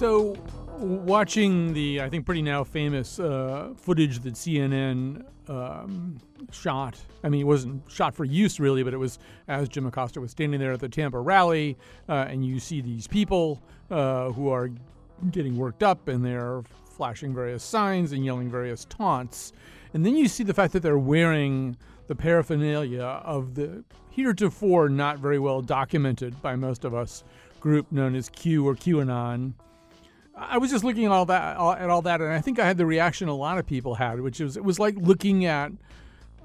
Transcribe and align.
So, 0.00 0.34
watching 0.78 1.74
the, 1.74 2.00
I 2.00 2.08
think, 2.08 2.24
pretty 2.24 2.40
now 2.40 2.64
famous 2.64 3.20
uh, 3.20 3.74
footage 3.76 4.20
that 4.20 4.32
CNN 4.32 5.26
um, 5.46 6.16
shot. 6.50 6.96
I 7.22 7.28
mean, 7.28 7.42
it 7.42 7.44
wasn't 7.44 7.82
shot 7.90 8.14
for 8.14 8.24
use 8.24 8.58
really, 8.58 8.82
but 8.82 8.94
it 8.94 8.96
was 8.96 9.18
as 9.46 9.68
Jim 9.68 9.84
Acosta 9.84 10.18
was 10.18 10.30
standing 10.30 10.58
there 10.58 10.72
at 10.72 10.80
the 10.80 10.88
Tampa 10.88 11.20
rally, 11.20 11.76
uh, 12.08 12.24
and 12.30 12.46
you 12.46 12.60
see 12.60 12.80
these 12.80 13.06
people 13.06 13.60
uh, 13.90 14.30
who 14.30 14.48
are 14.48 14.70
getting 15.32 15.58
worked 15.58 15.82
up 15.82 16.08
and 16.08 16.24
they're 16.24 16.62
flashing 16.96 17.34
various 17.34 17.62
signs 17.62 18.12
and 18.12 18.24
yelling 18.24 18.50
various 18.50 18.86
taunts. 18.86 19.52
And 19.92 20.06
then 20.06 20.16
you 20.16 20.28
see 20.28 20.44
the 20.44 20.54
fact 20.54 20.72
that 20.72 20.80
they're 20.80 20.96
wearing 20.96 21.76
the 22.06 22.14
paraphernalia 22.14 23.02
of 23.02 23.54
the 23.54 23.84
heretofore 24.08 24.88
not 24.88 25.18
very 25.18 25.38
well 25.38 25.60
documented 25.60 26.40
by 26.40 26.56
most 26.56 26.86
of 26.86 26.94
us 26.94 27.22
group 27.60 27.92
known 27.92 28.14
as 28.14 28.30
Q 28.30 28.66
or 28.66 28.74
QAnon. 28.74 29.52
I 30.40 30.56
was 30.58 30.70
just 30.70 30.84
looking 30.84 31.04
at 31.04 31.12
all 31.12 31.26
that 31.26 31.56
at 31.56 31.90
all 31.90 32.02
that, 32.02 32.20
and 32.20 32.32
I 32.32 32.40
think 32.40 32.58
I 32.58 32.66
had 32.66 32.78
the 32.78 32.86
reaction 32.86 33.28
a 33.28 33.34
lot 33.34 33.58
of 33.58 33.66
people 33.66 33.96
had, 33.96 34.20
which 34.20 34.40
was 34.40 34.56
it 34.56 34.64
was 34.64 34.78
like 34.78 34.96
looking 34.96 35.44
at 35.44 35.70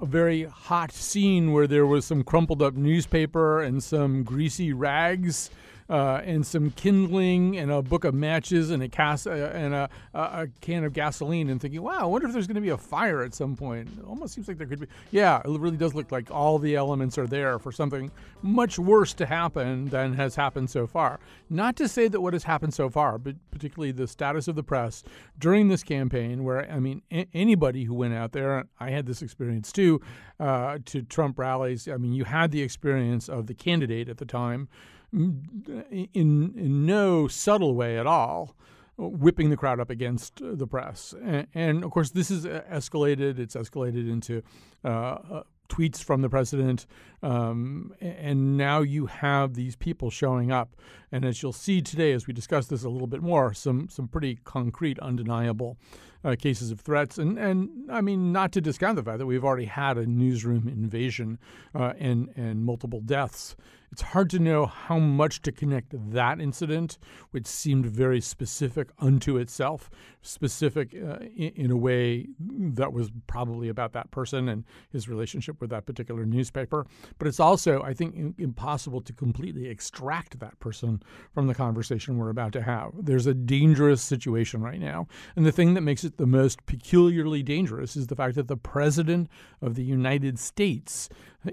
a 0.01 0.05
very 0.05 0.43
hot 0.43 0.91
scene 0.91 1.53
where 1.53 1.65
there 1.67 1.85
was 1.85 2.05
some 2.05 2.23
crumpled 2.23 2.61
up 2.61 2.73
newspaper 2.73 3.61
and 3.61 3.81
some 3.81 4.23
greasy 4.23 4.73
rags 4.73 5.49
uh, 5.89 6.21
and 6.23 6.45
some 6.45 6.71
kindling 6.71 7.57
and 7.57 7.71
a 7.71 7.81
book 7.81 8.03
of 8.03 8.13
matches 8.13 8.71
and 8.71 8.81
a 8.81 8.89
cas- 8.89 9.27
uh, 9.27 9.51
and 9.53 9.73
a, 9.73 9.89
a, 10.13 10.47
can 10.61 10.83
of 10.83 10.93
gasoline 10.93 11.49
and 11.49 11.61
thinking, 11.61 11.81
wow, 11.81 11.99
I 11.99 12.05
wonder 12.05 12.27
if 12.27 12.33
there's 12.33 12.47
going 12.47 12.55
to 12.55 12.61
be 12.61 12.69
a 12.69 12.77
fire 12.77 13.21
at 13.21 13.33
some 13.33 13.55
point. 13.55 13.89
It 13.97 14.05
almost 14.05 14.33
seems 14.33 14.47
like 14.47 14.57
there 14.57 14.67
could 14.67 14.79
be. 14.79 14.87
Yeah, 15.11 15.41
it 15.45 15.59
really 15.59 15.77
does 15.77 15.93
look 15.93 16.11
like 16.11 16.31
all 16.31 16.57
the 16.57 16.75
elements 16.75 17.17
are 17.17 17.27
there 17.27 17.59
for 17.59 17.71
something 17.71 18.11
much 18.41 18.79
worse 18.79 19.13
to 19.15 19.25
happen 19.25 19.89
than 19.89 20.13
has 20.13 20.35
happened 20.35 20.69
so 20.69 20.87
far. 20.87 21.19
Not 21.49 21.75
to 21.77 21.87
say 21.87 22.07
that 22.07 22.21
what 22.21 22.33
has 22.33 22.43
happened 22.43 22.73
so 22.73 22.89
far, 22.89 23.17
but 23.17 23.35
particularly 23.51 23.91
the 23.91 24.07
status 24.07 24.47
of 24.47 24.55
the 24.55 24.63
press 24.63 25.03
during 25.37 25.67
this 25.67 25.83
campaign, 25.83 26.43
where, 26.43 26.69
I 26.71 26.79
mean, 26.79 27.03
a- 27.11 27.27
anybody 27.33 27.83
who 27.83 27.93
went 27.93 28.13
out 28.13 28.31
there, 28.31 28.65
I 28.79 28.89
had 28.89 29.05
this 29.05 29.21
experience 29.21 29.71
too, 29.71 30.01
uh, 30.39 30.79
to 30.85 31.03
Trump 31.03 31.37
rallies, 31.37 31.87
I 31.87 31.97
mean, 31.97 32.13
you 32.13 32.23
had 32.23 32.51
the 32.51 32.61
experience 32.61 33.29
of 33.29 33.47
the 33.47 33.53
candidate 33.53 34.09
at 34.09 34.17
the 34.17 34.25
time 34.25 34.67
in 35.15 36.53
in 36.55 36.85
no 36.85 37.27
subtle 37.27 37.75
way 37.75 37.97
at 37.97 38.05
all 38.05 38.55
whipping 38.97 39.49
the 39.49 39.57
crowd 39.57 39.79
up 39.79 39.89
against 39.89 40.39
the 40.41 40.67
press. 40.67 41.13
And, 41.21 41.47
and 41.53 41.83
of 41.83 41.91
course, 41.91 42.11
this 42.11 42.31
is 42.31 42.45
escalated. 42.45 43.39
It's 43.39 43.55
escalated 43.55 44.09
into 44.09 44.41
uh, 44.83 44.87
uh, 44.87 45.43
tweets 45.67 46.03
from 46.03 46.21
the 46.21 46.29
president. 46.29 46.85
Um, 47.21 47.93
and 47.99 48.55
now 48.55 48.81
you 48.81 49.07
have 49.07 49.55
these 49.55 49.75
people 49.75 50.09
showing 50.09 50.51
up. 50.51 50.75
And 51.11 51.25
as 51.25 51.41
you'll 51.41 51.53
see 51.53 51.81
today, 51.81 52.13
as 52.13 52.27
we 52.27 52.33
discuss 52.33 52.67
this 52.67 52.83
a 52.83 52.89
little 52.89 53.07
bit 53.07 53.21
more, 53.21 53.53
some, 53.53 53.89
some 53.89 54.07
pretty 54.07 54.39
concrete, 54.43 54.99
undeniable 54.99 55.77
uh, 56.23 56.35
cases 56.37 56.71
of 56.71 56.79
threats. 56.79 57.17
And, 57.17 57.37
and 57.37 57.91
I 57.91 58.01
mean, 58.01 58.31
not 58.31 58.51
to 58.53 58.61
discount 58.61 58.95
the 58.95 59.03
fact 59.03 59.19
that 59.19 59.25
we've 59.25 59.43
already 59.43 59.65
had 59.65 59.97
a 59.97 60.05
newsroom 60.05 60.67
invasion 60.67 61.37
uh, 61.73 61.93
and, 61.99 62.29
and 62.35 62.63
multiple 62.63 63.01
deaths 63.01 63.55
it's 63.91 64.01
hard 64.01 64.29
to 64.31 64.39
know 64.39 64.65
how 64.65 64.99
much 64.99 65.41
to 65.43 65.51
connect 65.51 65.93
that 66.11 66.41
incident, 66.41 66.97
which 67.31 67.47
seemed 67.47 67.85
very 67.85 68.21
specific 68.21 68.89
unto 68.99 69.37
itself, 69.37 69.89
specific 70.21 70.95
uh, 70.95 71.17
in, 71.35 71.51
in, 71.55 71.71
a 71.71 71.77
way 71.77 72.27
that 72.39 72.91
was 72.91 73.09
probably 73.27 73.69
about 73.69 73.93
that 73.93 74.11
person 74.11 74.49
and 74.49 74.63
his 74.91 75.07
relationship 75.07 75.61
with 75.61 75.69
that 75.69 75.85
particular 75.85 76.25
newspaper. 76.25 76.85
But 77.17 77.27
it's 77.27 77.39
also, 77.39 77.81
I 77.83 77.93
think, 77.93 78.15
in, 78.15 78.35
impossible 78.37 79.01
to 79.01 79.13
completely 79.13 79.67
extract 79.67 80.39
that 80.39 80.59
person 80.59 81.01
from 81.33 81.47
the 81.47 81.55
conversation 81.55 82.17
we're 82.17 82.29
about 82.29 82.53
to 82.53 82.61
have. 82.61 82.91
There's 82.97 83.27
a 83.27 83.33
dangerous 83.33 84.01
situation 84.01 84.61
right 84.61 84.79
now. 84.79 85.07
And 85.35 85.45
the 85.45 85.51
thing 85.51 85.73
that 85.75 85.81
makes 85.81 86.03
it 86.03 86.17
the 86.17 86.27
most 86.27 86.65
peculiarly 86.65 87.43
dangerous 87.43 87.95
is 87.95 88.07
the 88.07 88.15
fact 88.15 88.35
that 88.35 88.47
the 88.47 88.57
president 88.57 89.29
of 89.61 89.75
the 89.75 89.83
United 89.83 90.39
States 90.39 91.09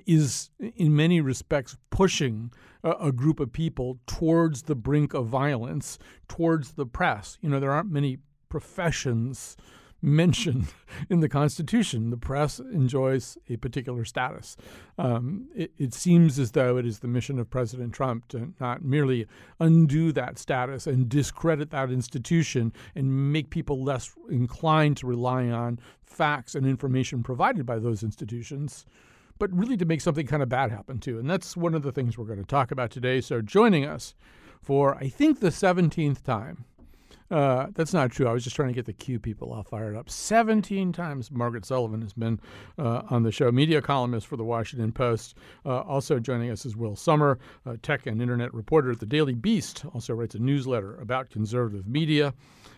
is, 0.07 0.51
in 0.59 0.95
many 0.95 1.21
respects, 1.21 1.77
pushing 1.91 2.53
a, 2.83 2.91
a, 2.93 3.13
group 3.13 3.41
of 3.41 3.53
people 3.53 3.99
towards 4.07 4.63
the 4.63 4.75
brink 4.75 5.15
of 5.15 5.27
violence, 5.27 5.99
towards 6.29 6.73
the 6.73 6.87
press. 6.87 7.39
You 7.41 7.51
know, 7.51 7.61
there 7.61 7.73
aren't 7.73 7.91
many 7.91 8.19
professions 8.49 9.57
mentioned 10.05 10.67
in 11.09 11.21
the 11.21 11.29
Constitution. 11.29 12.11
The 12.11 12.17
press 12.17 12.59
enjoys 12.59 13.39
a 13.49 13.57
particular 13.57 14.05
status. 14.05 14.57
Um, 14.99 15.49
it, 15.55 15.71
it, 15.79 15.95
seems 15.95 16.41
as 16.41 16.51
though 16.51 16.77
it 16.77 16.85
is 16.85 16.99
the 16.99 17.07
mission 17.07 17.39
of 17.39 17.49
President 17.49 17.93
Trump 17.93 18.27
to 18.29 18.53
not 18.59 18.85
merely 18.85 19.27
undo 19.61 20.11
that 20.11 20.41
status 20.41 20.89
and 20.89 21.09
discredit 21.09 21.71
that 21.71 21.93
institution 21.93 22.73
and 22.97 23.33
make 23.33 23.51
people 23.51 23.85
less 23.85 24.11
inclined 24.29 24.97
to 24.97 25.07
rely 25.07 25.49
on 25.49 25.79
facts 26.03 26.57
and 26.57 26.67
information 26.67 27.23
provided 27.23 27.65
by 27.65 27.79
those 27.79 28.03
institutions 28.03 28.85
but 29.39 29.53
really 29.53 29.77
to 29.77 29.85
make 29.85 30.01
something 30.01 30.27
kind 30.27 30.43
of 30.43 30.49
bad 30.49 30.71
happen 30.71 30.99
too. 30.99 31.19
And 31.19 31.29
that's 31.29 31.57
one 31.57 31.75
of 31.75 31.83
the 31.83 31.93
things 31.93 32.17
we're 32.17 32.27
going 32.27 32.39
to 32.39 32.45
talk 32.45 32.71
about 32.71 32.91
today. 32.91 33.21
So 33.21 33.41
joining 33.41 33.85
us 33.85 34.15
for, 34.61 34.97
I 34.97 35.09
think, 35.09 35.41
the 35.41 35.49
17th 35.49 36.23
time. 36.23 36.65
Uh, 37.33 37.69
that's 37.75 37.95
not 37.95 38.13
true. 38.13 38.29
I 38.29 38.33
was 38.33 38.45
just 38.45 38.55
trying 38.55 38.69
to 38.69 38.75
get 38.75 38.85
the 38.85 38.93
Q 38.93 39.19
people 39.19 39.55
all 39.55 39.63
fired 39.63 39.97
up. 39.97 40.11
17 40.11 40.93
times 40.93 41.31
Margaret 41.31 41.65
Sullivan 41.65 42.03
has 42.03 42.13
been 42.13 42.39
uh, 42.79 43.03
on 43.09 43.23
the 43.23 43.33
show, 43.33 43.51
media 43.51 43.81
columnist 43.81 44.27
for 44.27 44.37
the 44.37 44.45
Washington 44.45 44.93
Post. 44.93 45.35
Uh, 45.65 45.81
also 45.81 46.19
joining 46.19 46.51
us 46.51 46.67
is 46.67 46.77
Will 46.77 46.95
Sommer, 46.95 47.39
tech 47.81 48.07
and 48.07 48.21
internet 48.21 48.53
reporter 48.53 48.91
at 48.91 49.01
the 49.01 49.07
Daily 49.07 49.35
Beast, 49.35 49.83
also 49.95 50.13
writes 50.13 50.35
a 50.35 50.41
newsletter 50.41 50.95
about 50.97 51.31
conservative 51.31 51.89
media. 51.89 52.35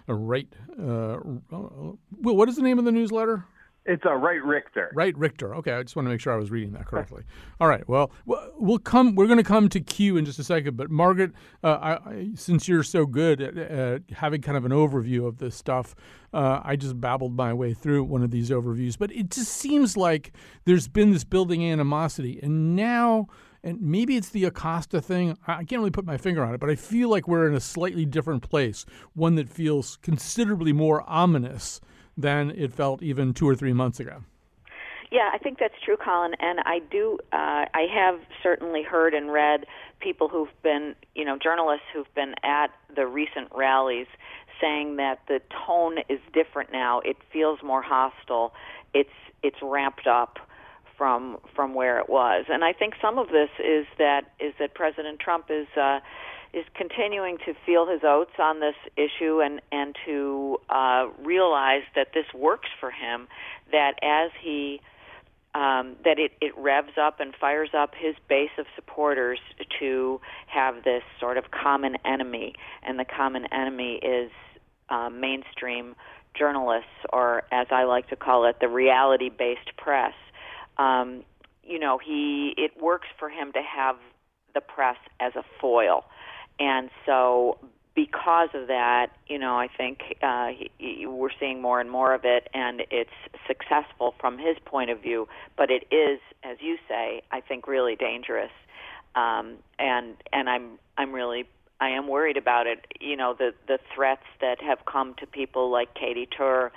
right, 0.07 0.49
uh, 0.79 1.19
Will, 1.51 1.99
what 2.37 2.49
is 2.49 2.55
the 2.55 2.63
name 2.63 2.79
of 2.79 2.85
the 2.85 2.93
newsletter? 2.93 3.45
It's 3.87 4.05
a 4.07 4.17
Right 4.17 4.43
Richter. 4.43 4.91
Right 4.95 5.17
Richter. 5.17 5.55
Okay, 5.57 5.73
I 5.73 5.83
just 5.83 5.95
want 5.95 6.07
to 6.07 6.11
make 6.11 6.21
sure 6.21 6.33
I 6.33 6.37
was 6.37 6.51
reading 6.51 6.73
that 6.73 6.87
correctly. 6.87 7.23
All 7.61 7.69
right. 7.69 7.87
Well, 7.87 8.11
we'll 8.25 8.79
come. 8.79 9.15
We're 9.15 9.27
going 9.27 9.39
to 9.39 9.45
come 9.45 9.69
to 9.69 9.81
Q 9.81 10.17
in 10.17 10.25
just 10.25 10.39
a 10.39 10.45
second. 10.45 10.79
But 10.79 10.91
Margaret, 10.91 11.33
uh, 11.63 11.99
I, 12.07 12.31
since 12.35 12.67
you're 12.67 12.83
so 12.83 13.05
good 13.05 13.43
at, 13.43 13.59
at, 13.59 14.03
having 14.17 14.41
kind 14.41 14.57
of 14.57 14.65
an 14.65 14.73
overview 14.73 15.27
of 15.27 15.37
this 15.37 15.55
stuff, 15.55 15.95
uh, 16.33 16.61
I 16.65 16.77
just 16.77 16.99
babbled 16.99 17.37
my 17.37 17.53
way 17.53 17.75
through 17.75 18.05
one 18.05 18.23
of 18.23 18.31
these 18.31 18.49
overviews. 18.49 18.97
But 18.97 19.13
it 19.13 19.31
just 19.31 19.53
seems 19.53 19.99
like 19.99 20.33
there's 20.65 20.89
been 20.89 21.11
this 21.11 21.25
building 21.25 21.71
animosity, 21.71 22.41
and 22.43 22.75
now. 22.75 23.27
And 23.67 23.81
maybe 23.81 24.19
it's 24.19 24.29
the 24.29 24.45
Acosta 24.45 25.01
thing. 25.01 25.39
I 25.47 25.65
can't 25.65 25.79
really 25.79 25.91
put 25.91 26.05
my 26.05 26.19
finger 26.19 26.45
on 26.45 26.53
it, 26.53 26.61
but 26.61 26.69
I 26.69 26.75
feel 26.75 27.09
like 27.09 27.27
we're 27.27 27.49
in 27.49 27.55
a 27.55 27.61
slightly 27.61 28.05
different 28.05 28.43
place, 28.43 28.85
one 29.15 29.37
that 29.37 29.49
feels 29.49 29.97
considerably 30.03 30.75
more 30.75 31.03
ominous 31.09 31.81
than 32.17 32.51
it 32.51 32.73
felt 32.73 33.03
even 33.03 33.35
two 33.35 33.49
or 33.49 33.55
three 33.55 33.73
months 33.73 34.01
ago. 34.01 34.23
Yeah, 35.11 35.31
I 35.33 35.39
think 35.39 35.59
that's 35.61 35.75
true, 35.85 35.97
Colin. 35.97 36.35
And 36.41 36.59
I 36.65 36.81
do, 36.91 37.19
uh, 37.33 37.67
I 37.73 37.87
have 37.95 38.19
certainly 38.43 38.83
heard 38.83 39.15
and 39.15 39.31
read 39.31 39.65
people 40.01 40.29
who've 40.29 40.49
been, 40.63 40.97
you 41.15 41.25
know, 41.25 41.39
journalists 41.41 41.87
who've 41.95 42.13
been 42.15 42.35
at 42.43 42.69
the 42.95 43.07
recent 43.07 43.49
rallies 43.55 44.09
saying 44.61 44.97
that 44.97 45.21
the 45.29 45.41
tone 45.67 45.99
is 46.09 46.21
different 46.33 46.73
now. 46.73 47.01
It 47.01 47.17
feels 47.33 47.61
more 47.63 47.83
hostile. 47.83 48.55
It's 48.93 49.11
it's 49.43 49.59
ramped 49.63 50.07
up 50.07 50.39
from 50.97 51.39
from 51.55 51.75
where 51.75 51.99
it 51.99 52.09
was. 52.09 52.47
And 52.49 52.65
I 52.65 52.73
think 52.73 52.95
some 53.01 53.19
of 53.19 53.29
this 53.29 53.51
is 53.59 53.87
that 53.99 54.33
is 54.41 54.55
that 54.59 54.75
President 54.75 55.21
Trump 55.21 55.47
is 55.51 55.67
uh, 55.77 56.01
is 56.55 56.65
continuing 56.75 57.39
to 57.39 57.53
feel 57.67 57.87
his 57.87 58.03
oats 58.05 58.39
on 58.39 58.61
this 58.61 58.77
issue 58.97 59.41
and 59.43 59.61
and 59.73 59.97
to 60.07 60.59
uh, 60.71 61.09
realize 61.23 61.83
that 61.97 62.09
this 62.15 62.27
works 62.33 62.69
for 62.79 62.91
him. 62.91 63.27
That 63.73 63.95
as 64.03 64.31
he 64.41 64.81
um, 65.55 65.97
that 66.05 66.19
it, 66.19 66.33
it 66.41 66.53
revs 66.57 66.97
up 67.01 67.21
and 67.21 67.35
fires 67.35 67.71
up 67.77 67.95
his 67.97 68.15
base 68.29 68.51
of 68.59 68.67
supporters 68.75 69.39
to 69.81 70.21
have 70.47 70.83
this 70.85 71.03
sort 71.21 71.39
of 71.39 71.51
common 71.51 71.97
enemy, 72.05 72.55
and 72.83 72.99
the 72.99 73.05
common 73.05 73.47
enemy 73.53 74.01
is 74.03 74.31
uh, 74.89 75.11
mainstream 75.11 75.95
journalists, 76.37 76.89
or 77.13 77.43
as 77.53 77.69
I 77.71 77.85
like 77.85 78.09
to 78.09 78.17
call 78.17 78.45
it, 78.47 78.57
the 78.61 78.69
reality-based 78.69 79.77
press. 79.77 80.15
Um, 80.79 81.25
you 81.65 81.79
know, 81.79 81.99
he 81.99 82.55
it 82.57 82.81
works 82.81 83.09
for 83.19 83.29
him 83.29 83.53
to 83.53 83.63
have 83.63 83.97
the 84.55 84.61
press 84.61 84.97
as 85.19 85.35
a 85.35 85.43
foil 85.61 86.05
and 86.59 86.91
so 87.07 87.59
because 87.95 88.49
of 88.55 88.67
that, 88.67 89.09
you 89.29 89.39
know, 89.39 89.57
I 89.57 89.69
think 89.69 90.17
uh, 90.23 90.49
he, 90.49 90.71
he, 90.79 91.07
we're 91.07 91.29
seeing 91.39 91.63
more 91.63 91.81
and 91.81 91.91
more 91.91 92.13
of 92.13 92.25
it, 92.25 92.49
and 92.53 92.83
it's 92.91 93.11
successful 93.47 94.15
from 94.19 94.39
his 94.39 94.57
point 94.65 94.91
of 94.91 95.01
view. 95.01 95.29
But 95.57 95.71
it 95.71 95.87
is, 95.95 96.19
as 96.43 96.57
you 96.61 96.77
say, 96.89 97.23
I 97.31 97.41
think 97.41 97.69
really 97.69 97.95
dangerous, 97.95 98.51
um, 99.15 99.57
and 99.79 100.17
and 100.33 100.51
I'm 100.51 100.79
I'm 100.99 101.13
really 101.13 101.45
I 101.81 101.91
am 101.91 102.09
worried 102.09 102.37
about 102.37 102.67
it. 102.67 102.87
You 103.01 103.17
know, 103.17 103.35
the 103.35 103.55
the 103.69 103.79
threats 103.95 104.27
that 104.41 104.61
have 104.61 104.85
come 104.87 105.15
to 105.21 105.27
people 105.27 105.71
like 105.71 105.95
Katy 105.95 106.27
Tur, 106.37 106.73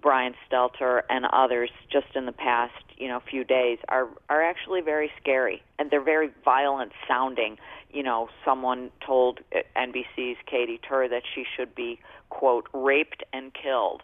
Brian 0.00 0.34
Stelter, 0.48 1.02
and 1.10 1.26
others 1.26 1.70
just 1.92 2.14
in 2.14 2.24
the 2.24 2.32
past 2.32 2.72
you 2.96 3.08
know 3.08 3.20
few 3.20 3.44
days 3.44 3.78
are 3.88 4.08
are 4.30 4.42
actually 4.42 4.80
very 4.80 5.10
scary, 5.20 5.62
and 5.78 5.90
they're 5.90 6.00
very 6.00 6.30
violent 6.42 6.92
sounding 7.06 7.58
you 7.94 8.02
know, 8.02 8.28
someone 8.44 8.90
told 9.06 9.40
NBC's 9.76 10.38
Katy 10.46 10.80
Tur 10.86 11.08
that 11.08 11.22
she 11.34 11.44
should 11.56 11.74
be 11.74 12.00
quote 12.28 12.66
raped 12.72 13.22
and 13.32 13.52
killed. 13.54 14.02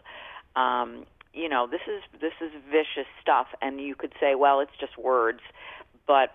Um, 0.55 1.05
you 1.35 1.49
know, 1.49 1.67
this 1.67 1.81
is 1.87 2.03
this 2.21 2.33
is 2.41 2.53
vicious 2.71 3.11
stuff, 3.21 3.49
and 3.61 3.81
you 3.81 3.97
could 3.97 4.13
say, 4.21 4.35
well, 4.37 4.61
it's 4.61 4.77
just 4.79 4.97
words, 4.97 5.41
but 6.07 6.35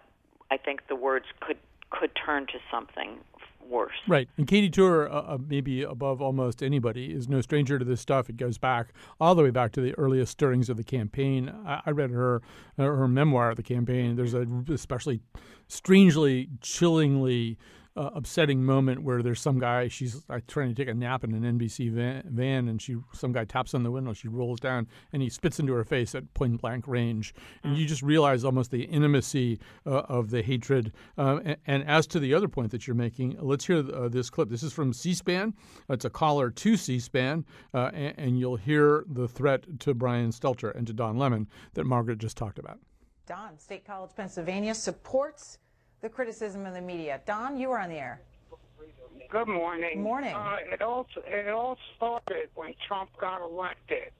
I 0.52 0.58
think 0.58 0.88
the 0.88 0.96
words 0.96 1.26
could 1.40 1.58
could 1.90 2.12
turn 2.14 2.46
to 2.48 2.60
something 2.70 3.20
worse. 3.70 3.94
Right. 4.08 4.30
And 4.38 4.48
Katy 4.48 4.70
Tur, 4.70 5.08
uh, 5.08 5.12
uh, 5.12 5.38
maybe 5.46 5.84
above 5.84 6.22
almost 6.22 6.62
anybody, 6.62 7.14
is 7.14 7.28
no 7.28 7.42
stranger 7.42 7.80
to 7.80 7.86
this 7.86 8.02
stuff. 8.02 8.30
It 8.30 8.38
goes 8.38 8.58
back 8.58 8.94
all 9.20 9.36
the 9.36 9.44
way 9.44 9.52
back 9.52 9.72
to 9.74 9.82
the 9.82 9.94
earliest 9.98 10.32
stirrings 10.32 10.70
of 10.70 10.78
the 10.78 10.84
campaign. 10.84 11.54
I, 11.66 11.82
I 11.86 11.92
read 11.92 12.12
her 12.12 12.42
uh, 12.78 12.84
her 12.84 13.08
memoir 13.08 13.52
of 13.52 13.58
the 13.58 13.64
campaign. 13.64 14.16
There's 14.16 14.34
a 14.34 14.48
especially 14.70 15.22
strangely, 15.68 16.50
chillingly 16.62 17.58
uh, 17.96 18.10
upsetting 18.14 18.64
moment 18.64 19.04
where 19.04 19.24
there's 19.24 19.40
some 19.40 19.60
guy 19.60 19.88
she's 19.88 20.24
uh, 20.30 20.40
trying 20.48 20.70
to 20.70 20.76
take 20.76 20.90
a 20.90 20.94
nap 20.94 21.24
in 21.24 21.34
an 21.34 21.58
NBC 21.58 21.92
van, 21.92 22.24
van, 22.28 22.68
and 22.68 22.82
she 22.82 22.98
some 23.14 23.32
guy 23.32 23.46
taps 23.46 23.74
on 23.74 23.84
the 23.84 23.92
window 23.92 24.14
she 24.14 24.28
rolls 24.28 24.60
down 24.60 24.88
and 25.14 25.22
he 25.22 25.30
spits 25.30 25.60
into 25.60 25.74
her 25.74 25.84
face 25.84 26.14
at 26.16 26.34
point 26.34 26.62
blank 26.62 26.88
range. 26.88 27.34
And 27.64 27.78
you 27.78 27.86
just 27.86 28.02
realize 28.02 28.44
almost 28.44 28.72
the 28.72 28.84
intimacy 28.84 29.60
uh, 29.86 30.02
of 30.10 30.30
the 30.30 30.42
hatred. 30.42 30.92
Uh, 31.18 31.40
and, 31.44 31.58
and, 31.68 31.86
as 31.86 32.08
to 32.08 32.20
the 32.20 32.34
other 32.34 32.48
point 32.48 32.72
that 32.72 32.88
you're 32.88 32.96
making 32.96 33.38
let's 33.40 33.66
hear 33.66 33.78
uh, 33.94 34.10
this 34.10 34.30
clip. 34.30 34.50
This 34.50 34.64
is 34.64 34.74
from 34.74 34.92
C-SPAN. 34.92 35.54
It's 35.90 36.06
a 36.06 36.10
caller 36.10 36.50
to 36.50 36.78
C-SPAN 36.78 37.46
uh, 37.74 37.92
and, 37.94 38.14
and 38.18 38.40
you'll 38.40 38.56
hear 38.56 39.06
the 39.08 39.28
threat 39.28 39.66
to 39.82 39.94
Brian 39.94 40.32
Stelter 40.32 40.76
and 40.76 40.88
to 40.88 40.94
Don 40.94 41.18
Lemon 41.18 41.48
that 41.76 41.86
Margaret 41.86 42.18
just 42.18 42.38
talked 42.38 42.60
about. 42.60 42.80
Don 43.28 43.58
State 43.58 43.86
College 43.86 44.12
Pennsylvania 44.16 44.76
supports 44.76 45.58
the 46.06 46.10
criticism 46.10 46.68
of 46.68 46.76
the 46.76 46.82
media. 46.82 47.20
Don, 47.26 47.58
you 47.58 47.72
are 47.72 47.80
on 47.80 47.90
the 47.90 47.96
air. 47.96 48.22
Good 49.32 49.48
morning. 49.48 50.04
Morning. 50.04 50.36
Uh, 50.36 50.58
it 50.72 50.84
all 50.84 51.08
it 51.26 51.50
all 51.50 51.78
started 51.98 52.50
when 52.54 52.76
Trump 52.88 53.10
got 53.20 53.42
elected. 53.42 54.12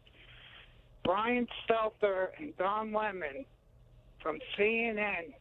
Brian 1.04 1.48
Stelter 1.62 2.30
and 2.40 2.58
Don 2.58 2.92
Lemon 2.92 3.46
from 4.20 4.40
CNN 4.58 5.34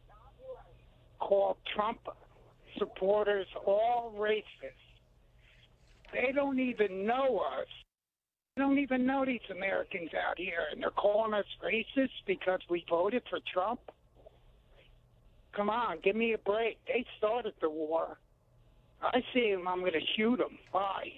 called 1.19 1.56
Trump 1.75 2.00
supporters 2.76 3.46
all 3.64 4.12
racist. 4.14 4.85
They 6.12 6.31
don't 6.32 6.61
even 6.61 7.06
know 7.06 7.43
us. 7.58 7.69
They 8.55 8.62
don't 8.62 8.79
even 8.79 9.06
know 9.06 9.25
these 9.25 9.49
Americans 9.50 10.11
out 10.29 10.37
here, 10.37 10.67
and 10.70 10.82
they're 10.82 10.91
calling 10.91 11.32
us 11.32 11.46
racist 11.64 12.12
because 12.26 12.61
we 12.69 12.85
voted 12.91 13.23
for 13.31 13.38
Trump. 13.50 13.81
Come 15.56 15.71
on, 15.71 15.99
give 16.03 16.17
me 16.17 16.33
a 16.33 16.39
break. 16.39 16.79
They 16.87 17.05
started 17.19 17.55
the 17.61 17.71
war. 17.71 18.19
I 19.03 19.23
see 19.33 19.53
them, 19.53 19.69
I'm 19.69 19.81
going 19.81 19.93
to 19.93 20.01
shoot 20.17 20.39
them. 20.39 20.59
Bye. 20.73 21.12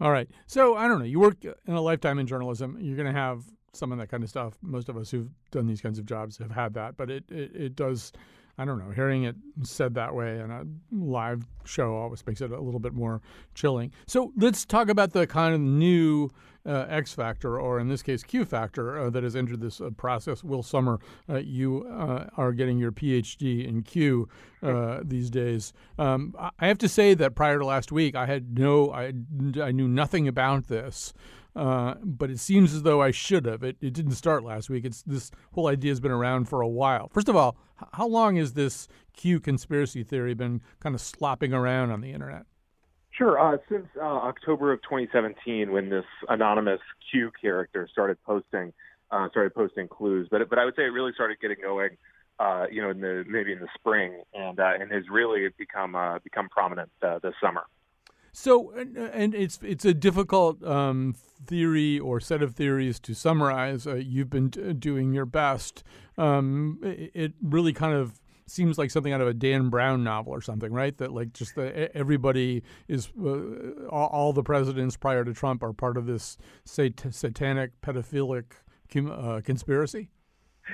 All 0.00 0.10
right. 0.10 0.28
So 0.46 0.76
I 0.76 0.88
don't 0.88 0.98
know. 0.98 1.04
You 1.04 1.20
work 1.20 1.44
in 1.44 1.74
a 1.74 1.80
lifetime 1.80 2.18
in 2.18 2.26
journalism. 2.26 2.78
You're 2.80 2.96
going 2.96 3.12
to 3.12 3.18
have 3.18 3.42
some 3.72 3.92
of 3.92 3.98
that 3.98 4.08
kind 4.08 4.22
of 4.22 4.30
stuff. 4.30 4.54
Most 4.62 4.88
of 4.88 4.96
us 4.96 5.10
who've 5.10 5.30
done 5.50 5.66
these 5.66 5.80
kinds 5.80 5.98
of 5.98 6.06
jobs 6.06 6.38
have 6.38 6.50
had 6.50 6.74
that, 6.74 6.96
but 6.96 7.10
it, 7.10 7.24
it, 7.30 7.54
it 7.54 7.76
does. 7.76 8.12
I 8.56 8.64
don't 8.64 8.78
know. 8.78 8.90
Hearing 8.90 9.24
it 9.24 9.36
said 9.62 9.94
that 9.94 10.14
way 10.14 10.40
in 10.40 10.50
a 10.50 10.64
live 10.92 11.46
show 11.64 11.94
always 11.94 12.26
makes 12.26 12.40
it 12.40 12.50
a 12.50 12.60
little 12.60 12.80
bit 12.80 12.92
more 12.92 13.20
chilling. 13.54 13.92
So 14.06 14.32
let's 14.36 14.64
talk 14.64 14.88
about 14.88 15.12
the 15.12 15.26
kind 15.26 15.54
of 15.54 15.60
new 15.60 16.30
uh, 16.68 16.86
X 16.88 17.14
factor, 17.14 17.58
or 17.58 17.80
in 17.80 17.88
this 17.88 18.02
case, 18.02 18.22
Q 18.22 18.44
factor, 18.44 18.98
uh, 18.98 19.10
that 19.10 19.22
has 19.22 19.34
entered 19.34 19.60
this 19.60 19.80
uh, 19.80 19.90
process. 19.90 20.44
Will 20.44 20.62
Sommer, 20.62 21.00
uh, 21.28 21.38
you 21.38 21.86
uh, 21.88 22.26
are 22.36 22.52
getting 22.52 22.78
your 22.78 22.92
PhD 22.92 23.66
in 23.66 23.82
Q 23.82 24.28
uh, 24.62 25.00
these 25.02 25.30
days. 25.30 25.72
Um, 25.98 26.34
I 26.58 26.66
have 26.66 26.78
to 26.78 26.88
say 26.88 27.14
that 27.14 27.34
prior 27.34 27.58
to 27.58 27.64
last 27.64 27.90
week, 27.90 28.14
I 28.14 28.26
had 28.26 28.58
no, 28.58 28.92
I, 28.92 29.12
I 29.60 29.72
knew 29.72 29.88
nothing 29.88 30.28
about 30.28 30.68
this. 30.68 31.14
but 31.54 32.30
it 32.30 32.38
seems 32.38 32.74
as 32.74 32.82
though 32.82 33.02
I 33.02 33.10
should 33.10 33.46
have. 33.46 33.62
It, 33.62 33.76
it 33.80 33.92
didn't 33.94 34.12
start 34.12 34.44
last 34.44 34.68
week. 34.70 34.84
It's 34.84 35.02
this 35.02 35.30
whole 35.54 35.68
idea 35.68 35.90
has 35.90 36.00
been 36.00 36.12
around 36.12 36.48
for 36.48 36.60
a 36.60 36.68
while. 36.68 37.08
First 37.08 37.28
of 37.28 37.36
all, 37.36 37.56
how 37.92 38.06
long 38.06 38.36
has 38.36 38.52
this 38.52 38.88
Q 39.16 39.40
conspiracy 39.40 40.04
theory 40.04 40.34
been 40.34 40.60
kind 40.80 40.94
of 40.94 41.00
slopping 41.00 41.52
around 41.52 41.90
on 41.90 42.00
the 42.00 42.12
internet? 42.12 42.44
Sure. 43.18 43.36
Uh, 43.38 43.58
since 43.68 43.88
uh, 44.00 44.04
October 44.04 44.72
of 44.72 44.80
2017, 44.82 45.72
when 45.72 45.90
this 45.90 46.04
anonymous 46.28 46.78
Q 47.10 47.32
character 47.40 47.88
started 47.90 48.16
posting, 48.24 48.72
uh, 49.10 49.28
started 49.30 49.54
posting 49.54 49.88
clues, 49.88 50.28
but 50.30 50.48
but 50.48 50.58
I 50.60 50.64
would 50.64 50.76
say 50.76 50.82
it 50.84 50.92
really 50.92 51.12
started 51.12 51.38
getting 51.40 51.56
going, 51.60 51.96
uh, 52.38 52.66
you 52.70 52.80
know, 52.80 52.90
in 52.90 53.00
the 53.00 53.24
maybe 53.28 53.52
in 53.52 53.58
the 53.58 53.68
spring, 53.74 54.22
and 54.34 54.60
uh, 54.60 54.72
and 54.78 54.92
has 54.92 55.02
really 55.10 55.48
become 55.58 55.96
uh, 55.96 56.20
become 56.20 56.48
prominent 56.48 56.90
this 57.00 57.34
summer. 57.42 57.64
So, 58.30 58.70
and 58.70 59.34
it's 59.34 59.58
it's 59.62 59.84
a 59.84 59.94
difficult 59.94 60.62
um, 60.62 61.16
theory 61.44 61.98
or 61.98 62.20
set 62.20 62.40
of 62.40 62.54
theories 62.54 63.00
to 63.00 63.14
summarize. 63.14 63.84
You've 63.84 64.30
been 64.30 64.50
doing 64.50 65.12
your 65.12 65.26
best. 65.26 65.82
Um, 66.16 66.78
it 66.84 67.32
really 67.42 67.72
kind 67.72 67.94
of 67.94 68.20
seems 68.50 68.78
like 68.78 68.90
something 68.90 69.12
out 69.12 69.20
of 69.20 69.28
a 69.28 69.34
Dan 69.34 69.68
Brown 69.68 70.04
novel 70.04 70.32
or 70.32 70.40
something, 70.40 70.72
right? 70.72 70.96
That 70.98 71.12
like 71.12 71.32
just 71.32 71.54
the, 71.54 71.94
everybody 71.96 72.62
is 72.88 73.10
uh, 73.20 73.86
all, 73.88 74.08
all, 74.08 74.32
the 74.32 74.42
presidents 74.42 74.96
prior 74.96 75.24
to 75.24 75.32
Trump 75.32 75.62
are 75.62 75.72
part 75.72 75.96
of 75.96 76.06
this 76.06 76.36
sat- 76.64 77.06
satanic 77.10 77.80
pedophilic 77.80 78.44
uh, 78.96 79.40
conspiracy. 79.44 80.10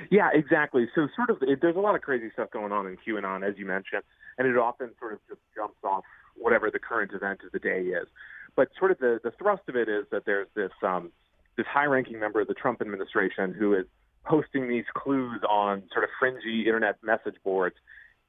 Yeah, 0.09 0.29
exactly. 0.33 0.87
So 0.93 1.07
sort 1.15 1.29
of, 1.29 1.37
it, 1.41 1.59
there's 1.61 1.75
a 1.75 1.79
lot 1.79 1.95
of 1.95 2.01
crazy 2.01 2.29
stuff 2.33 2.51
going 2.51 2.71
on 2.71 2.87
in 2.87 2.97
QAnon, 2.97 3.47
as 3.47 3.57
you 3.57 3.65
mentioned, 3.65 4.03
and 4.37 4.47
it 4.47 4.57
often 4.57 4.91
sort 4.99 5.13
of 5.13 5.19
just 5.27 5.39
jumps 5.55 5.77
off 5.83 6.03
whatever 6.35 6.69
the 6.69 6.79
current 6.79 7.11
event 7.13 7.39
of 7.45 7.51
the 7.51 7.59
day 7.59 7.81
is. 7.81 8.07
But 8.55 8.69
sort 8.77 8.91
of 8.91 8.99
the 8.99 9.19
the 9.23 9.31
thrust 9.31 9.63
of 9.67 9.75
it 9.75 9.89
is 9.89 10.05
that 10.11 10.25
there's 10.25 10.47
this 10.55 10.71
um, 10.81 11.11
this 11.57 11.65
high-ranking 11.67 12.19
member 12.19 12.41
of 12.41 12.47
the 12.47 12.53
Trump 12.53 12.81
administration 12.81 13.53
who 13.53 13.73
is 13.73 13.85
posting 14.25 14.67
these 14.67 14.85
clues 14.93 15.41
on 15.49 15.83
sort 15.91 16.03
of 16.03 16.09
fringy 16.19 16.65
internet 16.65 16.97
message 17.03 17.35
boards, 17.43 17.75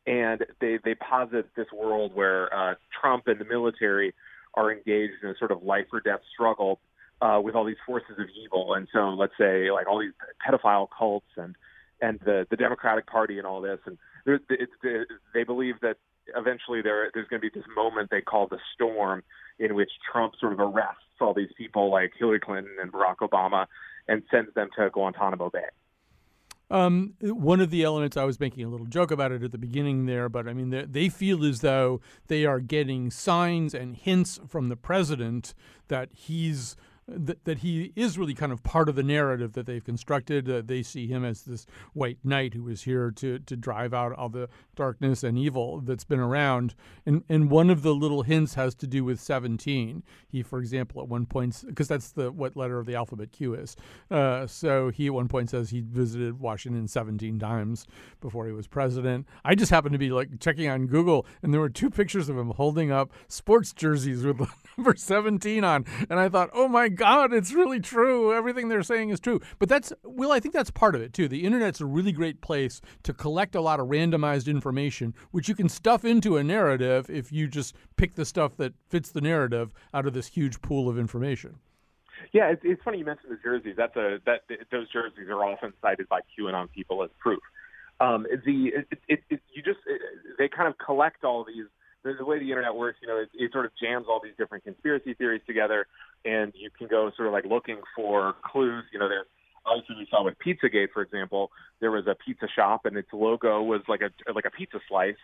and 0.07 0.45
they 0.61 0.79
they 0.85 0.95
posit 0.95 1.47
this 1.57 1.67
world 1.73 2.15
where 2.15 2.55
uh, 2.55 2.75
Trump 3.01 3.27
and 3.27 3.41
the 3.41 3.45
military 3.45 4.15
are 4.55 4.73
engaged 4.73 5.15
in 5.23 5.29
a 5.29 5.37
sort 5.39 5.51
of 5.51 5.63
life 5.63 5.87
or 5.93 6.01
death 6.01 6.21
struggle 6.33 6.79
uh, 7.21 7.41
with 7.43 7.55
all 7.55 7.65
these 7.65 7.77
forces 7.87 8.19
of 8.19 8.27
evil, 8.45 8.75
and 8.75 8.89
so 8.93 9.11
let's 9.11 9.35
say 9.39 9.71
like 9.71 9.87
all 9.89 9.99
these 9.99 10.13
pedophile 10.47 10.89
cults 10.97 11.27
and 11.37 11.55
and 12.01 12.21
the 12.25 12.47
the 12.51 12.57
Democratic 12.57 13.07
Party 13.07 13.39
and 13.39 13.47
all 13.47 13.61
this, 13.61 13.79
and 13.87 13.99
it's, 14.27 14.45
they 15.35 15.45
believe 15.45 15.77
that 15.83 15.97
eventually 16.35 16.83
there 16.83 17.11
there's 17.15 17.29
going 17.29 17.41
to 17.41 17.51
be 17.51 17.59
this 17.59 17.69
moment 17.75 18.11
they 18.11 18.21
call 18.21 18.47
the 18.47 18.59
storm 18.75 19.23
in 19.59 19.75
which 19.75 19.91
Trump 20.13 20.35
sort 20.39 20.53
of 20.53 20.61
arrests 20.61 21.03
all 21.21 21.33
these 21.33 21.53
people 21.57 21.91
like 21.91 22.13
Hillary 22.19 22.41
Clinton 22.41 22.77
and 22.81 22.93
Barack 22.93 23.17
Obama 23.23 23.67
and 24.09 24.23
sends 24.31 24.53
them 24.55 24.69
to 24.77 24.91
Guantanamo 24.91 25.51
Bay. 25.51 25.65
Um, 26.69 27.15
one 27.21 27.61
of 27.61 27.71
the 27.71 27.85
elements 27.85 28.17
I 28.17 28.25
was 28.25 28.41
making 28.41 28.65
a 28.65 28.69
little 28.69 28.87
joke 28.87 29.13
about 29.13 29.31
it 29.31 29.43
at 29.43 29.53
the 29.53 29.59
beginning 29.59 30.07
there, 30.07 30.29
but 30.29 30.49
I 30.49 30.53
mean 30.53 30.71
they, 30.71 30.85
they 30.85 31.09
feel 31.09 31.45
as 31.45 31.61
though 31.61 32.01
they 32.27 32.45
are 32.45 32.59
getting 32.59 33.11
signs 33.11 33.73
and 33.73 33.97
hints 33.97 34.41
from 34.49 34.69
the 34.69 34.77
president 34.77 35.55
that 35.89 36.09
he's 36.13 36.77
that, 37.09 37.45
that 37.45 37.59
he 37.59 37.93
is 37.95 38.19
really 38.19 38.35
kind 38.35 38.53
of 38.53 38.63
part 38.63 38.89
of 38.89 38.97
the 38.97 39.03
narrative 39.03 39.53
that 39.53 39.67
they've 39.67 39.85
constructed. 39.85 40.51
Uh, 40.51 40.63
they 40.65 40.83
see 40.83 41.07
him 41.07 41.25
as 41.25 41.43
this 41.43 41.67
white 41.93 42.19
knight 42.25 42.55
who 42.55 42.69
is 42.69 42.83
here 42.83 43.11
to 43.13 43.39
to 43.39 43.57
drive 43.57 43.95
out 43.95 44.13
all 44.13 44.29
the 44.29 44.49
darkness 44.75 45.23
and 45.23 45.39
evil 45.39 45.81
that's 45.81 46.05
been 46.05 46.19
around. 46.19 46.75
And 47.05 47.23
and 47.29 47.51
one 47.51 47.71
of 47.71 47.83
the 47.83 47.95
little 47.95 48.23
hints 48.23 48.55
has 48.55 48.75
to 48.77 48.87
do 48.87 49.05
with 49.05 49.21
17. 49.21 50.03
He, 50.27 50.43
for 50.43 50.59
example, 50.59 51.01
at 51.01 51.09
one 51.09 51.27
point, 51.27 51.65
because 51.67 51.89
that's 51.89 52.11
the 52.11 52.33
what 52.33 52.57
letter 52.57 52.79
of 52.79 52.87
the 52.87 52.97
alphabet 52.97 53.31
Q 53.31 53.55
is. 53.55 53.77
Uh, 54.11 54.47
so 54.47 54.91
he 54.91 55.07
at 55.07 55.15
one 55.15 55.29
point 55.29 55.51
says 55.51 55.71
he 55.71 55.81
visited 55.81 56.41
Washington 56.41 56.89
17 56.89 57.39
times 57.39 57.87
before 58.21 58.47
he 58.47 58.53
was 58.53 58.67
president. 58.67 59.27
I 59.45 59.55
just 59.55 59.71
happened 59.71 59.93
to 59.93 59.99
be 59.99 60.11
like 60.11 60.41
checking 60.41 60.69
on 60.69 60.87
Google, 60.87 61.27
and 61.43 61.55
there 61.55 61.61
were 61.61 61.69
two 61.69 61.91
pictures 61.91 62.29
of 62.29 62.37
him 62.37 62.51
holding 62.51 62.91
up 62.91 63.13
sports 63.29 63.73
jerseys 63.73 64.25
with 64.25 64.41
number 64.77 64.97
17 64.97 65.63
on, 65.63 65.85
and 66.11 66.19
I 66.19 66.29
thought, 66.29 66.51
oh 66.53 66.67
my 66.67 66.89
God, 66.97 67.33
it's 67.33 67.53
really 67.53 67.81
true. 67.81 68.35
Everything 68.35 68.69
they're 68.69 68.83
saying 68.83 69.11
is 69.11 69.21
true. 69.21 69.41
But 69.59 69.69
that's, 69.69 69.93
well, 70.03 70.33
I 70.33 70.41
think 70.41 70.55
that's 70.55 70.71
part 70.71 70.95
of 70.95 71.03
it 71.03 71.13
too. 71.13 71.29
The 71.29 71.45
internet's 71.45 71.81
a 71.81 71.87
really 71.87 72.13
great 72.13 72.41
place 72.41 72.81
to 73.05 73.13
collect 73.13 73.55
a 73.55 73.61
lot 73.61 73.79
of 73.79 73.87
randomized 73.87 74.49
information, 74.49 75.15
which 75.31 75.49
you 75.49 75.55
can 75.55 75.69
stuff 75.69 76.05
into 76.05 76.37
a 76.37 76.45
narrative 76.45 77.09
if 77.09 77.31
you 77.31 77.47
just 77.47 77.75
pick 77.97 78.15
the 78.15 78.25
stuff 78.25 78.57
that 78.57 78.75
fits 78.89 79.11
the 79.11 79.21
narrative 79.21 79.73
out 79.95 80.07
of 80.07 80.15
this 80.15 80.27
huge 80.27 80.61
pool 80.63 80.89
of 80.89 80.99
information. 80.99 81.57
Yeah, 82.33 82.49
it's, 82.49 82.63
it's 82.65 82.83
funny 82.83 82.99
you 82.99 83.05
mentioned 83.05 83.31
the 83.33 83.39
jerseys. 83.43 83.75
That's 83.77 83.95
a 83.97 84.19
that 84.25 84.41
those 84.73 84.91
jerseys 84.91 85.29
are 85.29 85.45
often 85.45 85.73
cited 85.83 86.09
by 86.09 86.21
QAnon 86.39 86.71
people 86.71 87.03
as 87.05 87.11
proof. 87.19 87.41
Um, 88.01 88.27
the 88.45 88.69
it, 88.69 88.89
it, 89.09 89.21
it, 89.31 89.41
you 89.55 89.63
just 89.63 89.81
it, 89.87 90.01
they 90.39 90.49
kind 90.49 90.69
of 90.69 90.77
collect 90.79 91.25
all 91.25 91.45
these 91.45 91.67
the, 92.07 92.15
the 92.19 92.25
way 92.25 92.39
the 92.39 92.49
internet 92.49 92.75
works, 92.75 92.99
you 93.03 93.09
know, 93.09 93.19
it, 93.19 93.29
it 93.35 93.53
sort 93.53 93.67
of 93.67 93.73
jams 93.81 94.07
all 94.09 94.21
these 94.23 94.37
different 94.39 94.65
conspiracy 94.65 95.15
theories 95.15 95.43
together, 95.47 95.87
and 96.25 96.53
you 96.55 96.71
can 96.71 96.87
go 96.87 97.11
sort 97.17 97.29
of 97.29 97.35
like 97.35 97.45
looking 97.45 97.81
for 97.95 98.35
clues. 98.45 98.85
You 98.93 98.99
know, 99.01 99.09
there's 99.09 99.27
obviously 99.67 99.97
we 99.99 100.07
saw 100.11 100.25
with 100.25 100.37
Pizzagate, 100.39 100.91
for 100.93 101.03
example, 101.03 101.51
there 101.81 101.91
was 101.91 102.07
a 102.07 102.15
pizza 102.15 102.47
shop 102.55 102.87
and 102.87 102.97
its 102.97 103.09
logo 103.13 103.63
was 103.63 103.83
like 103.89 104.01
a 104.01 104.11
like 104.33 104.45
a 104.47 104.51
pizza 104.51 104.79
slice, 104.89 105.17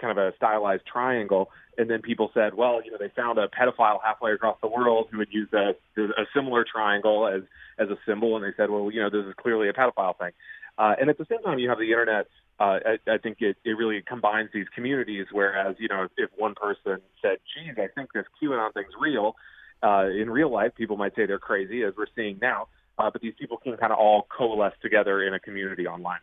kind 0.00 0.10
of 0.10 0.18
a 0.18 0.34
stylized 0.36 0.84
triangle, 0.86 1.50
and 1.78 1.88
then 1.88 2.02
people 2.02 2.30
said, 2.34 2.54
well, 2.54 2.80
you 2.84 2.90
know, 2.90 2.98
they 2.98 3.12
found 3.14 3.38
a 3.38 3.48
pedophile 3.48 3.98
halfway 4.04 4.32
across 4.32 4.58
the 4.60 4.68
world 4.68 5.08
who 5.12 5.20
had 5.20 5.28
used 5.30 5.54
a, 5.54 5.70
a 5.96 6.24
similar 6.34 6.64
triangle 6.70 7.28
as 7.28 7.42
as 7.78 7.88
a 7.90 7.98
symbol, 8.06 8.36
and 8.36 8.44
they 8.44 8.54
said, 8.56 8.70
well, 8.70 8.90
you 8.90 9.00
know, 9.00 9.10
this 9.10 9.24
is 9.24 9.34
clearly 9.40 9.68
a 9.68 9.72
pedophile 9.72 10.18
thing. 10.18 10.32
Uh, 10.76 10.94
and 11.00 11.10
at 11.10 11.18
the 11.18 11.26
same 11.28 11.42
time, 11.42 11.58
you 11.58 11.68
have 11.68 11.78
the 11.78 11.90
internet 11.90 12.26
uh, 12.60 12.78
I, 12.84 12.98
I 13.06 13.18
think 13.18 13.38
it, 13.40 13.56
it 13.64 13.70
really 13.70 14.02
combines 14.02 14.50
these 14.52 14.66
communities. 14.74 15.26
Whereas, 15.30 15.76
you 15.78 15.88
know, 15.88 16.04
if, 16.04 16.10
if 16.16 16.30
one 16.36 16.54
person 16.54 17.00
said, 17.22 17.38
"Geez, 17.54 17.74
I 17.78 17.88
think 17.94 18.12
this 18.12 18.24
QAnon 18.42 18.74
thing's 18.74 18.92
real," 19.00 19.36
uh, 19.82 20.06
in 20.08 20.30
real 20.30 20.50
life, 20.50 20.72
people 20.76 20.96
might 20.96 21.14
say 21.14 21.26
they're 21.26 21.38
crazy, 21.38 21.82
as 21.84 21.94
we're 21.96 22.06
seeing 22.16 22.38
now. 22.40 22.68
Uh, 22.98 23.10
but 23.10 23.22
these 23.22 23.34
people 23.38 23.56
can 23.58 23.76
kind 23.76 23.92
of 23.92 23.98
all 23.98 24.26
coalesce 24.36 24.74
together 24.82 25.22
in 25.22 25.34
a 25.34 25.38
community 25.38 25.86
online. 25.86 26.18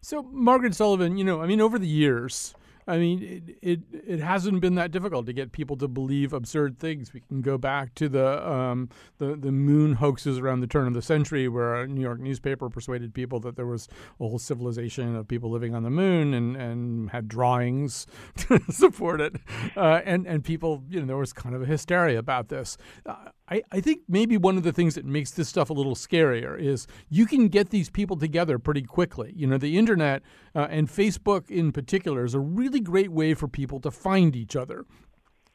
So, 0.00 0.22
Margaret 0.22 0.74
Sullivan, 0.74 1.16
you 1.16 1.24
know, 1.24 1.42
I 1.42 1.46
mean, 1.46 1.60
over 1.60 1.80
the 1.80 1.88
years, 1.88 2.54
I 2.86 2.98
mean, 2.98 3.22
it, 3.22 3.58
it, 3.62 3.80
it 4.06 4.20
hasn't 4.20 4.60
been 4.60 4.76
that 4.76 4.92
difficult 4.92 5.26
to 5.26 5.32
get 5.32 5.50
people 5.50 5.76
to 5.78 5.88
believe 5.88 6.32
absurd 6.32 6.78
things. 6.78 7.12
We 7.12 7.20
can 7.20 7.42
go 7.42 7.58
back 7.58 7.94
to 7.96 8.08
the 8.08 8.48
um, 8.48 8.90
the 9.18 9.34
the 9.34 9.50
moon 9.50 9.94
hoaxes 9.94 10.38
around 10.38 10.60
the 10.60 10.66
turn 10.66 10.86
of 10.86 10.94
the 10.94 11.02
century, 11.02 11.48
where 11.48 11.74
a 11.74 11.88
New 11.88 12.00
York 12.00 12.20
newspaper 12.20 12.70
persuaded 12.70 13.12
people 13.12 13.40
that 13.40 13.56
there 13.56 13.66
was 13.66 13.88
a 14.20 14.28
whole 14.28 14.38
civilization 14.38 15.16
of 15.16 15.26
people 15.26 15.50
living 15.50 15.74
on 15.74 15.82
the 15.82 15.90
moon, 15.90 16.32
and, 16.32 16.56
and 16.56 17.10
had 17.10 17.28
drawings 17.28 18.06
to 18.36 18.60
support 18.70 19.20
it, 19.20 19.36
uh, 19.76 20.00
and 20.04 20.26
and 20.26 20.44
people, 20.44 20.84
you 20.88 21.00
know, 21.00 21.06
there 21.06 21.16
was 21.16 21.32
kind 21.32 21.54
of 21.54 21.62
a 21.62 21.66
hysteria 21.66 22.18
about 22.18 22.48
this. 22.48 22.76
Uh, 23.04 23.16
I, 23.48 23.62
I 23.70 23.80
think 23.80 24.02
maybe 24.08 24.36
one 24.36 24.56
of 24.56 24.64
the 24.64 24.72
things 24.72 24.96
that 24.96 25.04
makes 25.04 25.30
this 25.30 25.48
stuff 25.48 25.70
a 25.70 25.72
little 25.72 25.94
scarier 25.94 26.58
is 26.58 26.86
you 27.08 27.26
can 27.26 27.48
get 27.48 27.70
these 27.70 27.88
people 27.88 28.16
together 28.16 28.58
pretty 28.58 28.82
quickly. 28.82 29.32
You 29.36 29.46
know, 29.46 29.58
the 29.58 29.78
internet 29.78 30.22
uh, 30.54 30.66
and 30.70 30.88
Facebook 30.88 31.50
in 31.50 31.72
particular 31.72 32.24
is 32.24 32.34
a 32.34 32.40
really 32.40 32.80
great 32.80 33.12
way 33.12 33.34
for 33.34 33.46
people 33.46 33.80
to 33.80 33.90
find 33.90 34.34
each 34.34 34.56
other. 34.56 34.84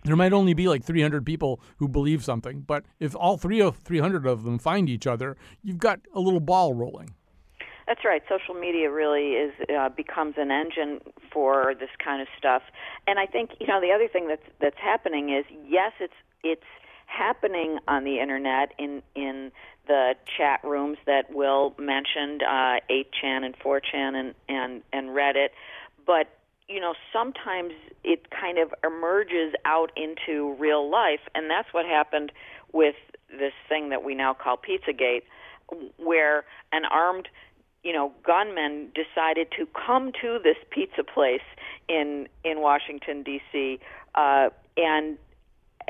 There 0.04 0.16
might 0.16 0.34
only 0.34 0.54
be 0.54 0.68
like 0.68 0.84
300 0.84 1.26
people 1.26 1.62
who 1.78 1.88
believe 1.88 2.24
something, 2.24 2.62
but 2.62 2.86
if 3.00 3.16
all 3.16 3.38
three 3.38 3.62
of 3.62 3.78
300 3.78 4.26
of 4.26 4.44
them 4.44 4.58
find 4.58 4.90
each 4.90 5.06
other, 5.06 5.38
you've 5.62 5.78
got 5.78 6.00
a 6.16 6.20
little 6.20 6.40
ball 6.40 6.74
rolling. 6.74 7.14
That's 7.88 8.06
right. 8.06 8.24
Social 8.30 8.60
media 8.60 8.90
really 8.90 9.34
is 9.34 9.54
uh, 9.70 9.90
becomes 9.90 10.36
an 10.38 10.50
engine 10.50 11.02
for 11.32 11.74
this 11.80 11.90
kind 12.04 12.22
of 12.22 12.28
stuff, 12.38 12.62
and 13.06 13.20
I 13.20 13.26
think 13.26 13.52
you 13.60 13.68
know 13.68 13.82
the 13.82 13.92
other 13.92 14.08
thing 14.08 14.30
that's 14.30 14.46
that's 14.62 14.78
happening 14.78 15.30
is 15.30 15.44
yes, 15.68 15.92
it's 16.00 16.14
it's 16.42 16.64
happening 17.12 17.80
on 17.88 18.04
the 18.04 18.20
internet 18.20 18.74
in 18.78 19.02
in 19.16 19.52
the 19.88 20.16
chat 20.38 20.62
rooms 20.64 20.98
that 21.06 21.34
Will 21.34 21.74
mentioned, 21.78 22.44
uh, 22.44 22.80
8chan 22.90 23.44
and 23.44 23.58
4chan 23.60 24.16
and, 24.16 24.34
and, 24.48 24.82
and 24.94 25.10
Reddit. 25.10 25.50
But, 26.06 26.28
you 26.70 26.80
know, 26.80 26.94
sometimes 27.12 27.74
it 28.04 28.30
kind 28.32 28.58
of 28.58 28.74
emerges 28.86 29.54
out 29.66 29.92
into 29.98 30.56
real 30.60 30.90
life, 30.90 31.20
and 31.36 31.50
that's 31.50 31.68
what 31.74 31.86
happened 31.86 32.32
with 32.72 32.96
this 33.30 33.54
thing 33.68 33.90
that 33.90 34.04
we 34.04 34.16
now 34.16 34.34
call 34.34 34.58
Pizzagate, 34.58 35.24
where 35.98 36.46
an 36.72 36.84
armed 36.86 37.28
you 37.84 37.94
know, 37.94 38.12
gunmen 38.24 38.92
decided 38.94 39.48
to 39.58 39.68
come 39.88 40.12
to 40.22 40.38
this 40.44 40.58
pizza 40.70 41.04
place 41.04 41.42
in 41.90 42.28
in 42.44 42.62
Washington 42.62 43.24
D.C. 43.24 43.80
Uh, 44.14 44.50
and 44.78 45.18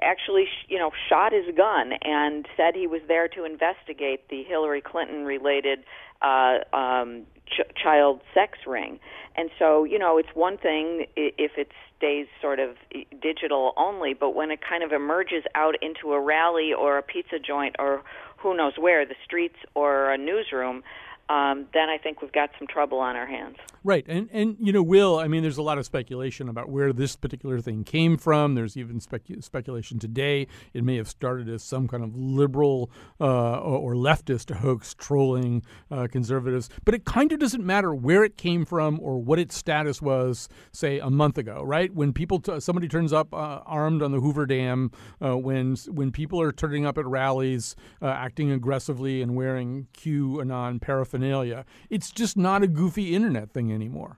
actually, 0.02 0.46
you 0.68 0.78
know, 0.78 0.92
shot 1.10 1.32
his 1.34 1.56
gun 1.56 1.94
and 2.02 2.48
said 2.58 2.76
he 2.76 2.88
was 2.88 3.02
there 3.08 3.28
to 3.30 3.46
investigate 3.46 4.28
the 4.30 4.44
Hillary 4.44 4.82
Clinton 4.82 5.26
related 5.26 5.80
uh, 6.22 6.60
um, 6.74 7.26
ch- 7.48 7.76
child 7.82 8.22
sex 8.34 8.60
ring. 8.68 9.00
And 9.36 9.50
so, 9.58 9.84
you 9.84 9.98
know, 9.98 10.18
it's 10.18 10.30
one 10.34 10.58
thing 10.58 11.06
if 11.16 11.52
it 11.58 11.72
stays 11.98 12.28
sort 12.42 12.60
of 12.60 12.76
digital 13.22 13.74
only, 13.78 14.14
but 14.14 14.36
when 14.36 14.52
it 14.52 14.60
kind 14.68 14.84
of 14.84 14.92
emerges 14.92 15.44
out 15.56 15.76
into 15.82 16.14
a 16.14 16.20
rally 16.20 16.74
or 16.74 16.98
a 16.98 17.04
pizza 17.04 17.40
joint 17.40 17.76
or 17.80 18.04
who 18.38 18.58
knows 18.58 18.74
where, 18.78 19.06
the 19.06 19.16
streets 19.24 19.58
or 19.76 20.12
a 20.12 20.18
newsroom, 20.18 20.84
um, 21.30 21.68
then 21.74 21.90
I 21.90 21.98
think 21.98 22.22
we've 22.22 22.32
got 22.32 22.50
some 22.58 22.68
trouble 22.68 23.00
on 23.00 23.16
our 23.16 23.26
hands. 23.26 23.58
Right, 23.84 24.06
and 24.08 24.30
and 24.32 24.58
you 24.60 24.72
know, 24.72 24.84
Will, 24.84 25.18
I 25.18 25.28
mean, 25.28 25.42
there's 25.42 25.58
a 25.58 25.64
lot 25.64 25.78
of 25.78 25.86
speculation 25.86 26.50
about 26.50 26.70
where 26.70 26.94
this 26.94 27.16
particular 27.16 27.60
thing 27.60 27.84
came 27.84 28.18
from. 28.18 28.56
There's 28.56 28.78
even 28.78 29.00
specu- 29.00 29.44
speculation 29.44 30.00
today 30.00 30.48
it 30.74 30.84
may 30.84 30.98
have 30.98 31.08
started 31.08 31.50
as 31.50 31.64
some 31.64 31.88
kind 31.88 32.04
of 32.04 32.16
liberal 32.16 32.92
uh, 33.20 33.60
or, 33.60 33.94
or, 33.94 33.96
leftist 33.96 34.54
hoax 34.56 34.94
trolling 34.94 35.64
uh, 35.90 36.08
conservatives, 36.12 36.70
but 36.86 36.94
it 36.94 37.06
kind 37.06 37.32
of 37.32 37.40
doesn't 37.40 37.66
matter 37.66 37.94
where 37.94 38.24
it 38.24 38.38
came 38.38 38.66
from 38.66 39.00
or 39.02 39.20
what 39.20 39.40
its 39.40 39.56
status 39.56 40.02
was, 40.02 40.50
say 40.72 41.00
a 41.00 41.10
month 41.10 41.38
ago, 41.38 41.64
right? 41.64 41.94
When 41.94 42.14
people, 42.14 42.40
t- 42.40 42.60
somebody 42.60 42.88
turns 42.88 43.14
up 43.14 43.34
uh, 43.34 43.62
armed 43.66 44.02
on 44.02 44.12
the 44.12 44.20
Hoover 44.20 44.46
Dam, 44.46 44.92
uh, 45.24 45.38
when 45.38 45.76
when 45.90 46.12
people 46.12 46.42
are 46.42 46.52
turning 46.52 46.86
up 46.86 46.98
at 46.98 47.06
rallies, 47.06 47.76
uh, 48.02 48.08
acting 48.08 48.52
aggressively 48.52 49.22
and 49.22 49.36
wearing 49.36 49.88
QAnon 49.94 50.82
paraphernalia, 51.22 51.66
it's 51.90 52.12
just 52.12 52.38
not 52.38 52.64
a 52.64 52.68
goofy 52.68 53.16
internet 53.16 53.52
thing 53.52 53.72
anymore. 53.72 54.18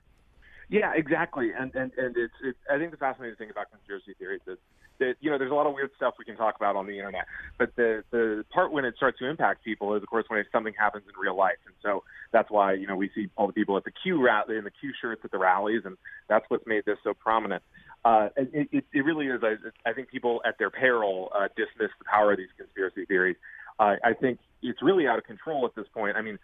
Yeah, 0.69 0.93
exactly. 0.95 1.51
And 1.57 1.73
and 1.75 1.91
and 1.97 2.15
it's, 2.17 2.33
it's 2.43 2.57
I 2.71 2.77
think 2.77 2.91
the 2.91 2.97
fascinating 2.97 3.35
thing 3.35 3.49
about 3.49 3.69
conspiracy 3.69 4.15
theories 4.17 4.41
is 4.47 4.57
that 4.99 5.15
you 5.19 5.29
know 5.29 5.37
there's 5.37 5.51
a 5.51 5.53
lot 5.53 5.67
of 5.67 5.73
weird 5.73 5.91
stuff 5.95 6.15
we 6.17 6.25
can 6.25 6.35
talk 6.35 6.55
about 6.55 6.75
on 6.75 6.87
the 6.87 6.97
internet, 6.97 7.25
but 7.59 7.75
the 7.75 8.03
the 8.11 8.45
part 8.51 8.71
when 8.71 8.85
it 8.85 8.95
starts 8.95 9.19
to 9.19 9.29
impact 9.29 9.63
people 9.63 9.93
is 9.93 10.01
of 10.01 10.09
course 10.09 10.25
when 10.29 10.43
something 10.51 10.73
happens 10.77 11.03
in 11.07 11.19
real 11.19 11.37
life, 11.37 11.59
and 11.65 11.75
so 11.83 12.03
that's 12.31 12.49
why 12.49 12.73
you 12.73 12.87
know 12.87 12.95
we 12.95 13.09
see 13.13 13.29
all 13.35 13.45
the 13.45 13.53
people 13.53 13.77
at 13.77 13.83
the 13.83 13.91
Q 13.91 14.23
rally 14.23 14.57
in 14.57 14.63
the 14.63 14.71
Q 14.71 14.93
shirts 14.99 15.21
at 15.23 15.31
the 15.31 15.37
rallies, 15.37 15.81
and 15.85 15.97
that's 16.27 16.45
what's 16.47 16.65
made 16.65 16.85
this 16.85 16.97
so 17.03 17.13
prominent. 17.13 17.61
Uh, 18.05 18.29
it, 18.35 18.67
it, 18.71 18.85
it 18.91 19.05
really 19.05 19.27
is. 19.27 19.41
I, 19.43 19.55
I 19.89 19.93
think 19.93 20.09
people 20.09 20.41
at 20.45 20.57
their 20.57 20.69
peril 20.69 21.31
uh, 21.35 21.47
dismiss 21.55 21.91
the 21.99 22.05
power 22.11 22.31
of 22.31 22.37
these 22.37 22.49
conspiracy 22.57 23.05
theories. 23.05 23.37
Uh, 23.79 23.95
I 24.03 24.13
think 24.13 24.39
it's 24.61 24.81
really 24.81 25.07
out 25.07 25.17
of 25.17 25.25
control 25.25 25.65
at 25.65 25.75
this 25.75 25.87
point. 25.93 26.15
I 26.17 26.21
mean, 26.21 26.37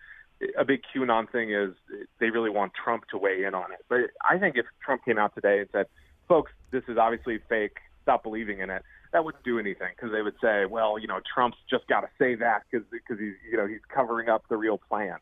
a 0.58 0.66
big 0.66 0.82
QAnon 0.94 1.30
thing 1.30 1.52
is 1.52 1.72
they 2.20 2.30
really 2.30 2.50
want 2.50 2.74
Trump 2.74 3.08
to 3.10 3.18
weigh 3.18 3.44
in 3.44 3.54
on 3.54 3.72
it. 3.72 3.80
But 3.90 4.12
I 4.28 4.38
think 4.38 4.56
if 4.58 4.66
Trump 4.84 5.04
came 5.06 5.18
out 5.18 5.36
today 5.36 5.60
and 5.60 5.70
said, 5.72 5.88
"Folks, 6.28 6.52
this 6.72 6.84
is 6.88 6.98
obviously 6.98 7.40
fake. 7.50 7.78
Stop 8.04 8.24
believing 8.24 8.60
in 8.60 8.70
it," 8.70 8.84
that 9.12 9.24
wouldn't 9.24 9.44
do 9.44 9.60
anything 9.60 9.90
because 9.96 10.12
they 10.12 10.22
would 10.22 10.36
say, 10.42 10.66
"Well, 10.66 10.98
you 10.98 11.08
know, 11.08 11.20
Trump's 11.34 11.58
just 11.70 11.88
got 11.88 12.02
to 12.02 12.10
say 12.18 12.36
that 12.36 12.64
because 12.72 12.86
he's 13.08 13.34
you 13.50 13.58
know 13.58 13.68
he's 13.68 13.84
covering 13.94 14.30
up 14.30 14.44
the 14.50 14.58
real 14.58 14.78
plan." 14.78 15.18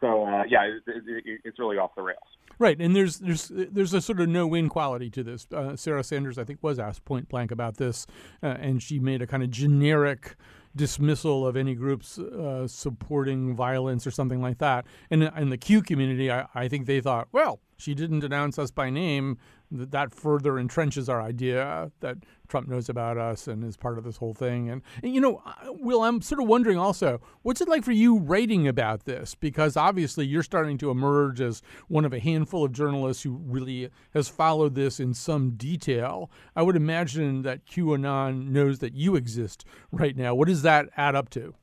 So 0.00 0.26
uh, 0.26 0.44
yeah, 0.48 0.64
it, 0.64 0.82
it, 0.86 1.40
it's 1.44 1.58
really 1.58 1.78
off 1.78 1.94
the 1.94 2.02
rails. 2.02 2.18
Right, 2.58 2.80
and 2.80 2.94
there's 2.94 3.18
there's 3.18 3.48
there's 3.48 3.92
a 3.94 4.00
sort 4.00 4.20
of 4.20 4.28
no-win 4.28 4.68
quality 4.68 5.10
to 5.10 5.22
this. 5.24 5.46
Uh, 5.52 5.76
Sarah 5.76 6.04
Sanders, 6.04 6.38
I 6.38 6.44
think, 6.44 6.60
was 6.62 6.78
asked 6.78 7.04
point 7.04 7.28
blank 7.28 7.50
about 7.50 7.78
this, 7.78 8.06
uh, 8.42 8.46
and 8.46 8.82
she 8.82 8.98
made 8.98 9.22
a 9.22 9.26
kind 9.26 9.42
of 9.42 9.50
generic 9.50 10.36
dismissal 10.76 11.46
of 11.46 11.56
any 11.56 11.74
groups 11.74 12.18
uh, 12.18 12.66
supporting 12.66 13.54
violence 13.54 14.06
or 14.06 14.10
something 14.10 14.42
like 14.42 14.58
that. 14.58 14.86
And 15.10 15.24
in 15.36 15.50
the 15.50 15.58
Q 15.58 15.82
community, 15.82 16.30
I, 16.30 16.46
I 16.54 16.68
think 16.68 16.86
they 16.86 17.00
thought, 17.00 17.28
well, 17.32 17.60
she 17.76 17.94
didn't 17.94 18.20
denounce 18.20 18.58
us 18.58 18.70
by 18.70 18.90
name 18.90 19.38
that, 19.70 19.90
that 19.90 20.14
further 20.14 20.52
entrenches 20.52 21.08
our 21.08 21.20
idea 21.20 21.90
that 22.00 22.18
Trump 22.48 22.68
knows 22.68 22.88
about 22.88 23.18
us 23.18 23.48
and 23.48 23.64
is 23.64 23.76
part 23.76 23.98
of 23.98 24.04
this 24.04 24.16
whole 24.16 24.34
thing. 24.34 24.70
And, 24.70 24.82
and, 25.02 25.14
you 25.14 25.20
know, 25.20 25.42
uh, 25.44 25.72
Will, 25.72 26.02
I'm 26.02 26.20
sort 26.20 26.40
of 26.40 26.48
wondering 26.48 26.78
also, 26.78 27.20
what's 27.42 27.60
it 27.60 27.68
like 27.68 27.84
for 27.84 27.92
you 27.92 28.18
writing 28.18 28.68
about 28.68 29.04
this? 29.04 29.34
Because 29.34 29.76
obviously 29.76 30.26
you're 30.26 30.42
starting 30.42 30.78
to 30.78 30.90
emerge 30.90 31.40
as 31.40 31.62
one 31.88 32.04
of 32.04 32.12
a 32.12 32.20
handful 32.20 32.64
of 32.64 32.72
journalists 32.72 33.22
who 33.22 33.40
really 33.44 33.90
has 34.12 34.28
followed 34.28 34.74
this 34.74 35.00
in 35.00 35.14
some 35.14 35.52
detail. 35.52 36.30
I 36.54 36.62
would 36.62 36.76
imagine 36.76 37.42
that 37.42 37.66
QAnon 37.66 38.48
knows 38.48 38.78
that 38.80 38.94
you 38.94 39.16
exist 39.16 39.64
right 39.90 40.16
now. 40.16 40.34
What 40.34 40.48
does 40.48 40.62
that 40.62 40.90
add 40.96 41.14
up 41.14 41.30
to? 41.30 41.54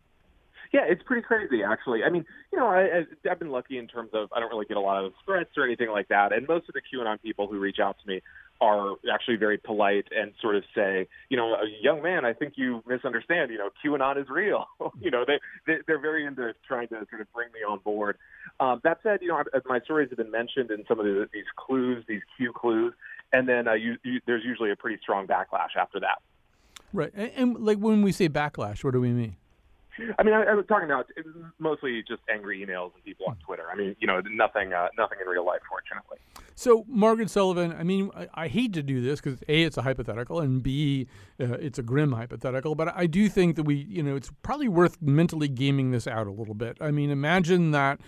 Yeah, 0.74 0.86
it's 0.88 1.04
pretty 1.04 1.22
crazy, 1.22 1.64
actually. 1.64 2.04
I 2.04 2.10
mean, 2.10 2.26
you 2.52 2.60
know, 2.60 2.68
I, 2.68 3.06
I've 3.30 3.40
been 3.40 3.52
lucky 3.52 3.78
in 3.78 3.88
terms 3.88 4.12
of 4.14 4.30
I 4.34 4.40
don't 4.40 4.50
really 4.50 4.66
get 4.66 4.78
a 4.78 4.82
lot 4.82 5.04
of 5.04 5.14
threats 5.26 5.52
or 5.58 5.64
anything 5.64 5.90
like 5.90 6.10
that. 6.10 6.34
And 6.34 6.48
most 6.48 6.68
of 6.68 6.76
the 6.76 6.82
QAnon 6.82 7.22
people 7.22 7.48
who 7.48 7.60
reach 7.60 7.80
out 7.80 7.98
to 8.02 8.08
me 8.08 8.22
are 8.60 8.96
actually 9.12 9.38
very 9.38 9.58
polite 9.58 10.06
and 10.16 10.34
sort 10.42 10.56
of 10.56 10.64
say, 10.76 11.08
you 11.30 11.38
know, 11.38 11.56
young 11.82 12.04
man, 12.04 12.26
I 12.26 12.34
think 12.34 12.54
you 12.58 12.84
misunderstand. 12.86 13.52
You 13.52 13.58
know, 13.58 13.70
QAnon 13.84 14.22
is 14.22 14.30
real. 14.30 14.66
you 15.02 15.10
know, 15.10 15.24
they, 15.26 15.40
they 15.66 15.80
they're 15.88 16.00
very 16.00 16.26
into 16.26 16.54
trying 16.68 16.90
to 16.90 17.06
sort 17.10 17.22
of 17.22 17.32
bring 17.34 17.52
me 17.54 17.62
on 17.68 17.80
board. 17.80 18.18
Um, 18.60 18.82
that 18.84 19.00
said, 19.02 19.20
you 19.22 19.30
know, 19.30 19.42
my 19.66 19.80
stories 19.80 20.10
have 20.10 20.18
been 20.18 20.32
mentioned 20.32 20.72
in 20.72 20.84
some 20.88 21.00
of 21.00 21.06
the, 21.06 21.30
these 21.34 21.46
clues, 21.56 22.04
these 22.08 22.22
Q 22.38 22.52
clues, 22.54 22.94
and 23.32 23.48
then 23.48 23.68
uh, 23.68 23.74
you, 23.74 23.96
you, 24.04 24.20
there's 24.28 24.44
usually 24.44 24.72
a 24.72 24.76
pretty 24.76 25.00
strong 25.02 25.26
backlash 25.26 25.76
after 25.80 26.02
that. 26.02 26.22
Right, 26.94 27.12
and, 27.16 27.32
and 27.36 27.60
like 27.60 27.78
when 27.78 28.02
we 28.02 28.12
say 28.12 28.28
backlash, 28.28 28.84
what 28.84 28.92
do 28.92 29.00
we 29.00 29.12
mean? 29.12 29.38
I 30.20 30.24
mean, 30.24 30.34
I, 30.34 30.44
I 30.44 30.54
was 30.54 30.66
talking 30.68 30.86
about 30.86 31.08
mostly 31.60 32.04
just 32.08 32.22
angry 32.30 32.66
emails 32.66 32.94
and 32.96 33.04
people 33.04 33.26
on 33.28 33.38
Twitter. 33.46 33.64
I 33.72 33.76
mean, 33.76 33.96
you 34.00 34.08
know, 34.08 34.22
nothing, 34.32 34.74
uh, 34.74 34.88
nothing 34.98 35.18
in 35.22 35.28
real 35.28 35.46
life, 35.46 35.62
fortunately. 35.70 36.18
So, 36.56 36.86
Margaret 36.88 37.30
Sullivan, 37.30 37.74
I 37.74 37.84
mean, 37.84 38.12
I, 38.16 38.28
I 38.34 38.48
hate 38.48 38.74
to 38.74 38.84
do 38.84 39.02
this 39.02 39.20
because 39.20 39.42
a, 39.48 39.64
it's 39.64 39.78
a 39.78 39.82
hypothetical, 39.82 40.40
and 40.40 40.62
b, 40.62 41.08
uh, 41.40 41.54
it's 41.54 41.80
a 41.80 41.84
grim 41.84 42.12
hypothetical. 42.12 42.76
But 42.76 42.96
I 42.96 43.08
do 43.08 43.30
think 43.30 43.56
that 43.56 43.64
we, 43.64 43.76
you 43.76 44.04
know, 44.04 44.16
it's 44.16 44.32
probably 44.44 44.68
worth 44.68 45.02
mentally 45.02 45.48
gaming 45.48 45.92
this 45.92 46.08
out 46.08 46.28
a 46.28 46.32
little 46.32 46.54
bit. 46.54 46.78
I 46.80 46.92
mean, 46.92 47.10
imagine 47.10 47.72
that 47.72 48.00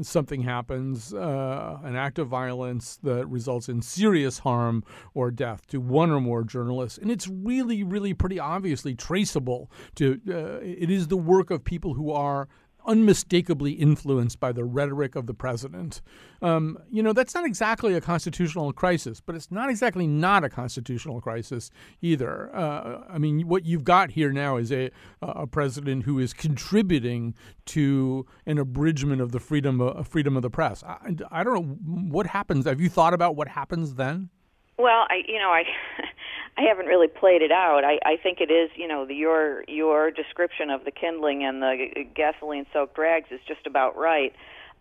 something 0.00 0.42
happens, 0.42 1.12
uh, 1.12 1.78
an 1.82 1.96
act 1.96 2.18
of 2.18 2.28
violence 2.28 2.98
that 3.02 3.26
results 3.26 3.68
in 3.68 3.82
serious 3.82 4.38
harm 4.40 4.84
or 5.14 5.30
death 5.30 5.66
to 5.68 5.80
one 5.80 6.10
or 6.10 6.20
more 6.20 6.44
journalists, 6.44 6.98
and 6.98 7.10
it's 7.10 7.28
really, 7.28 7.82
really 7.82 8.14
pretty 8.14 8.40
obviously 8.40 8.94
traceable 8.94 9.70
to. 9.96 10.20
Uh, 10.28 10.58
it 10.62 10.90
is 10.90 11.08
the 11.08 11.16
work 11.16 11.50
of 11.50 11.64
people 11.64 11.94
who 11.94 12.10
are 12.10 12.48
unmistakably 12.86 13.72
influenced 13.72 14.40
by 14.40 14.52
the 14.52 14.64
rhetoric 14.64 15.14
of 15.14 15.26
the 15.26 15.34
president. 15.34 16.00
Um, 16.40 16.78
you 16.90 17.02
know, 17.02 17.12
that's 17.12 17.34
not 17.34 17.44
exactly 17.44 17.94
a 17.94 18.00
constitutional 18.00 18.72
crisis, 18.72 19.20
but 19.20 19.34
it's 19.34 19.50
not 19.50 19.70
exactly 19.70 20.06
not 20.06 20.44
a 20.44 20.48
constitutional 20.48 21.20
crisis 21.20 21.70
either. 22.00 22.54
Uh, 22.54 23.02
I 23.08 23.18
mean, 23.18 23.46
what 23.46 23.64
you've 23.64 23.84
got 23.84 24.10
here 24.10 24.32
now 24.32 24.56
is 24.56 24.72
a, 24.72 24.90
a 25.22 25.46
president 25.46 26.04
who 26.04 26.18
is 26.18 26.32
contributing 26.32 27.34
to 27.66 28.26
an 28.46 28.58
abridgment 28.58 29.20
of 29.20 29.32
the 29.32 29.40
freedom 29.40 29.80
of, 29.80 30.08
freedom 30.08 30.36
of 30.36 30.42
the 30.42 30.50
press. 30.50 30.82
I, 30.82 31.16
I 31.30 31.44
don't 31.44 31.54
know 31.54 31.74
what 32.10 32.26
happens. 32.26 32.66
Have 32.66 32.80
you 32.80 32.88
thought 32.88 33.14
about 33.14 33.36
what 33.36 33.48
happens 33.48 33.94
then? 33.94 34.30
Well, 34.78 35.06
I 35.10 35.22
you 35.26 35.38
know 35.38 35.50
I 35.50 35.64
I 36.56 36.62
haven't 36.62 36.86
really 36.86 37.08
played 37.08 37.42
it 37.42 37.50
out. 37.50 37.82
I 37.84 37.98
I 38.04 38.16
think 38.22 38.40
it 38.40 38.50
is 38.50 38.70
you 38.76 38.86
know 38.86 39.06
the, 39.06 39.14
your 39.14 39.64
your 39.68 40.10
description 40.10 40.70
of 40.70 40.84
the 40.84 40.90
kindling 40.90 41.44
and 41.44 41.62
the 41.62 42.04
gasoline 42.14 42.66
soaked 42.72 42.98
rags 42.98 43.28
is 43.30 43.40
just 43.46 43.66
about 43.66 43.96
right. 43.96 44.34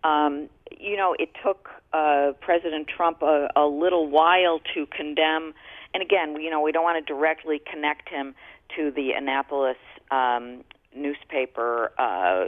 Um, 0.03 0.49
you 0.79 0.97
know, 0.97 1.15
it 1.19 1.29
took 1.43 1.69
uh, 1.93 2.31
President 2.41 2.87
Trump 2.87 3.21
a, 3.21 3.49
a 3.55 3.67
little 3.67 4.09
while 4.09 4.59
to 4.73 4.87
condemn, 4.87 5.53
and 5.93 6.01
again, 6.01 6.41
you 6.41 6.49
know, 6.49 6.59
we 6.59 6.71
don't 6.71 6.83
want 6.83 7.05
to 7.05 7.13
directly 7.13 7.61
connect 7.71 8.09
him 8.09 8.33
to 8.75 8.91
the 8.91 9.11
Annapolis 9.11 9.77
um, 10.09 10.63
newspaper 10.95 11.91
uh, 11.97 12.45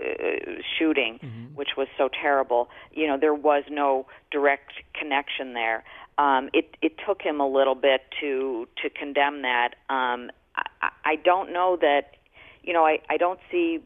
shooting, 0.77 1.19
mm-hmm. 1.23 1.55
which 1.55 1.69
was 1.77 1.87
so 1.97 2.09
terrible. 2.09 2.69
You 2.91 3.07
know, 3.07 3.17
there 3.17 3.33
was 3.33 3.63
no 3.69 4.07
direct 4.31 4.73
connection 4.93 5.53
there 5.53 5.83
um, 6.17 6.49
it 6.53 6.75
it 6.81 6.93
took 7.05 7.21
him 7.21 7.39
a 7.39 7.47
little 7.47 7.75
bit 7.75 8.01
to 8.21 8.67
to 8.81 8.89
condemn 8.89 9.41
that. 9.41 9.75
Um, 9.89 10.31
I, 10.55 10.89
I 11.05 11.15
don't 11.15 11.51
know 11.51 11.77
that, 11.81 12.15
you 12.63 12.73
know, 12.73 12.85
I, 12.85 12.99
I 13.09 13.17
don't 13.17 13.39
see 13.51 13.79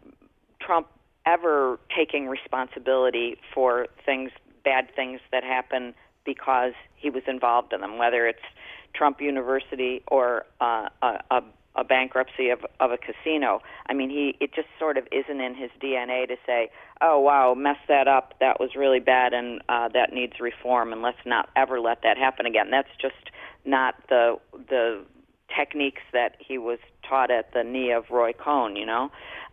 Trump 0.60 0.88
ever 1.25 1.79
taking 1.96 2.27
responsibility 2.27 3.38
for 3.53 3.88
things, 4.05 4.31
bad 4.63 4.88
things 4.96 5.19
that 5.31 5.43
happen 5.43 5.93
because 6.25 6.74
he 6.96 7.10
was 7.10 7.24
involved 7.27 7.74
in 7.74 7.81
them, 7.81 7.98
whether 7.98 8.27
it's 8.27 8.39
Trump 8.93 9.22
University 9.22 10.03
or 10.07 10.46
uh, 10.60 10.89
a, 11.01 11.19
a 11.31 11.43
a 11.77 11.84
bankruptcy 11.84 12.50
of 12.50 12.65
of 12.79 12.91
a 12.91 12.98
casino. 12.98 13.62
I 13.88 13.93
mean, 13.93 14.10
he 14.10 14.36
it 14.39 14.53
just 14.53 14.67
sort 14.79 14.98
of 14.98 15.07
isn't 15.12 15.39
in 15.39 15.55
his 15.55 15.69
DNA 15.79 16.27
to 16.27 16.36
say, 16.46 16.69
"Oh 17.01 17.19
wow, 17.19 17.53
messed 17.53 17.88
that 17.88 18.07
up. 18.07 18.34
That 18.39 18.60
was 18.60 18.75
really 18.75 19.00
bad, 19.00 19.34
and 19.34 19.62
uh, 19.69 19.88
that 19.89 20.12
needs 20.12 20.39
reform, 20.39 20.91
and 20.91 21.01
let's 21.01 21.25
not 21.25 21.50
ever 21.55 21.79
let 21.79 22.01
that 22.01 22.17
happen 22.17 22.46
again." 22.46 22.72
That's 22.72 22.89
just 23.00 23.31
not 23.63 23.96
the 24.10 24.39
the 24.51 25.03
techniques 25.55 26.01
that 26.12 26.36
he 26.39 26.57
was 26.57 26.79
taught 27.07 27.31
at 27.31 27.53
the 27.53 27.63
knee 27.63 27.91
of 27.91 28.10
Roy 28.10 28.34
Cohn. 28.34 28.75
You 28.75 28.88
know, 28.88 29.12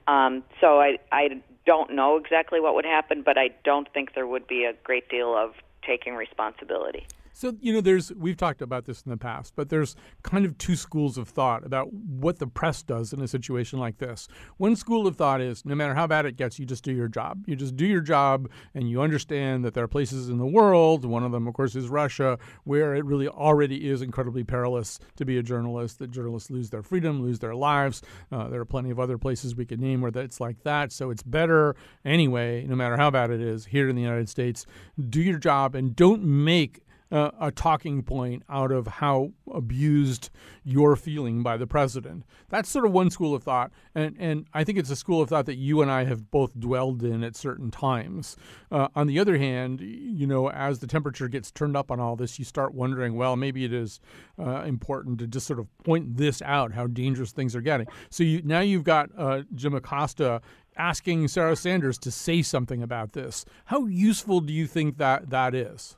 um, 0.09 0.43
so 0.61 0.81
I 0.81 0.99
I 1.12 1.40
don't 1.66 1.94
know 1.94 2.16
exactly 2.16 2.61
what 2.61 2.75
would 2.75 2.85
happen, 2.85 3.22
but 3.22 3.38
I 3.38 3.51
don't 3.64 3.88
think 3.92 4.14
there 4.14 4.27
would 4.27 4.46
be 4.46 4.64
a 4.64 4.72
great 4.85 5.09
deal 5.09 5.37
of 5.37 5.53
taking 5.87 6.14
responsibility. 6.14 7.07
So, 7.37 7.53
you 7.61 7.73
know, 7.73 7.81
there's 7.81 8.12
we've 8.12 8.37
talked 8.37 8.62
about 8.62 8.85
this 8.85 9.03
in 9.03 9.11
the 9.11 9.16
past, 9.16 9.55
but 9.57 9.68
there's 9.68 9.97
kind 10.23 10.47
of 10.47 10.57
two 10.57 10.77
schools 10.77 11.18
of 11.18 11.29
thought 11.29 11.66
about 11.66 11.92
what 11.92 12.38
the 12.38 12.47
press 12.47 12.81
does 12.81 13.12
in 13.12 13.20
a 13.20 13.27
situation 13.27 13.81
like 13.81 13.99
this. 13.99 14.29
One 14.57 14.77
school 14.77 15.09
of 15.09 15.16
thought 15.16 15.40
is 15.40 15.64
no 15.64 15.75
matter 15.75 15.94
how 15.94 16.07
bad 16.07 16.27
it 16.27 16.37
gets, 16.37 16.61
you 16.61 16.64
just 16.64 16.85
do 16.85 16.92
your 16.92 17.09
job. 17.09 17.42
You 17.47 17.57
just 17.57 17.75
do 17.75 17.87
your 17.87 18.01
job 18.03 18.49
and 18.73 18.88
you 18.88 19.03
understand 19.03 19.64
that 19.64 19.75
there 19.75 19.83
are 19.83 19.88
places 19.88 20.29
in 20.29 20.38
the 20.38 20.47
world, 20.47 21.05
one 21.05 21.25
of 21.25 21.33
them 21.33 21.49
of 21.49 21.55
course 21.55 21.75
is 21.75 21.88
Russia, 21.88 22.38
where 22.62 22.94
it 22.94 23.05
really 23.05 23.27
already 23.27 23.88
is 23.88 24.01
incredibly 24.01 24.44
perilous 24.44 25.01
to 25.16 25.25
be 25.25 25.37
a 25.37 25.42
journalist, 25.42 25.99
that 25.99 26.12
journalists 26.12 26.53
lose 26.53 26.70
their 26.70 26.83
freedom, 26.85 27.20
lose 27.20 27.40
their 27.40 27.57
lives. 27.57 28.01
Uh, 28.31 28.49
there 28.49 28.61
are 28.61 28.64
plenty 28.64 28.90
of 28.90 29.01
other 29.01 29.18
places 29.18 29.57
we 29.57 29.66
could 29.66 29.81
name 29.81 30.01
where 30.01 30.12
it's 30.14 30.38
like 30.38 30.62
that. 30.62 30.92
So 30.92 31.11
it's 31.11 31.25
better 31.25 31.75
anyway, 32.05 32.64
no 32.64 32.77
matter 32.77 32.97
how 32.97 33.11
bad 33.11 33.31
it 33.31 33.40
is, 33.40 33.66
here 33.66 33.88
in 33.88 33.97
the 33.97 34.03
United 34.03 34.29
States, 34.29 34.66
do 35.09 35.20
your 35.20 35.38
job 35.38 35.75
and 35.75 35.97
don't 35.97 36.23
make 36.23 36.84
uh, 37.14 37.31
a 37.40 37.53
talking 37.53 38.03
point 38.03 38.42
out 38.48 38.72
of 38.72 38.88
how 38.88 39.31
abused 39.53 40.31
you're 40.64 40.96
feeling 40.96 41.44
by 41.44 41.57
the 41.57 41.66
president. 41.66 42.24
That's 42.48 42.68
sort 42.68 42.85
of 42.85 42.90
one 42.90 43.09
school 43.09 43.37
of 43.37 43.44
thought, 43.44 43.70
and 43.94 44.16
and 44.18 44.46
I 44.53 44.64
think 44.64 44.79
it's 44.79 44.90
a 44.90 44.96
school 44.96 45.22
of 45.22 45.29
thought 45.29 45.46
that 45.46 45.55
you 45.55 45.81
and 45.81 45.90
I 45.90 46.05
have 46.05 46.33
both 46.33 46.59
dwelled 46.59 47.05
in 47.05 47.22
at 47.22 47.37
certain 47.37 47.70
times. 47.70 48.37
Uh, 48.72 48.88
on 48.96 49.07
the 49.07 49.20
other 49.20 49.38
hand, 49.38 49.81
you 49.81 50.27
know, 50.27 50.50
as 50.50 50.81
the 50.81 50.88
temperature 50.88 51.29
gets 51.29 51.53
turned 51.53 51.77
up 51.77 51.92
on 51.92 52.00
all 52.00 52.16
this, 52.16 52.37
you 52.40 52.44
start 52.44 52.74
wondering, 52.74 53.14
well, 53.14 53.37
maybe 53.37 53.64
it 53.64 53.72
is 53.72 54.00
uh, 54.37 54.62
important 54.62 55.20
to 55.20 55.29
just 55.29 55.46
sort 55.46 55.61
of 55.61 55.68
point 55.85 56.16
this 56.16 56.42
out, 56.42 56.72
how 56.72 56.88
dangerous 56.88 57.31
things 57.31 57.55
are 57.55 57.61
getting. 57.61 57.87
So 58.11 58.24
you, 58.24 58.42
now 58.42 58.61
you've 58.61 58.83
got 58.83 59.11
uh, 59.16 59.42
Jim 59.55 59.74
Acosta 59.74 60.40
asking 60.77 61.29
Sarah 61.29 61.55
Sanders 61.55 61.96
to 61.98 62.11
say 62.11 62.42
something 62.42 62.83
about 62.83 63.12
this. 63.12 63.44
How 63.66 63.87
useful 63.87 64.40
do 64.40 64.53
you 64.53 64.66
think 64.66 64.98
that 64.98 65.31
that 65.31 65.55
is? 65.55 65.96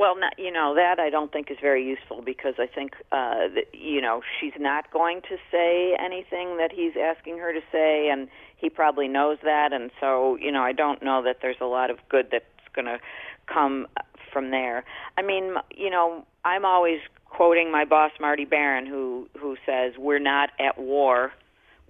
Well, 0.00 0.18
not, 0.18 0.32
you 0.38 0.50
know 0.50 0.74
that 0.76 0.98
I 0.98 1.10
don't 1.10 1.30
think 1.30 1.50
is 1.50 1.58
very 1.60 1.86
useful 1.86 2.22
because 2.22 2.54
I 2.58 2.66
think 2.66 2.94
uh, 3.12 3.52
that, 3.54 3.66
you 3.74 4.00
know 4.00 4.22
she's 4.40 4.54
not 4.58 4.90
going 4.90 5.20
to 5.28 5.36
say 5.52 5.94
anything 6.02 6.56
that 6.56 6.70
he's 6.72 6.94
asking 6.98 7.36
her 7.36 7.52
to 7.52 7.60
say, 7.70 8.08
and 8.10 8.26
he 8.56 8.70
probably 8.70 9.08
knows 9.08 9.36
that, 9.44 9.74
and 9.74 9.90
so 10.00 10.38
you 10.40 10.50
know 10.52 10.62
I 10.62 10.72
don't 10.72 11.02
know 11.02 11.22
that 11.24 11.40
there's 11.42 11.60
a 11.60 11.66
lot 11.66 11.90
of 11.90 11.98
good 12.08 12.28
that's 12.32 12.46
going 12.74 12.86
to 12.86 12.98
come 13.46 13.86
from 14.32 14.50
there. 14.50 14.84
I 15.18 15.22
mean, 15.22 15.56
you 15.70 15.90
know, 15.90 16.24
I'm 16.46 16.64
always 16.64 17.00
quoting 17.26 17.70
my 17.70 17.84
boss 17.84 18.12
Marty 18.18 18.46
Baron, 18.46 18.86
who 18.86 19.28
who 19.38 19.58
says 19.66 19.92
we're 19.98 20.18
not 20.18 20.48
at 20.58 20.78
war, 20.78 21.30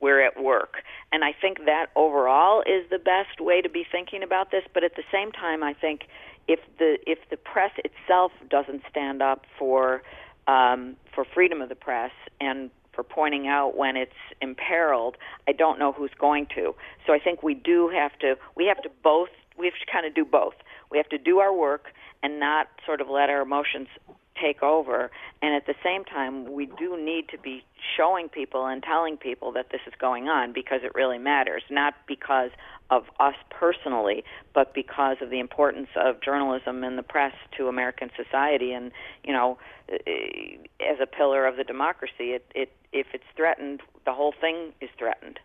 we're 0.00 0.20
at 0.20 0.42
work, 0.42 0.78
and 1.12 1.22
I 1.22 1.30
think 1.40 1.58
that 1.66 1.86
overall 1.94 2.62
is 2.62 2.90
the 2.90 2.98
best 2.98 3.40
way 3.40 3.60
to 3.60 3.68
be 3.68 3.86
thinking 3.88 4.24
about 4.24 4.50
this. 4.50 4.64
But 4.74 4.82
at 4.82 4.96
the 4.96 5.04
same 5.12 5.30
time, 5.30 5.62
I 5.62 5.74
think 5.74 6.08
if 6.48 6.60
the 6.78 6.98
if 7.06 7.18
the 7.30 7.36
press 7.36 7.72
itself 7.78 8.32
doesn't 8.48 8.82
stand 8.90 9.22
up 9.22 9.44
for 9.58 10.02
um, 10.46 10.96
for 11.14 11.24
freedom 11.24 11.62
of 11.62 11.68
the 11.68 11.74
press 11.74 12.12
and 12.40 12.70
for 12.92 13.04
pointing 13.04 13.46
out 13.46 13.76
when 13.76 13.96
it's 13.96 14.12
imperiled, 14.40 15.16
I 15.46 15.52
don't 15.52 15.78
know 15.78 15.92
who's 15.92 16.10
going 16.18 16.46
to. 16.56 16.74
So 17.06 17.12
I 17.12 17.18
think 17.18 17.42
we 17.42 17.54
do 17.54 17.88
have 17.88 18.18
to 18.20 18.36
we 18.56 18.66
have 18.66 18.82
to 18.82 18.90
both 19.02 19.30
we 19.58 19.66
have 19.66 19.74
to 19.74 19.92
kind 19.92 20.06
of 20.06 20.14
do 20.14 20.24
both. 20.24 20.54
We 20.90 20.98
have 20.98 21.08
to 21.10 21.18
do 21.18 21.38
our 21.38 21.54
work 21.54 21.92
and 22.22 22.40
not 22.40 22.68
sort 22.84 23.00
of 23.00 23.08
let 23.08 23.30
our 23.30 23.42
emotions 23.42 23.88
take 24.40 24.62
over. 24.62 25.10
And 25.42 25.54
at 25.54 25.66
the 25.66 25.74
same 25.82 26.04
time, 26.04 26.52
we 26.52 26.66
do 26.66 26.96
need 27.02 27.28
to 27.30 27.38
be 27.38 27.64
showing 27.96 28.28
people 28.28 28.66
and 28.66 28.82
telling 28.82 29.16
people 29.16 29.52
that 29.52 29.70
this 29.70 29.80
is 29.86 29.94
going 30.00 30.28
on 30.28 30.52
because 30.52 30.80
it 30.82 30.94
really 30.94 31.18
matters, 31.18 31.62
not 31.70 31.94
because 32.06 32.50
of 32.90 33.04
us 33.18 33.34
personally, 33.50 34.24
but 34.54 34.74
because 34.74 35.18
of 35.20 35.30
the 35.30 35.38
importance 35.38 35.88
of 35.96 36.20
journalism 36.20 36.82
and 36.84 36.98
the 36.98 37.02
press 37.02 37.34
to 37.56 37.68
American 37.68 38.10
society. 38.16 38.72
And 38.72 38.90
you 39.24 39.32
know, 39.32 39.58
eh, 39.88 40.56
as 40.80 40.98
a 41.00 41.06
pillar 41.06 41.46
of 41.46 41.56
the 41.56 41.64
democracy, 41.64 42.32
it, 42.32 42.46
it 42.54 42.72
if 42.92 43.08
it's 43.12 43.24
threatened, 43.36 43.80
the 44.04 44.12
whole 44.12 44.34
thing 44.40 44.72
is 44.80 44.90
threatened. 44.98 45.38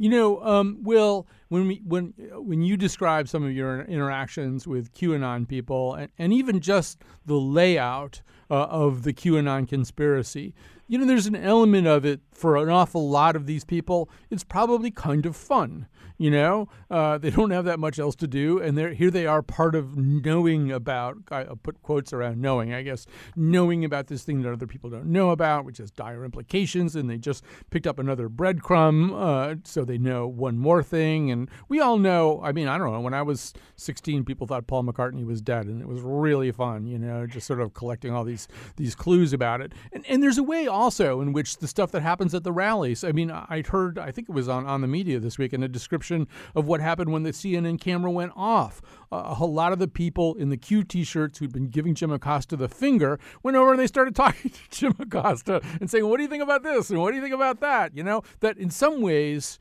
You 0.00 0.08
know, 0.08 0.42
um, 0.42 0.78
Will, 0.80 1.26
when 1.50 1.68
we 1.68 1.82
when 1.84 2.14
when 2.32 2.62
you 2.62 2.78
describe 2.78 3.28
some 3.28 3.44
of 3.44 3.52
your 3.52 3.82
interactions 3.82 4.66
with 4.66 4.94
QAnon 4.94 5.46
people, 5.46 5.92
and, 5.92 6.08
and 6.18 6.32
even 6.32 6.60
just 6.60 7.04
the 7.26 7.34
layout 7.34 8.22
uh, 8.50 8.64
of 8.64 9.02
the 9.02 9.12
QAnon 9.12 9.68
conspiracy, 9.68 10.54
you 10.88 10.96
know, 10.96 11.04
there's 11.04 11.26
an 11.26 11.36
element 11.36 11.86
of 11.86 12.06
it 12.06 12.20
for 12.32 12.56
an 12.56 12.70
awful 12.70 13.10
lot 13.10 13.36
of 13.36 13.44
these 13.44 13.62
people. 13.62 14.08
It's 14.30 14.42
probably 14.42 14.90
kind 14.90 15.26
of 15.26 15.36
fun. 15.36 15.86
You 16.20 16.30
know, 16.30 16.68
uh, 16.90 17.16
they 17.16 17.30
don't 17.30 17.48
have 17.50 17.64
that 17.64 17.78
much 17.78 17.98
else 17.98 18.14
to 18.16 18.26
do, 18.26 18.60
and 18.60 18.76
they're 18.76 18.92
here. 18.92 19.10
They 19.10 19.24
are 19.24 19.40
part 19.40 19.74
of 19.74 19.96
knowing 19.96 20.70
about. 20.70 21.16
I 21.30 21.44
put 21.62 21.80
quotes 21.80 22.12
around 22.12 22.42
knowing. 22.42 22.74
I 22.74 22.82
guess 22.82 23.06
knowing 23.36 23.86
about 23.86 24.08
this 24.08 24.22
thing 24.22 24.42
that 24.42 24.52
other 24.52 24.66
people 24.66 24.90
don't 24.90 25.06
know 25.06 25.30
about, 25.30 25.64
which 25.64 25.78
has 25.78 25.90
dire 25.90 26.22
implications, 26.22 26.94
and 26.94 27.08
they 27.08 27.16
just 27.16 27.42
picked 27.70 27.86
up 27.86 27.98
another 27.98 28.28
breadcrumb, 28.28 29.12
uh, 29.14 29.56
so 29.64 29.82
they 29.82 29.96
know 29.96 30.26
one 30.26 30.58
more 30.58 30.82
thing. 30.82 31.30
And 31.30 31.48
we 31.70 31.80
all 31.80 31.96
know. 31.96 32.42
I 32.44 32.52
mean, 32.52 32.68
I 32.68 32.76
don't 32.76 32.92
know. 32.92 33.00
When 33.00 33.14
I 33.14 33.22
was 33.22 33.54
16, 33.76 34.26
people 34.26 34.46
thought 34.46 34.66
Paul 34.66 34.84
McCartney 34.84 35.24
was 35.24 35.40
dead, 35.40 35.68
and 35.68 35.80
it 35.80 35.88
was 35.88 36.02
really 36.02 36.52
fun. 36.52 36.84
You 36.84 36.98
know, 36.98 37.26
just 37.26 37.46
sort 37.46 37.62
of 37.62 37.72
collecting 37.72 38.12
all 38.12 38.24
these 38.24 38.46
these 38.76 38.94
clues 38.94 39.32
about 39.32 39.62
it. 39.62 39.72
And 39.90 40.04
and 40.06 40.22
there's 40.22 40.36
a 40.36 40.42
way 40.42 40.66
also 40.66 41.22
in 41.22 41.32
which 41.32 41.56
the 41.56 41.66
stuff 41.66 41.90
that 41.92 42.02
happens 42.02 42.34
at 42.34 42.44
the 42.44 42.52
rallies. 42.52 43.04
I 43.04 43.12
mean, 43.12 43.30
I 43.30 43.62
heard. 43.66 43.98
I 43.98 44.10
think 44.10 44.28
it 44.28 44.34
was 44.34 44.50
on 44.50 44.66
on 44.66 44.82
the 44.82 44.86
media 44.86 45.18
this 45.18 45.38
week 45.38 45.54
in 45.54 45.62
a 45.62 45.68
description 45.68 46.09
of 46.10 46.66
what 46.66 46.80
happened 46.80 47.12
when 47.12 47.22
the 47.22 47.30
CNN 47.30 47.80
camera 47.80 48.10
went 48.10 48.32
off. 48.36 48.80
Uh, 49.12 49.34
a 49.38 49.46
lot 49.46 49.72
of 49.72 49.78
the 49.78 49.88
people 49.88 50.34
in 50.34 50.50
the 50.50 50.56
Q 50.56 50.84
T-shirts 50.84 51.38
who'd 51.38 51.52
been 51.52 51.68
giving 51.68 51.94
Jim 51.94 52.12
Acosta 52.12 52.56
the 52.56 52.68
finger 52.68 53.18
went 53.42 53.56
over 53.56 53.72
and 53.72 53.80
they 53.80 53.86
started 53.86 54.14
talking 54.16 54.50
to 54.50 54.60
Jim 54.70 54.94
Acosta 54.98 55.60
and 55.80 55.90
saying, 55.90 56.06
"What 56.06 56.18
do 56.18 56.22
you 56.22 56.28
think 56.28 56.42
about 56.42 56.62
this? 56.62 56.90
and 56.90 57.00
what 57.00 57.10
do 57.10 57.16
you 57.16 57.22
think 57.22 57.34
about 57.34 57.60
that?" 57.60 57.96
You 57.96 58.02
know, 58.02 58.22
that 58.40 58.58
in 58.58 58.70
some 58.70 59.00
ways 59.00 59.58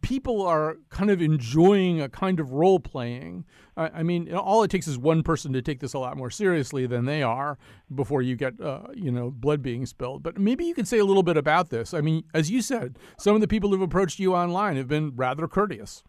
people 0.00 0.42
are 0.42 0.78
kind 0.88 1.10
of 1.10 1.22
enjoying 1.22 2.00
a 2.00 2.08
kind 2.08 2.40
of 2.40 2.52
role 2.52 2.80
playing. 2.80 3.44
I, 3.76 3.88
I 3.88 4.02
mean, 4.02 4.32
all 4.34 4.62
it 4.62 4.70
takes 4.70 4.88
is 4.88 4.98
one 4.98 5.22
person 5.22 5.52
to 5.52 5.62
take 5.62 5.80
this 5.80 5.94
a 5.94 5.98
lot 5.98 6.16
more 6.16 6.30
seriously 6.30 6.86
than 6.86 7.04
they 7.04 7.22
are 7.22 7.56
before 7.94 8.20
you 8.20 8.36
get, 8.36 8.60
uh, 8.60 8.88
you 8.94 9.12
know, 9.12 9.30
blood 9.30 9.62
being 9.62 9.86
spilled. 9.86 10.22
But 10.22 10.38
maybe 10.38 10.64
you 10.64 10.74
could 10.74 10.88
say 10.88 10.98
a 10.98 11.04
little 11.04 11.22
bit 11.22 11.36
about 11.36 11.70
this. 11.70 11.94
I 11.94 12.00
mean, 12.00 12.24
as 12.34 12.50
you 12.50 12.62
said, 12.62 12.98
some 13.18 13.34
of 13.34 13.40
the 13.40 13.48
people 13.48 13.70
who've 13.70 13.80
approached 13.80 14.18
you 14.18 14.34
online 14.34 14.76
have 14.76 14.88
been 14.88 15.14
rather 15.14 15.46
courteous. 15.46 16.02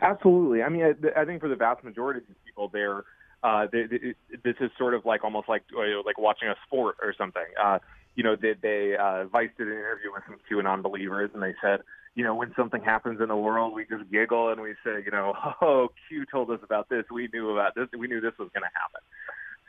Absolutely. 0.00 0.62
I 0.62 0.68
mean, 0.68 0.82
I, 0.82 1.20
I 1.20 1.24
think 1.24 1.40
for 1.40 1.48
the 1.48 1.56
vast 1.56 1.84
majority 1.84 2.20
of 2.20 2.44
people, 2.44 2.68
they're 2.72 3.04
uh, 3.42 3.66
they, 3.70 3.84
they, 3.84 4.14
this 4.42 4.56
is 4.60 4.70
sort 4.76 4.94
of 4.94 5.04
like 5.04 5.22
almost 5.22 5.48
like 5.48 5.62
you 5.70 5.78
know, 5.78 6.02
like 6.04 6.18
watching 6.18 6.48
a 6.48 6.56
sport 6.66 6.96
or 7.00 7.14
something. 7.16 7.44
Uh, 7.62 7.78
you 8.16 8.24
know, 8.24 8.34
they, 8.34 8.54
they 8.60 8.96
uh, 8.96 9.26
Vice 9.26 9.50
did 9.56 9.68
an 9.68 9.74
interview 9.74 10.10
with 10.12 10.24
some 10.26 10.38
QAnon 10.50 10.82
believers, 10.82 11.30
and 11.34 11.42
they 11.42 11.54
said, 11.62 11.80
you 12.16 12.24
know, 12.24 12.34
when 12.34 12.52
something 12.56 12.82
happens 12.82 13.20
in 13.20 13.28
the 13.28 13.36
world, 13.36 13.74
we 13.74 13.84
just 13.84 14.10
giggle 14.10 14.50
and 14.50 14.60
we 14.60 14.72
say, 14.82 15.02
you 15.04 15.10
know, 15.12 15.34
oh, 15.60 15.88
Q 16.08 16.24
told 16.24 16.50
us 16.50 16.60
about 16.64 16.88
this. 16.88 17.04
We 17.12 17.28
knew 17.32 17.50
about 17.50 17.74
this. 17.76 17.88
We 17.96 18.08
knew 18.08 18.20
this 18.20 18.32
was 18.38 18.48
going 18.54 18.64
to 18.64 18.74
happen. 18.74 19.02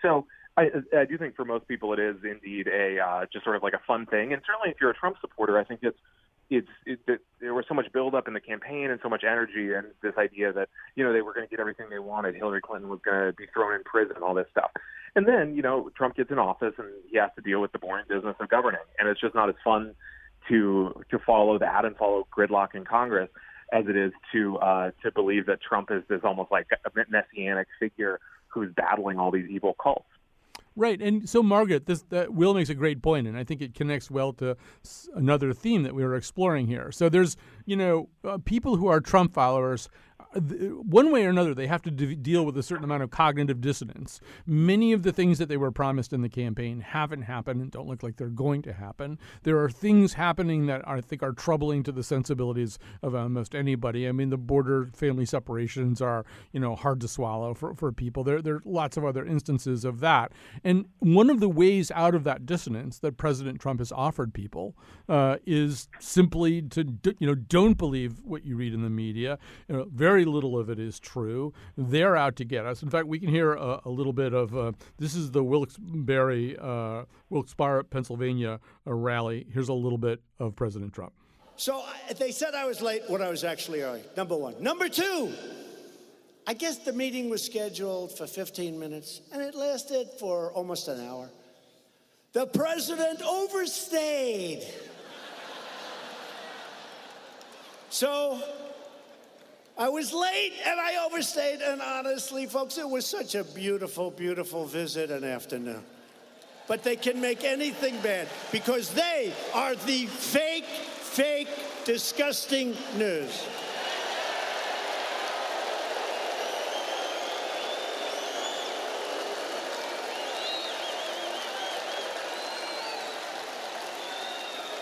So 0.02 0.26
I, 0.56 0.98
I 0.98 1.06
do 1.06 1.18
think 1.18 1.36
for 1.36 1.44
most 1.44 1.68
people 1.68 1.94
it 1.94 2.00
is 2.00 2.16
indeed 2.24 2.68
a 2.68 3.00
uh, 3.00 3.26
just 3.32 3.44
sort 3.44 3.58
of 3.58 3.64
like 3.64 3.74
a 3.74 3.82
fun 3.86 4.06
thing. 4.06 4.32
And 4.32 4.42
certainly 4.48 4.70
if 4.70 4.78
you're 4.80 4.90
a 4.90 4.96
Trump 4.96 5.18
supporter, 5.20 5.60
I 5.60 5.66
think 5.66 5.82
it's 5.84 6.00
it's 6.50 6.70
it, 6.86 7.00
it, 7.06 7.20
there 7.42 7.54
was 7.54 7.66
so 7.68 7.74
much 7.74 7.92
buildup 7.92 8.30
in 8.30 8.34
the 8.34 8.40
campaign 8.40 8.90
and 8.90 9.00
so 9.04 9.10
much 9.10 9.26
energy 9.26 9.74
and 9.74 9.88
this 10.02 10.14
idea 10.18 10.54
that 10.54 10.70
you 10.96 11.04
know 11.04 11.12
they 11.12 11.22
were 11.22 11.34
going 11.34 11.46
to 11.46 11.50
get 11.50 11.60
everything 11.60 11.88
they 11.90 12.00
wanted. 12.00 12.36
Hillary 12.36 12.62
Clinton 12.62 12.90
was 12.90 13.02
going 13.04 13.28
to 13.28 13.34
be 13.34 13.46
thrown 13.54 13.74
in 13.76 13.84
prison, 13.84 14.16
all 14.24 14.34
this 14.34 14.48
stuff. 14.52 14.72
And 15.16 15.28
then 15.28 15.54
you 15.54 15.62
know 15.62 15.92
Trump 15.98 16.16
gets 16.16 16.32
in 16.32 16.40
office 16.40 16.74
and 16.78 16.88
he 17.12 17.18
has 17.18 17.32
to 17.36 17.42
deal 17.42 17.60
with 17.60 17.74
the 17.74 17.80
boring 17.80 18.06
business 18.08 18.38
of 18.40 18.48
governing, 18.48 18.88
and 18.98 19.10
it's 19.10 19.20
just 19.20 19.36
not 19.36 19.50
as 19.50 19.56
fun 19.66 19.96
to 20.50 21.02
to 21.10 21.20
follow 21.20 21.58
that 21.60 21.86
and 21.86 21.96
follow 21.98 22.28
gridlock 22.36 22.76
in 22.76 22.86
Congress 22.86 23.30
as 23.72 23.86
it 23.88 23.96
is 23.96 24.12
to 24.32 24.58
uh, 24.58 24.92
to 25.04 25.12
believe 25.12 25.46
that 25.48 25.62
Trump 25.62 25.90
is 25.92 26.04
this 26.08 26.22
almost 26.24 26.52
like 26.52 26.68
a 26.86 26.92
messianic 27.10 27.68
figure 27.80 28.20
who's 28.48 28.72
battling 28.76 29.20
all 29.20 29.32
these 29.32 29.50
evil 29.50 29.76
cults. 29.82 30.08
Right, 30.76 31.02
and 31.02 31.28
so 31.28 31.42
Margaret, 31.42 31.88
this 31.88 32.04
that 32.10 32.34
Will 32.34 32.54
makes 32.54 32.70
a 32.70 32.76
great 32.76 33.02
point, 33.02 33.28
and 33.28 33.36
I 33.36 33.44
think 33.44 33.62
it 33.62 33.74
connects 33.74 34.12
well 34.12 34.32
to 34.34 34.56
another 35.16 35.52
theme 35.52 35.82
that 35.84 35.96
we 35.96 36.04
were 36.04 36.16
exploring 36.16 36.68
here. 36.68 36.92
So 36.92 37.10
there's, 37.10 37.36
you 37.66 37.76
know, 37.76 38.10
uh, 38.24 38.38
people 38.46 38.76
who 38.76 38.88
are 38.88 39.02
Trump 39.02 39.34
followers 39.34 39.90
one 40.38 41.12
way 41.12 41.26
or 41.26 41.30
another, 41.30 41.54
they 41.54 41.68
have 41.68 41.82
to 41.84 41.92
de- 41.92 42.16
deal 42.16 42.46
with 42.46 42.58
a 42.58 42.64
certain 42.64 42.84
amount 42.84 43.04
of 43.04 43.10
cognitive 43.10 43.62
dissonance. 43.62 44.20
Many 44.46 44.94
of 44.94 45.04
the 45.04 45.12
things 45.12 45.38
that 45.40 45.50
they 45.50 45.58
were 45.58 45.72
promised 45.72 46.14
in 46.14 46.22
the 46.22 46.30
campaign 46.30 46.82
haven't 46.82 47.24
happened 47.24 47.62
and 47.62 47.72
don't 47.72 47.88
look 47.88 48.04
like 48.04 48.18
they're 48.18 48.28
going 48.28 48.62
to 48.64 48.74
happen. 48.74 49.20
There 49.44 49.62
are 49.64 49.70
things 49.70 50.14
happening 50.14 50.66
that 50.68 50.88
I 50.88 51.02
think 51.02 51.24
are 51.24 51.32
troubling 51.32 51.84
to 51.84 51.92
the 51.92 52.04
sensibilities 52.04 52.80
of 53.02 53.16
almost 53.16 53.56
anybody. 53.56 54.08
I 54.08 54.12
mean, 54.12 54.30
the 54.30 54.38
border 54.38 54.90
family 54.94 55.26
separations 55.26 56.02
are, 56.02 56.26
you 56.52 56.60
know, 56.60 56.76
hard 56.76 57.02
to 57.02 57.08
swallow 57.08 57.54
for, 57.54 57.74
for 57.76 57.92
people. 57.92 58.24
There, 58.24 58.42
there 58.42 58.56
are 58.56 58.64
lots 58.66 58.98
of 58.98 59.06
other 59.06 59.26
instances 59.26 59.86
of 59.86 60.00
that. 60.02 60.32
And 60.64 60.86
one 61.00 61.30
of 61.30 61.40
the 61.40 61.50
ways 61.50 61.92
out 61.92 62.16
of 62.16 62.24
that 62.26 62.46
dissonance 62.46 63.00
that 63.00 63.18
President 63.18 63.60
Trump 63.60 63.80
has 63.80 63.92
offered 63.92 64.34
people 64.34 64.76
uh, 65.10 65.38
is 65.46 65.88
simply 66.00 66.62
to, 66.62 66.86
you 67.20 67.28
know, 67.28 67.36
don't 67.36 67.78
believe 67.78 68.22
what 68.24 68.46
you 68.46 68.56
read 68.56 68.74
in 68.74 68.82
the 68.82 68.90
media. 68.90 69.40
You 69.68 69.78
know, 69.78 69.88
very 69.92 70.26
little 70.28 70.58
of 70.58 70.70
it 70.70 70.80
is 70.80 71.00
true. 71.00 71.54
They're 71.76 72.16
out 72.16 72.36
to 72.38 72.46
get 72.46 72.66
us. 72.66 72.84
In 72.84 72.90
fact, 72.90 73.08
we 73.08 73.20
can 73.20 73.30
hear 73.30 73.54
a, 73.54 73.82
a 73.86 73.90
little 73.90 74.14
bit 74.14 74.34
of 74.34 74.56
uh, 74.56 74.72
this 74.98 75.16
is 75.16 75.32
the 75.32 75.44
Wilkes-Barre, 75.44 76.56
uh, 76.58 77.06
Wilkes-Barre, 77.30 77.84
Pennsylvania 77.84 78.60
uh, 78.86 78.94
rally. 78.94 79.48
Here's 79.54 79.70
a 79.70 79.74
little 79.74 79.98
bit 79.98 80.22
of 80.40 80.56
President 80.56 80.94
Trump. 80.94 81.14
So 81.56 81.84
they 82.20 82.32
said 82.32 82.54
I 82.54 82.66
was 82.66 82.82
late 82.82 83.04
when 83.08 83.22
I 83.22 83.30
was 83.30 83.44
actually 83.44 83.82
early. 83.82 84.04
Number 84.16 84.36
one. 84.36 84.62
Number 84.62 84.90
two. 84.90 85.34
I 86.50 86.54
guess 86.54 86.78
the 86.78 86.94
meeting 86.94 87.30
was 87.30 87.44
scheduled 87.44 88.18
for 88.18 88.26
15 88.26 88.80
minutes, 88.80 89.20
and 89.34 89.42
it 89.42 89.54
lasted 89.54 90.08
for 90.18 90.54
almost 90.54 90.88
an 90.88 91.06
hour. 91.06 91.30
The 92.32 92.46
president 92.46 93.22
overstayed. 93.22 94.64
so 97.90 98.42
I 99.78 99.90
was 99.90 100.12
late 100.12 100.54
and 100.66 100.80
I 100.80 101.06
overstayed. 101.06 101.62
And 101.62 101.82
honestly, 101.82 102.48
folks, 102.48 102.78
it 102.78 102.90
was 102.90 103.06
such 103.06 103.36
a 103.36 103.44
beautiful, 103.44 104.10
beautiful 104.10 104.66
visit 104.66 105.12
and 105.12 105.24
afternoon. 105.24 105.84
But 106.68 106.84
they 106.84 106.96
can 106.96 107.22
make 107.22 107.44
anything 107.44 108.00
bad 108.02 108.28
because 108.52 108.90
they 108.94 109.32
are 109.54 109.76
the 109.76 110.08
fake, 110.08 110.66
fake, 110.66 111.48
disgusting 111.86 112.76
news. 112.98 113.48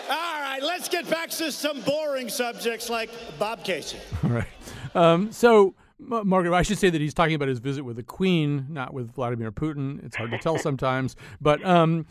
All 0.08 0.40
right, 0.40 0.62
let's 0.76 0.88
get 0.90 1.08
back 1.08 1.30
to 1.30 1.50
some 1.50 1.80
boring 1.80 2.28
subjects 2.28 2.90
like 2.90 3.08
Bob 3.38 3.64
Casey. 3.64 3.96
All 4.22 4.28
right. 4.28 4.46
Um, 4.94 5.32
so, 5.32 5.74
Margaret, 5.98 6.54
I 6.54 6.60
should 6.60 6.76
say 6.76 6.90
that 6.90 7.00
he's 7.00 7.14
talking 7.14 7.34
about 7.34 7.48
his 7.48 7.58
visit 7.58 7.82
with 7.82 7.96
the 7.96 8.02
Queen, 8.02 8.66
not 8.68 8.92
with 8.92 9.14
Vladimir 9.14 9.50
Putin. 9.50 10.04
It's 10.04 10.14
hard 10.14 10.30
to 10.30 10.38
tell 10.38 10.58
sometimes, 10.58 11.16
but 11.40 11.64
um, 11.64 12.04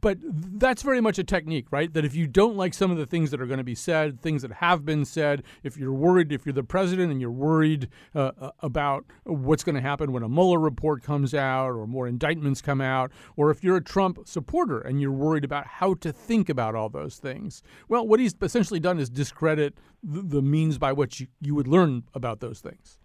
but 0.00 0.18
that's 0.20 0.82
very 0.82 1.00
much 1.00 1.16
a 1.20 1.24
technique, 1.24 1.66
right? 1.70 1.92
That 1.92 2.04
if 2.04 2.16
you 2.16 2.26
don't 2.26 2.56
like 2.56 2.74
some 2.74 2.90
of 2.90 2.96
the 2.96 3.06
things 3.06 3.30
that 3.30 3.40
are 3.40 3.46
going 3.46 3.58
to 3.58 3.64
be 3.64 3.76
said, 3.76 4.20
things 4.20 4.42
that 4.42 4.54
have 4.54 4.84
been 4.84 5.04
said, 5.04 5.44
if 5.62 5.76
you're 5.76 5.92
worried, 5.92 6.32
if 6.32 6.44
you're 6.44 6.52
the 6.52 6.64
president 6.64 7.12
and 7.12 7.20
you're 7.20 7.30
worried 7.30 7.88
uh, 8.16 8.32
uh 8.40 8.50
about 8.60 9.04
what's 9.24 9.62
going 9.62 9.76
to 9.76 9.80
happen 9.80 10.10
when 10.10 10.24
a 10.24 10.28
Mueller 10.28 10.58
report 10.58 11.04
comes 11.04 11.32
out 11.32 11.68
or 11.68 11.86
more 11.86 12.08
indictments 12.08 12.60
come 12.60 12.80
out, 12.80 13.12
or 13.36 13.52
if 13.52 13.62
you're 13.62 13.76
a 13.76 13.84
Trump 13.84 14.26
supporter 14.26 14.80
and 14.80 15.00
you're 15.00 15.12
worried 15.12 15.44
about 15.44 15.66
how 15.66 15.94
to 15.94 16.12
think 16.12 16.48
about 16.48 16.74
all 16.74 16.88
those 16.88 17.18
things, 17.18 17.62
well, 17.88 18.04
what 18.04 18.18
he's 18.18 18.34
essentially 18.42 18.80
done 18.80 18.98
is 18.98 19.08
discredit 19.08 19.78
the, 20.02 20.22
the 20.22 20.42
means 20.42 20.78
by 20.78 20.92
which 20.92 21.20
you, 21.20 21.28
you 21.40 21.54
would 21.54 21.68
learn 21.68 22.02
about 22.12 22.40
those 22.40 22.58
things. 22.58 22.99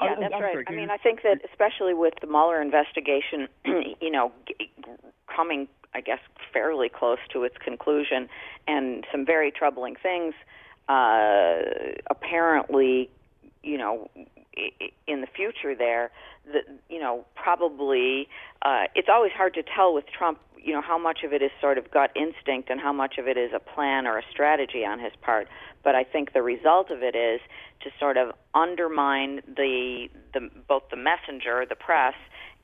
Yeah, 0.00 0.16
that's 0.20 0.34
right. 0.34 0.64
I 0.66 0.72
mean, 0.72 0.90
I 0.90 0.96
think 0.96 1.22
that 1.22 1.40
especially 1.50 1.94
with 1.94 2.14
the 2.20 2.26
Mueller 2.26 2.60
investigation, 2.60 3.48
you 4.00 4.10
know, 4.10 4.32
coming, 5.34 5.68
I 5.94 6.00
guess, 6.00 6.20
fairly 6.52 6.88
close 6.88 7.18
to 7.32 7.44
its 7.44 7.56
conclusion, 7.58 8.28
and 8.66 9.06
some 9.10 9.24
very 9.24 9.50
troubling 9.50 9.96
things 9.96 10.34
uh, 10.88 11.58
apparently, 12.10 13.08
you 13.62 13.78
know, 13.78 14.10
in 15.06 15.20
the 15.20 15.26
future 15.26 15.74
there 15.74 16.10
that 16.52 16.64
you 16.88 17.00
know 17.00 17.24
probably 17.34 18.28
uh, 18.62 18.84
it's 18.94 19.08
always 19.10 19.32
hard 19.32 19.54
to 19.54 19.62
tell 19.62 19.94
with 19.94 20.04
Trump 20.06 20.38
you 20.64 20.72
know 20.72 20.82
how 20.82 20.98
much 20.98 21.22
of 21.24 21.32
it 21.32 21.42
is 21.42 21.50
sort 21.60 21.78
of 21.78 21.90
gut 21.90 22.10
instinct 22.16 22.70
and 22.70 22.80
how 22.80 22.92
much 22.92 23.18
of 23.18 23.28
it 23.28 23.36
is 23.36 23.50
a 23.54 23.60
plan 23.60 24.06
or 24.06 24.18
a 24.18 24.22
strategy 24.30 24.84
on 24.84 24.98
his 24.98 25.12
part 25.20 25.48
but 25.82 25.94
I 25.94 26.04
think 26.04 26.32
the 26.32 26.42
result 26.42 26.90
of 26.90 27.02
it 27.02 27.14
is 27.14 27.40
to 27.82 27.90
sort 28.00 28.16
of 28.16 28.32
undermine 28.54 29.42
the 29.46 30.08
the 30.32 30.50
both 30.66 30.84
the 30.90 30.96
messenger 30.96 31.64
the 31.68 31.76
press 31.76 32.14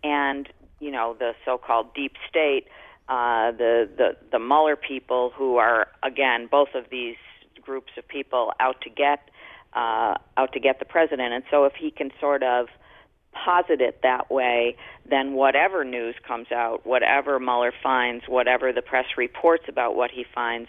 and 0.03 0.49
you 0.81 0.91
know 0.91 1.15
the 1.19 1.33
so-called 1.45 1.95
deep 1.95 2.15
state, 2.29 2.67
uh, 3.09 3.53
the 3.53 3.89
the 3.97 4.17
the 4.33 4.39
Mueller 4.39 4.77
people 4.77 5.31
who 5.37 5.57
are 5.57 5.89
again 6.03 6.49
both 6.51 6.75
of 6.75 6.87
these 6.91 7.17
groups 7.63 7.93
of 7.99 8.09
people 8.09 8.53
out 8.59 8.81
to 8.81 8.91
get 8.91 9.31
uh, 9.75 10.15
out 10.37 10.53
to 10.55 10.61
get 10.61 10.79
the 10.79 10.85
president. 10.85 11.33
And 11.35 11.45
so 11.51 11.65
if 11.65 11.75
he 11.75 11.91
can 11.91 12.11
sort 12.19 12.43
of 12.43 12.69
posit 13.33 13.81
it 13.81 14.01
that 14.03 14.31
way, 14.31 14.77
then 15.09 15.35
whatever 15.35 15.85
news 15.85 16.15
comes 16.27 16.51
out, 16.53 16.85
whatever 16.85 17.39
Mueller 17.39 17.73
finds, 17.83 18.25
whatever 18.27 18.73
the 18.73 18.83
press 18.83 19.07
reports 19.17 19.65
about 19.69 19.97
what 19.97 20.11
he 20.11 20.25
finds, 20.35 20.69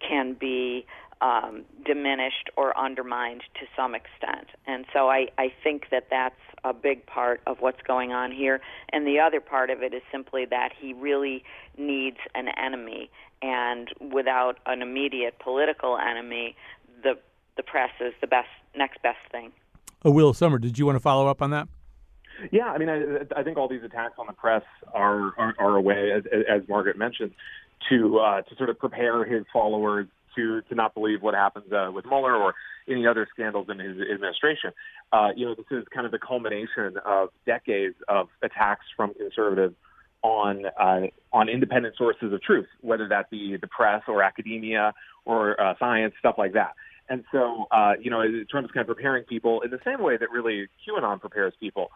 can 0.00 0.34
be 0.34 0.86
um, 1.20 1.64
diminished 1.84 2.50
or 2.56 2.76
undermined 2.78 3.42
to 3.54 3.66
some 3.76 3.94
extent. 3.94 4.48
And 4.66 4.84
so 4.92 5.08
I, 5.08 5.28
I 5.36 5.52
think 5.62 5.86
that 5.90 6.06
that's 6.10 6.36
a 6.64 6.72
big 6.72 7.06
part 7.06 7.40
of 7.46 7.60
what's 7.60 7.82
going 7.82 8.12
on 8.12 8.30
here. 8.32 8.60
And 8.92 9.06
the 9.06 9.18
other 9.20 9.40
part 9.40 9.70
of 9.70 9.82
it 9.82 9.92
is 9.94 10.02
simply 10.10 10.44
that 10.46 10.70
he 10.78 10.92
really 10.92 11.44
needs 11.76 12.18
an 12.34 12.48
enemy. 12.48 13.10
And 13.42 13.88
without 14.00 14.58
an 14.66 14.82
immediate 14.82 15.38
political 15.38 15.98
enemy, 15.98 16.56
the 17.02 17.18
the 17.56 17.62
press 17.62 17.90
is 18.00 18.12
the 18.20 18.26
best 18.26 18.48
next 18.76 19.02
best 19.02 19.18
thing. 19.30 19.52
Uh, 20.04 20.10
Will 20.10 20.32
Sommer, 20.32 20.58
did 20.58 20.78
you 20.78 20.86
want 20.86 20.96
to 20.96 21.00
follow 21.00 21.26
up 21.26 21.42
on 21.42 21.50
that? 21.50 21.68
Yeah, 22.50 22.66
I 22.66 22.78
mean, 22.78 22.88
I, 22.88 23.40
I 23.40 23.42
think 23.42 23.58
all 23.58 23.68
these 23.68 23.82
attacks 23.82 24.14
on 24.18 24.26
the 24.26 24.32
press 24.32 24.62
are 24.92 25.32
are, 25.38 25.54
are 25.58 25.76
a 25.76 25.80
way, 25.80 26.12
as, 26.12 26.24
as 26.48 26.68
Margaret 26.68 26.96
mentioned, 26.96 27.32
to 27.88 28.18
uh, 28.18 28.42
to 28.42 28.56
sort 28.56 28.70
of 28.70 28.78
prepare 28.78 29.24
his 29.24 29.44
followers 29.52 30.06
to 30.36 30.62
to 30.62 30.74
not 30.74 30.94
believe 30.94 31.22
what 31.22 31.34
happens 31.34 31.72
uh, 31.72 31.90
with 31.92 32.04
Mueller 32.06 32.34
or 32.34 32.54
any 32.88 33.06
other 33.06 33.26
scandals 33.32 33.66
in 33.68 33.78
his 33.78 33.98
administration. 34.00 34.72
Uh, 35.12 35.28
you 35.36 35.46
know, 35.46 35.54
this 35.54 35.66
is 35.70 35.84
kind 35.92 36.06
of 36.06 36.12
the 36.12 36.18
culmination 36.18 36.94
of 37.04 37.30
decades 37.46 37.96
of 38.08 38.28
attacks 38.42 38.84
from 38.96 39.14
conservatives 39.14 39.74
on 40.22 40.64
uh, 40.80 41.06
on 41.32 41.48
independent 41.48 41.96
sources 41.96 42.32
of 42.32 42.42
truth, 42.42 42.66
whether 42.80 43.08
that 43.08 43.30
be 43.30 43.56
the 43.60 43.66
press 43.66 44.02
or 44.08 44.22
academia 44.22 44.92
or 45.24 45.60
uh, 45.60 45.74
science, 45.78 46.14
stuff 46.18 46.36
like 46.38 46.52
that. 46.54 46.74
And 47.10 47.24
so, 47.32 47.66
uh, 47.70 47.92
you 48.00 48.10
know, 48.10 48.22
Trump 48.50 48.66
is 48.66 48.70
kind 48.70 48.82
of 48.88 48.94
preparing 48.94 49.24
people 49.24 49.62
in 49.62 49.70
the 49.70 49.78
same 49.84 50.02
way 50.02 50.18
that 50.18 50.30
really 50.30 50.68
QAnon 50.86 51.20
prepares 51.20 51.54
people 51.58 51.90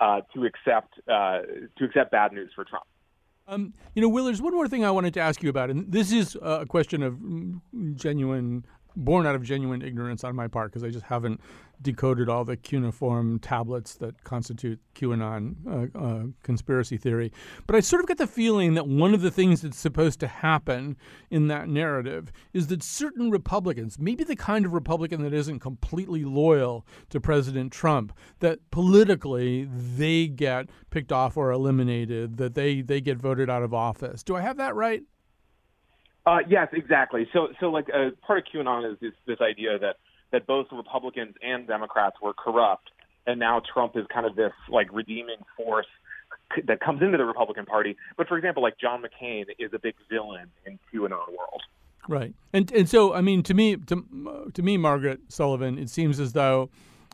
uh, 0.00 0.20
to 0.34 0.44
accept 0.44 0.94
uh, 1.08 1.40
to 1.76 1.84
accept 1.84 2.10
bad 2.10 2.32
news 2.32 2.50
for 2.54 2.64
Trump. 2.64 2.84
Um, 3.46 3.72
you 3.94 4.02
know, 4.02 4.08
Will, 4.10 4.26
there's 4.26 4.42
one 4.42 4.52
more 4.52 4.68
thing 4.68 4.84
I 4.84 4.90
wanted 4.90 5.14
to 5.14 5.20
ask 5.20 5.42
you 5.42 5.48
about, 5.48 5.70
and 5.70 5.90
this 5.90 6.12
is 6.12 6.36
a 6.42 6.66
question 6.66 7.02
of 7.02 7.18
genuine, 7.96 8.66
born 8.96 9.26
out 9.26 9.34
of 9.34 9.42
genuine 9.42 9.82
ignorance 9.82 10.24
on 10.24 10.34
my 10.34 10.48
part, 10.48 10.70
because 10.70 10.84
I 10.84 10.90
just 10.90 11.06
haven't 11.06 11.40
decoded 11.80 12.28
all 12.28 12.44
the 12.44 12.56
cuneiform 12.56 13.38
tablets 13.38 13.94
that 13.94 14.24
constitute 14.24 14.80
QAnon 14.96 15.54
uh, 15.94 15.98
uh, 15.98 16.24
conspiracy 16.42 16.96
theory. 16.96 17.32
But 17.66 17.76
I 17.76 17.80
sort 17.80 18.00
of 18.00 18.08
get 18.08 18.18
the 18.18 18.26
feeling 18.26 18.74
that 18.74 18.88
one 18.88 19.14
of 19.14 19.20
the 19.20 19.30
things 19.30 19.62
that's 19.62 19.78
supposed 19.78 20.18
to 20.20 20.26
happen 20.26 20.96
in 21.30 21.46
that 21.48 21.68
narrative 21.68 22.32
is 22.52 22.66
that 22.66 22.82
certain 22.82 23.30
Republicans, 23.30 23.96
maybe 23.98 24.24
the 24.24 24.34
kind 24.34 24.66
of 24.66 24.72
Republican 24.72 25.22
that 25.22 25.32
isn't 25.32 25.60
completely 25.60 26.24
loyal 26.24 26.84
to 27.10 27.20
President 27.20 27.72
Trump, 27.72 28.12
that 28.40 28.58
politically 28.72 29.68
they 29.70 30.26
get 30.26 30.68
picked 30.90 31.12
off 31.12 31.36
or 31.36 31.52
eliminated, 31.52 32.38
that 32.38 32.54
they, 32.54 32.80
they 32.80 33.00
get 33.00 33.18
voted 33.18 33.48
out 33.48 33.62
of 33.62 33.72
office. 33.72 34.24
Do 34.24 34.34
I 34.34 34.40
have 34.40 34.56
that 34.56 34.74
right? 34.74 35.02
Uh, 36.28 36.40
yes, 36.46 36.68
exactly. 36.72 37.26
So, 37.32 37.48
so 37.58 37.70
like 37.70 37.88
uh, 37.88 38.10
part 38.26 38.40
of 38.40 38.44
QAnon 38.52 38.92
is 38.92 38.98
this, 39.00 39.12
this 39.26 39.40
idea 39.40 39.78
that 39.78 39.96
that 40.30 40.46
both 40.46 40.66
Republicans 40.70 41.34
and 41.42 41.66
Democrats 41.66 42.16
were 42.20 42.34
corrupt, 42.34 42.90
and 43.26 43.40
now 43.40 43.62
Trump 43.72 43.96
is 43.96 44.04
kind 44.12 44.26
of 44.26 44.36
this 44.36 44.52
like 44.68 44.92
redeeming 44.92 45.38
force 45.56 45.86
that 46.66 46.80
comes 46.80 47.00
into 47.00 47.16
the 47.16 47.24
Republican 47.24 47.64
Party. 47.64 47.96
But 48.18 48.28
for 48.28 48.36
example, 48.36 48.62
like 48.62 48.76
John 48.78 49.02
McCain 49.02 49.46
is 49.58 49.72
a 49.72 49.78
big 49.78 49.94
villain 50.10 50.50
in 50.66 50.78
QAnon 50.92 51.28
world. 51.28 51.62
Right, 52.08 52.34
and 52.52 52.70
and 52.72 52.86
so 52.86 53.14
I 53.14 53.22
mean, 53.22 53.42
to 53.44 53.54
me, 53.54 53.76
to, 53.76 54.50
to 54.52 54.62
me, 54.62 54.76
Margaret 54.76 55.20
Sullivan, 55.28 55.78
it 55.78 55.88
seems 55.88 56.20
as 56.20 56.34
though 56.34 56.68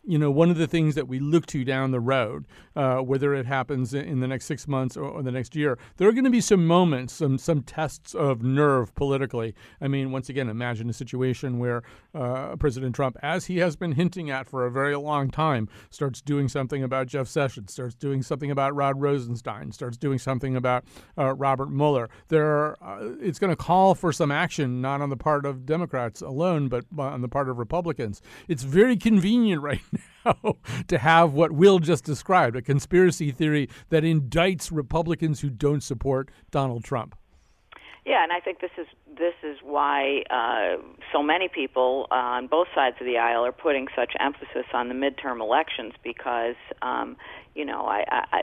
you 0.06 0.18
know, 0.18 0.30
one 0.30 0.50
of 0.50 0.56
the 0.56 0.66
things 0.66 0.94
that 0.94 1.08
we 1.08 1.18
look 1.18 1.46
to 1.46 1.64
down 1.64 1.90
the 1.90 2.00
road, 2.00 2.44
uh, 2.76 2.98
whether 2.98 3.34
it 3.34 3.46
happens 3.46 3.94
in 3.94 4.20
the 4.20 4.28
next 4.28 4.44
six 4.44 4.68
months 4.68 4.96
or, 4.96 5.04
or 5.04 5.22
the 5.22 5.30
next 5.30 5.56
year, 5.56 5.78
there 5.96 6.08
are 6.08 6.12
going 6.12 6.24
to 6.24 6.30
be 6.30 6.40
some 6.40 6.66
moments, 6.66 7.14
some 7.14 7.38
some 7.38 7.62
tests 7.62 8.14
of 8.14 8.42
nerve 8.42 8.94
politically. 8.94 9.54
I 9.80 9.88
mean, 9.88 10.12
once 10.12 10.28
again, 10.28 10.48
imagine 10.48 10.90
a 10.90 10.92
situation 10.92 11.58
where 11.58 11.82
uh, 12.14 12.56
President 12.56 12.94
Trump, 12.94 13.16
as 13.22 13.46
he 13.46 13.58
has 13.58 13.76
been 13.76 13.92
hinting 13.92 14.30
at 14.30 14.48
for 14.48 14.66
a 14.66 14.70
very 14.70 14.96
long 14.96 15.30
time, 15.30 15.68
starts 15.90 16.20
doing 16.20 16.48
something 16.48 16.82
about 16.82 17.06
Jeff 17.06 17.28
Sessions, 17.28 17.72
starts 17.72 17.94
doing 17.94 18.22
something 18.22 18.50
about 18.50 18.74
Rod 18.74 19.00
Rosenstein, 19.00 19.72
starts 19.72 19.96
doing 19.96 20.18
something 20.18 20.56
about 20.56 20.84
uh, 21.16 21.34
Robert 21.34 21.70
Mueller. 21.70 22.10
There, 22.28 22.46
are, 22.46 22.78
uh, 22.82 23.14
it's 23.20 23.38
going 23.38 23.50
to 23.50 23.56
call 23.56 23.94
for 23.94 24.12
some 24.12 24.30
action, 24.30 24.80
not 24.80 25.00
on 25.00 25.08
the 25.08 25.16
part 25.16 25.46
of 25.46 25.64
Democrats 25.64 26.20
alone, 26.20 26.68
but 26.68 26.84
on 26.98 27.22
the 27.22 27.28
part 27.28 27.48
of 27.48 27.58
Republicans. 27.58 28.20
It's 28.48 28.62
very 28.62 28.96
convenient 28.96 29.62
right 29.62 29.80
now 30.24 30.56
to 30.88 30.98
have 30.98 31.32
what 31.32 31.52
Will 31.52 31.78
just 31.78 32.04
described 32.04 32.56
a 32.56 32.62
conspiracy 32.62 33.30
theory 33.30 33.68
that 33.90 34.04
indicts 34.04 34.70
Republicans 34.72 35.40
who 35.40 35.50
don't 35.50 35.82
support 35.82 36.30
Donald 36.50 36.84
Trump. 36.84 37.16
Yeah, 38.06 38.22
and 38.22 38.32
I 38.32 38.40
think 38.40 38.60
this 38.60 38.70
is 38.76 38.86
this 39.16 39.32
is 39.42 39.56
why 39.62 40.24
uh, 40.28 40.76
so 41.10 41.22
many 41.22 41.48
people 41.48 42.06
on 42.10 42.48
both 42.48 42.68
sides 42.74 42.96
of 43.00 43.06
the 43.06 43.16
aisle 43.16 43.46
are 43.46 43.52
putting 43.52 43.86
such 43.96 44.12
emphasis 44.20 44.66
on 44.74 44.88
the 44.88 44.94
midterm 44.94 45.40
elections 45.40 45.94
because 46.02 46.56
um, 46.82 47.16
you 47.54 47.64
know 47.64 47.86
I, 47.86 48.04
I, 48.10 48.24
I, 48.32 48.42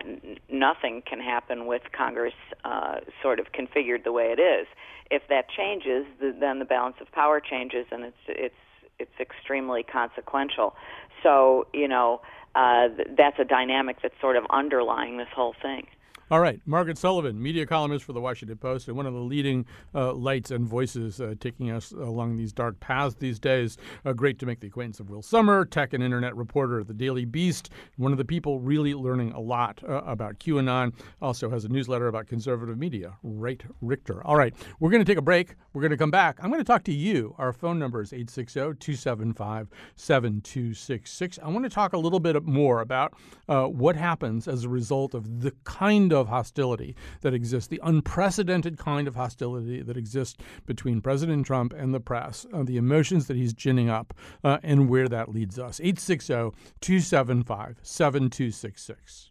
nothing 0.50 1.04
can 1.08 1.20
happen 1.20 1.68
with 1.68 1.84
Congress 1.96 2.34
uh, 2.64 3.02
sort 3.22 3.40
of 3.40 3.48
configured 3.52 4.04
the 4.04 4.12
way 4.12 4.34
it 4.36 4.42
is. 4.42 4.66
If 5.12 5.24
that 5.30 5.46
changes, 5.50 6.06
the, 6.20 6.36
then 6.40 6.58
the 6.58 6.66
balance 6.66 6.96
of 7.00 7.12
power 7.12 7.40
changes, 7.40 7.86
and 7.92 8.04
it's 8.04 8.24
it's 8.28 8.56
it's 9.02 9.20
extremely 9.20 9.84
consequential. 9.84 10.76
So, 11.24 11.68
you 11.74 11.88
know, 11.88 12.22
uh, 12.56 12.90
that's 13.18 13.40
a 13.40 13.46
dynamic 13.46 13.98
that's 14.02 14.20
sort 14.20 14.36
of 14.36 14.44
underlying 14.50 15.18
this 15.18 15.28
whole 15.34 15.56
thing. 15.62 15.88
All 16.32 16.40
right, 16.40 16.62
Margaret 16.66 16.98
Sullivan, 16.98 17.44
media 17.44 17.66
columnist 17.66 18.06
for 18.06 18.14
the 18.14 18.22
Washington 18.22 18.58
Post, 18.58 18.88
and 18.88 18.96
one 18.96 19.06
of 19.06 19.14
the 19.14 19.20
leading 19.20 19.66
uh, 19.94 20.14
lights 20.14 20.50
and 20.50 20.66
voices 20.66 21.20
uh, 21.20 21.36
taking 21.42 21.70
us 21.72 21.92
along 21.92 22.38
these 22.38 22.54
dark 22.54 22.80
paths 22.80 23.16
these 23.16 23.38
days. 23.38 23.78
Uh, 24.06 24.14
great 24.14 24.40
to 24.40 24.46
make 24.46 24.62
the 24.62 24.68
acquaintance 24.68 25.02
of 25.02 25.10
Will 25.10 25.22
Sommer, 25.22 25.66
tech 25.66 25.92
and 25.92 26.02
internet 26.02 26.34
reporter 26.38 26.80
at 26.80 26.88
the 26.88 26.94
Daily 26.94 27.26
Beast, 27.26 27.70
one 27.98 28.14
of 28.14 28.18
the 28.18 28.24
people 28.24 28.62
really 28.62 28.94
learning 28.94 29.34
a 29.34 29.42
lot 29.42 29.84
uh, 29.84 30.04
about 30.06 30.40
QAnon. 30.40 30.94
Also 31.22 31.50
has 31.50 31.66
a 31.66 31.68
newsletter 31.68 32.08
about 32.08 32.28
conservative 32.28 32.78
media, 32.78 33.18
Right 33.24 33.62
Richter. 33.82 34.26
All 34.26 34.38
right, 34.38 34.54
we're 34.80 34.90
going 34.90 35.04
to 35.04 35.12
take 35.12 35.20
a 35.20 35.22
break. 35.22 35.56
We're 35.74 35.82
going 35.82 35.92
to 35.92 35.98
come 35.98 36.12
back. 36.12 36.38
I'm 36.42 36.50
going 36.50 36.62
to 36.62 36.66
talk 36.66 36.86
to 36.86 36.94
you. 36.94 37.36
Our 37.40 37.52
phone 37.52 37.78
number 37.78 38.02
is 38.02 38.14
860 38.14 38.60
275 38.80 39.68
7266. 39.98 41.40
I 41.44 41.50
want 41.50 41.66
to 41.66 41.70
talk 41.70 41.92
a 41.92 41.98
little 41.98 42.22
bit 42.22 42.42
more 42.46 42.80
about 42.80 43.16
uh, 43.50 43.66
what 43.66 43.98
happens 43.98 44.48
as 44.48 44.64
a 44.64 44.70
result 44.70 45.14
of 45.14 45.42
the 45.42 45.52
kind 45.66 46.14
of 46.14 46.21
of 46.22 46.30
hostility 46.30 46.96
that 47.22 47.34
exists, 47.34 47.68
the 47.68 47.82
unprecedented 47.84 48.78
kind 48.78 49.08
of 49.08 49.16
hostility 49.16 49.82
that 49.82 49.98
exists 49.98 50.38
between 50.66 51.02
President 51.02 51.46
Trump 51.46 51.74
and 51.74 51.94
the 51.94 52.00
press, 52.00 52.46
uh, 52.54 52.64
the 52.64 52.78
emotions 52.78 53.28
that 53.28 53.36
he's 53.36 53.54
ginning 53.54 53.90
up, 53.90 54.14
uh, 54.44 54.60
and 54.64 54.90
where 54.90 55.10
that 55.10 55.30
leads 55.30 55.60
us. 55.60 55.80
860 55.82 56.34
275 56.80 57.78
7266. 57.82 59.31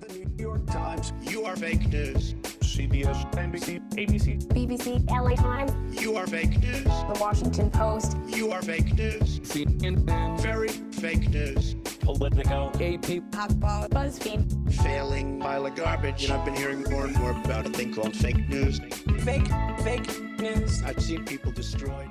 The 0.00 0.14
New 0.14 0.30
York 0.36 0.66
Times. 0.66 1.12
You 1.22 1.44
are 1.44 1.56
fake 1.56 1.88
news. 1.88 2.34
CBS, 2.60 3.30
NBC, 3.32 3.80
ABC, 3.96 4.46
BBC, 4.48 5.10
LA 5.10 5.34
Times. 5.34 5.72
You 6.02 6.16
are 6.16 6.26
fake 6.26 6.58
news. 6.60 6.84
The 6.84 7.18
Washington 7.20 7.70
Post. 7.70 8.16
You 8.26 8.52
are 8.52 8.62
fake 8.62 8.94
news. 8.94 9.40
CNN. 9.40 10.40
Very 10.40 10.68
fake 10.68 11.28
news. 11.30 11.74
Politico. 12.00 12.68
AP. 12.74 13.22
HuffPo. 13.32 13.88
BuzzFeed. 13.90 14.72
Failing 14.82 15.40
pile 15.40 15.66
of 15.66 15.74
garbage. 15.74 16.24
And 16.24 16.32
I've 16.32 16.44
been 16.44 16.56
hearing 16.56 16.82
more 16.90 17.06
and 17.06 17.16
more 17.18 17.32
about 17.32 17.66
a 17.66 17.70
thing 17.70 17.92
called 17.92 18.16
fake 18.16 18.48
news. 18.48 18.80
Fake, 19.20 19.48
fake 19.82 20.38
news. 20.38 20.82
I've 20.82 21.02
seen 21.02 21.24
people 21.24 21.52
destroyed. 21.52 22.08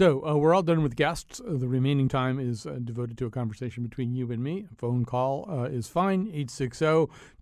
So 0.00 0.24
uh, 0.26 0.34
we're 0.34 0.54
all 0.54 0.62
done 0.62 0.82
with 0.82 0.96
guests. 0.96 1.42
Uh, 1.46 1.58
the 1.58 1.68
remaining 1.68 2.08
time 2.08 2.40
is 2.40 2.64
uh, 2.64 2.78
devoted 2.82 3.18
to 3.18 3.26
a 3.26 3.30
conversation 3.30 3.82
between 3.82 4.14
you 4.14 4.32
and 4.32 4.42
me. 4.42 4.66
A 4.72 4.74
phone 4.76 5.04
call 5.04 5.44
uh, 5.46 5.64
is 5.64 5.88
fine, 5.88 6.26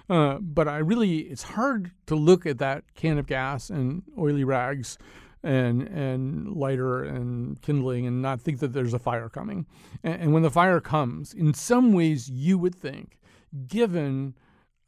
Uh, 0.09 0.39
but 0.39 0.69
I 0.69 0.79
really, 0.79 1.23
it's 1.23 1.43
hard 1.43 1.91
to 2.07 2.15
look 2.15 2.47
at 2.47 2.59
that 2.59 2.85
can 2.95 3.19
of 3.19 3.27
gas 3.27 3.69
and 3.69 4.05
oily 4.17 4.45
rags 4.45 4.97
and 5.43 5.83
and 5.89 6.55
lighter 6.55 7.03
and 7.03 7.61
kindling 7.63 8.07
and 8.07 8.21
not 8.21 8.41
think 8.41 8.59
that 8.61 8.73
there's 8.73 8.95
a 8.95 8.99
fire 8.99 9.29
coming. 9.29 9.67
And, 10.03 10.23
and 10.23 10.33
when 10.33 10.43
the 10.43 10.51
fire 10.51 10.81
comes, 10.81 11.33
in 11.33 11.55
some 11.55 11.93
ways, 11.93 12.29
you 12.29 12.59
would 12.59 12.75
think, 12.75 13.19
given 13.67 14.35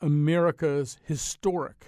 America's 0.00 0.98
historic 1.04 1.86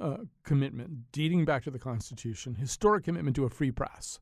uh, 0.00 0.18
commitment 0.44 1.12
dating 1.12 1.44
back 1.44 1.64
to 1.64 1.70
the 1.70 1.78
Constitution, 1.78 2.54
historic 2.54 3.04
commitment 3.04 3.36
to 3.36 3.44
a 3.44 3.50
free 3.50 3.70
press, 3.70 4.18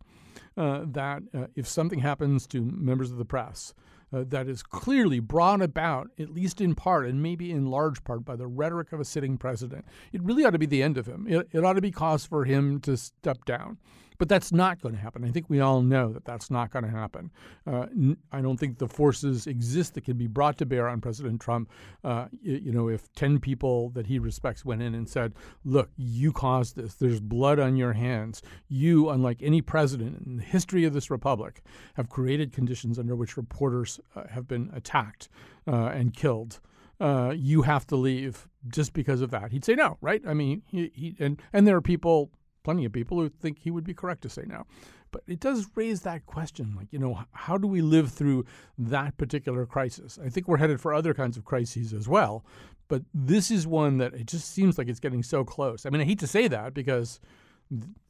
uh, 0.56 0.84
that 0.86 1.22
uh, 1.34 1.46
if 1.54 1.66
something 1.66 2.00
happens 2.00 2.46
to 2.48 2.62
members 2.62 3.10
of 3.10 3.18
the 3.18 3.24
press, 3.24 3.74
uh, 4.12 4.24
that 4.28 4.48
is 4.48 4.62
clearly 4.62 5.20
brought 5.20 5.62
about, 5.62 6.10
at 6.18 6.30
least 6.30 6.60
in 6.60 6.74
part 6.74 7.06
and 7.06 7.22
maybe 7.22 7.50
in 7.50 7.70
large 7.70 8.04
part, 8.04 8.24
by 8.24 8.36
the 8.36 8.46
rhetoric 8.46 8.92
of 8.92 9.00
a 9.00 9.04
sitting 9.04 9.38
president, 9.38 9.84
it 10.12 10.22
really 10.22 10.44
ought 10.44 10.50
to 10.50 10.58
be 10.58 10.66
the 10.66 10.82
end 10.82 10.98
of 10.98 11.06
him. 11.06 11.26
It, 11.28 11.48
it 11.52 11.64
ought 11.64 11.74
to 11.74 11.80
be 11.80 11.90
cause 11.90 12.24
for 12.24 12.44
him 12.44 12.80
to 12.80 12.96
step 12.96 13.44
down. 13.44 13.78
But 14.18 14.28
that's 14.28 14.52
not 14.52 14.80
going 14.80 14.94
to 14.94 15.00
happen. 15.00 15.24
I 15.24 15.30
think 15.30 15.48
we 15.48 15.60
all 15.60 15.82
know 15.82 16.12
that 16.12 16.24
that's 16.24 16.50
not 16.50 16.70
going 16.70 16.84
to 16.84 16.90
happen. 16.90 17.30
Uh, 17.66 17.86
I 18.30 18.40
don't 18.40 18.58
think 18.58 18.78
the 18.78 18.88
forces 18.88 19.46
exist 19.46 19.94
that 19.94 20.04
can 20.04 20.16
be 20.16 20.26
brought 20.26 20.58
to 20.58 20.66
bear 20.66 20.88
on 20.88 21.00
President 21.00 21.40
Trump. 21.40 21.70
Uh, 22.04 22.26
you 22.42 22.72
know, 22.72 22.88
if 22.88 23.12
10 23.14 23.38
people 23.40 23.90
that 23.90 24.06
he 24.06 24.18
respects 24.18 24.64
went 24.64 24.82
in 24.82 24.94
and 24.94 25.08
said, 25.08 25.34
look, 25.64 25.90
you 25.96 26.32
caused 26.32 26.76
this, 26.76 26.94
there's 26.94 27.20
blood 27.20 27.58
on 27.58 27.76
your 27.76 27.92
hands. 27.92 28.42
You, 28.68 29.10
unlike 29.10 29.42
any 29.42 29.60
president 29.60 30.26
in 30.26 30.36
the 30.36 30.42
history 30.42 30.84
of 30.84 30.92
this 30.92 31.10
republic, 31.10 31.62
have 31.94 32.08
created 32.08 32.52
conditions 32.52 32.98
under 32.98 33.16
which 33.16 33.36
reporters 33.36 34.00
uh, 34.14 34.26
have 34.28 34.46
been 34.46 34.70
attacked 34.74 35.28
uh, 35.66 35.86
and 35.86 36.14
killed. 36.14 36.60
Uh, 37.00 37.34
you 37.36 37.62
have 37.62 37.86
to 37.88 37.96
leave 37.96 38.46
just 38.68 38.92
because 38.92 39.22
of 39.22 39.30
that. 39.30 39.50
He'd 39.50 39.64
say 39.64 39.74
no, 39.74 39.98
right? 40.00 40.22
I 40.26 40.34
mean, 40.34 40.62
he, 40.66 40.92
he 40.94 41.16
and 41.18 41.42
and 41.52 41.66
there 41.66 41.76
are 41.76 41.82
people 41.82 42.30
plenty 42.62 42.84
of 42.84 42.92
people 42.92 43.18
who 43.18 43.28
think 43.28 43.58
he 43.58 43.70
would 43.70 43.84
be 43.84 43.94
correct 43.94 44.22
to 44.22 44.28
say 44.28 44.44
no. 44.46 44.64
But 45.10 45.22
it 45.26 45.40
does 45.40 45.68
raise 45.74 46.00
that 46.02 46.24
question 46.26 46.74
like, 46.76 46.88
you 46.90 46.98
know, 46.98 47.24
how 47.32 47.58
do 47.58 47.66
we 47.66 47.82
live 47.82 48.10
through 48.10 48.46
that 48.78 49.16
particular 49.18 49.66
crisis? 49.66 50.18
I 50.24 50.28
think 50.28 50.48
we're 50.48 50.56
headed 50.56 50.80
for 50.80 50.94
other 50.94 51.12
kinds 51.12 51.36
of 51.36 51.44
crises 51.44 51.92
as 51.92 52.08
well. 52.08 52.44
But 52.88 53.02
this 53.12 53.50
is 53.50 53.66
one 53.66 53.98
that 53.98 54.14
it 54.14 54.26
just 54.26 54.50
seems 54.50 54.78
like 54.78 54.88
it's 54.88 55.00
getting 55.00 55.22
so 55.22 55.44
close. 55.44 55.86
I 55.86 55.90
mean, 55.90 56.00
I 56.00 56.04
hate 56.04 56.18
to 56.20 56.26
say 56.26 56.48
that 56.48 56.74
because 56.74 57.20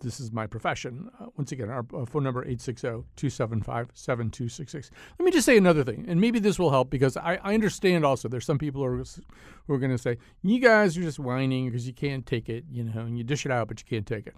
this 0.01 0.19
is 0.19 0.33
my 0.33 0.47
profession. 0.47 1.11
Uh, 1.21 1.27
once 1.37 1.53
again, 1.53 1.71
our 1.71 1.87
uh, 1.95 2.05
phone 2.05 2.25
number 2.25 2.45
860-275-7266. 2.47 4.91
Let 5.19 5.25
me 5.25 5.31
just 5.31 5.47
say 5.47 5.57
another 5.57 5.85
thing, 5.85 6.05
and 6.09 6.21
maybe 6.21 6.39
this 6.39 6.59
will 6.59 6.71
help 6.71 6.91
because 6.91 7.17
I, 7.17 7.39
I 7.43 7.55
understand 7.55 8.05
also 8.05 8.29
there's 8.29 8.45
some 8.45 8.59
people 8.59 8.83
who 8.83 8.89
are, 8.89 9.05
who 9.67 9.75
are 9.75 9.79
going 9.79 9.93
to 9.93 9.99
say, 9.99 10.19
you 10.43 10.59
guys 10.59 10.99
are 10.99 11.03
just 11.03 11.19
whining 11.19 11.67
because 11.67 11.87
you 11.87 11.93
can't 11.93 12.27
take 12.27 12.49
it, 12.49 12.65
you 12.71 12.85
know, 12.85 13.03
and 13.03 13.17
you 13.17 13.25
dish 13.25 13.47
it 13.47 13.53
out, 13.53 13.69
but 13.69 13.81
you 13.81 13.87
can't 13.89 14.07
take 14.07 14.27
it. 14.27 14.35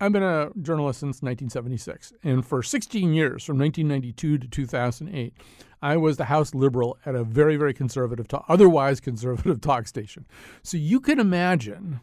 I've 0.00 0.12
been 0.12 0.22
a 0.22 0.50
journalist 0.62 1.00
since 1.00 1.22
1976, 1.22 2.12
and 2.22 2.46
for 2.46 2.62
16 2.62 3.12
years, 3.12 3.44
from 3.44 3.58
1992 3.58 4.38
to 4.38 4.46
2008, 4.46 5.34
I 5.82 5.96
was 5.96 6.16
the 6.16 6.26
House 6.26 6.54
liberal 6.54 6.96
at 7.04 7.16
a 7.16 7.24
very, 7.24 7.56
very 7.56 7.74
conservative, 7.74 8.26
otherwise 8.48 9.00
conservative 9.00 9.60
talk 9.60 9.88
station. 9.88 10.24
So 10.62 10.76
you 10.76 11.00
can 11.00 11.18
imagine 11.18 11.98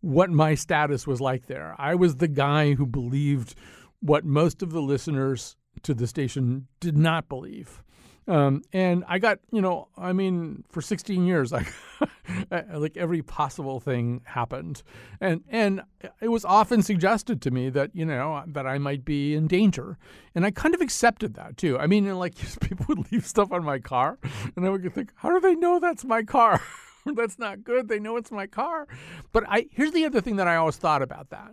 what 0.00 0.30
my 0.30 0.54
status 0.54 1.06
was 1.06 1.20
like 1.20 1.46
there. 1.46 1.74
I 1.78 1.94
was 1.94 2.16
the 2.16 2.28
guy 2.28 2.74
who 2.74 2.86
believed 2.86 3.54
what 4.00 4.24
most 4.24 4.62
of 4.62 4.72
the 4.72 4.82
listeners 4.82 5.56
to 5.82 5.94
the 5.94 6.06
station 6.06 6.66
did 6.80 6.96
not 6.96 7.28
believe. 7.28 7.82
Um, 8.30 8.62
and 8.72 9.04
I 9.08 9.18
got, 9.18 9.40
you 9.50 9.60
know, 9.60 9.88
I 9.96 10.12
mean, 10.12 10.62
for 10.70 10.80
16 10.80 11.26
years, 11.26 11.52
I, 12.50 12.62
like 12.74 12.96
every 12.96 13.22
possible 13.22 13.80
thing 13.80 14.20
happened, 14.24 14.82
and 15.20 15.42
and 15.48 15.82
it 16.20 16.28
was 16.28 16.44
often 16.44 16.82
suggested 16.82 17.42
to 17.42 17.50
me 17.50 17.70
that 17.70 17.90
you 17.92 18.04
know 18.04 18.44
that 18.46 18.66
I 18.66 18.78
might 18.78 19.04
be 19.04 19.34
in 19.34 19.48
danger, 19.48 19.98
and 20.34 20.46
I 20.46 20.52
kind 20.52 20.74
of 20.74 20.80
accepted 20.80 21.34
that 21.34 21.56
too. 21.56 21.78
I 21.78 21.86
mean, 21.86 22.08
like 22.18 22.36
people 22.60 22.86
would 22.88 23.10
leave 23.10 23.26
stuff 23.26 23.50
on 23.50 23.64
my 23.64 23.78
car, 23.78 24.18
and 24.54 24.64
I 24.64 24.70
would 24.70 24.94
think, 24.94 25.12
how 25.16 25.30
do 25.30 25.40
they 25.40 25.56
know 25.56 25.80
that's 25.80 26.04
my 26.04 26.22
car? 26.22 26.62
That's 27.14 27.38
not 27.38 27.64
good. 27.64 27.88
They 27.88 27.98
know 27.98 28.16
it's 28.16 28.30
my 28.30 28.46
car. 28.46 28.86
But 29.32 29.44
I 29.48 29.66
here's 29.70 29.92
the 29.92 30.04
other 30.04 30.20
thing 30.20 30.36
that 30.36 30.48
I 30.48 30.56
always 30.56 30.76
thought 30.76 31.02
about 31.02 31.30
that. 31.30 31.52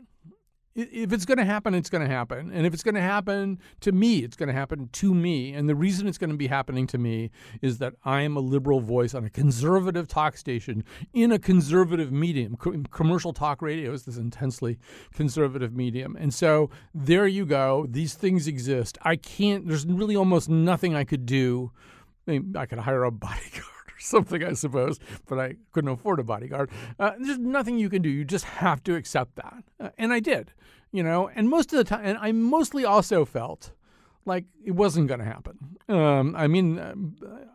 If 0.79 1.12
it's 1.12 1.25
going 1.25 1.39
to 1.39 1.45
happen, 1.45 1.73
it's 1.73 1.89
going 1.89 2.07
to 2.07 2.13
happen. 2.13 2.51
And 2.53 2.67
if 2.67 2.71
it's 2.71 2.83
going 2.83 2.93
to 2.93 3.01
happen 3.01 3.57
to 3.79 3.91
me, 3.91 4.19
it's 4.19 4.36
going 4.36 4.47
to 4.47 4.53
happen 4.53 4.89
to 4.91 5.12
me. 5.12 5.51
And 5.51 5.67
the 5.67 5.73
reason 5.73 6.07
it's 6.07 6.19
going 6.19 6.29
to 6.29 6.38
be 6.38 6.45
happening 6.45 6.86
to 6.88 6.99
me 6.99 7.31
is 7.63 7.79
that 7.79 7.95
I 8.05 8.21
am 8.21 8.38
a 8.38 8.41
liberal 8.41 8.79
voice 8.79 9.15
on 9.15 9.25
a 9.25 9.29
conservative 9.31 10.07
talk 10.07 10.38
station 10.38 10.83
in 11.13 11.31
a 11.31 11.39
conservative 11.39 12.12
medium. 12.12 12.57
Co- 12.57 12.83
commercial 12.91 13.33
talk 13.33 13.63
radio 13.63 13.91
is 13.91 14.03
this 14.03 14.17
intensely 14.17 14.77
conservative 15.15 15.75
medium. 15.75 16.15
And 16.15 16.31
so 16.31 16.69
there 16.93 17.25
you 17.25 17.47
go. 17.47 17.88
These 17.89 18.13
things 18.13 18.47
exist. 18.47 18.99
I 19.01 19.15
can't, 19.15 19.67
there's 19.67 19.88
really 19.88 20.15
almost 20.15 20.47
nothing 20.47 20.93
I 20.93 21.05
could 21.05 21.25
do. 21.25 21.71
I 22.27 22.67
could 22.67 22.77
hire 22.77 23.03
a 23.03 23.12
bodyguard 23.12 23.76
something, 23.99 24.43
I 24.43 24.53
suppose, 24.53 24.99
but 25.27 25.39
I 25.39 25.55
couldn't 25.71 25.89
afford 25.89 26.19
a 26.19 26.23
bodyguard. 26.23 26.69
Uh, 26.99 27.12
there's 27.19 27.39
nothing 27.39 27.77
you 27.77 27.89
can 27.89 28.01
do. 28.01 28.10
You 28.10 28.25
just 28.25 28.45
have 28.45 28.83
to 28.83 28.95
accept 28.95 29.36
that. 29.36 29.63
Uh, 29.79 29.89
and 29.97 30.13
I 30.13 30.19
did, 30.19 30.53
you 30.91 31.03
know, 31.03 31.29
and 31.36 31.49
most 31.49 31.73
of 31.73 31.77
the 31.77 31.83
time, 31.83 32.01
and 32.03 32.17
I 32.19 32.31
mostly 32.31 32.86
also 32.86 33.25
felt 33.25 33.71
like 34.27 34.45
it 34.63 34.71
wasn't 34.71 35.07
going 35.07 35.21
to 35.21 35.25
happen. 35.25 35.57
Um, 35.88 36.36
I 36.36 36.47
mean, 36.47 36.77
uh, 36.77 36.93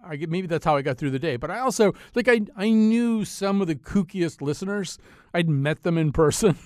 I 0.04 0.16
maybe 0.16 0.46
that's 0.46 0.64
how 0.64 0.76
I 0.76 0.82
got 0.82 0.96
through 0.96 1.10
the 1.10 1.18
day. 1.18 1.36
But 1.36 1.50
I 1.50 1.58
also 1.60 1.92
like 2.14 2.28
I 2.28 2.40
I 2.56 2.70
knew 2.70 3.24
some 3.24 3.60
of 3.60 3.66
the 3.66 3.74
kookiest 3.76 4.40
listeners. 4.40 4.98
I'd 5.34 5.48
met 5.48 5.82
them 5.82 5.98
in 5.98 6.12
person. 6.12 6.56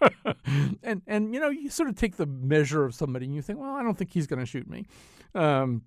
and 0.82 1.02
and 1.06 1.34
you 1.34 1.40
know 1.40 1.50
you 1.50 1.68
sort 1.68 1.88
of 1.88 1.94
take 1.94 2.16
the 2.16 2.26
measure 2.26 2.84
of 2.84 2.94
somebody 2.94 3.26
and 3.26 3.34
you 3.34 3.42
think 3.42 3.58
well 3.58 3.74
I 3.74 3.82
don't 3.82 3.98
think 3.98 4.12
he's 4.12 4.26
going 4.26 4.38
to 4.38 4.46
shoot 4.46 4.68
me, 4.68 4.86
um, 5.34 5.82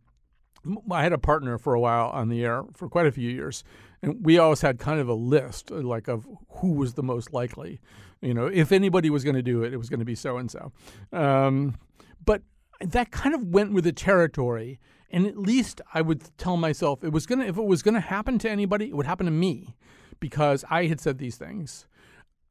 I 0.92 1.04
had 1.04 1.14
a 1.14 1.18
partner 1.18 1.58
for 1.58 1.74
a 1.74 1.80
while 1.80 2.10
on 2.10 2.30
the 2.30 2.44
air 2.44 2.64
for 2.74 2.88
quite 2.88 3.06
a 3.06 3.12
few 3.12 3.30
years, 3.30 3.64
and 4.02 4.26
we 4.26 4.38
always 4.38 4.62
had 4.62 4.80
kind 4.80 5.00
of 5.00 5.10
a 5.10 5.14
list 5.14 5.72
uh, 5.72 5.76
like 5.76 6.08
of 6.08 6.28
who 6.50 6.74
was 6.74 6.94
the 6.94 7.04
most 7.04 7.34
likely. 7.34 7.80
You 8.22 8.34
know, 8.34 8.48
if 8.48 8.72
anybody 8.72 9.10
was 9.10 9.24
going 9.24 9.36
to 9.36 9.44
do 9.44 9.64
it, 9.64 9.74
it 9.74 9.78
was 9.78 9.90
going 9.90 10.00
to 10.00 10.06
be 10.06 10.16
so 10.16 10.38
and 10.38 10.50
so. 10.50 10.72
But 11.12 12.42
that 12.80 13.12
kind 13.12 13.36
of 13.36 13.48
went 13.48 13.74
with 13.74 13.84
the 13.84 13.92
territory, 13.92 14.80
and 15.12 15.26
at 15.28 15.38
least 15.38 15.82
I 15.94 16.02
would 16.02 16.38
tell 16.38 16.58
myself 16.58 17.04
it 17.04 17.12
was 17.12 17.26
gonna 17.26 17.46
if 17.46 17.58
it 17.58 17.66
was 17.66 17.84
going 17.84 17.96
to 17.96 18.00
happen 18.00 18.40
to 18.40 18.50
anybody, 18.50 18.90
it 18.90 18.96
would 18.96 19.06
happen 19.06 19.26
to 19.26 19.32
me, 19.32 19.76
because 20.20 20.64
I 20.70 20.88
had 20.88 21.02
said 21.02 21.18
these 21.18 21.36
things. 21.36 21.86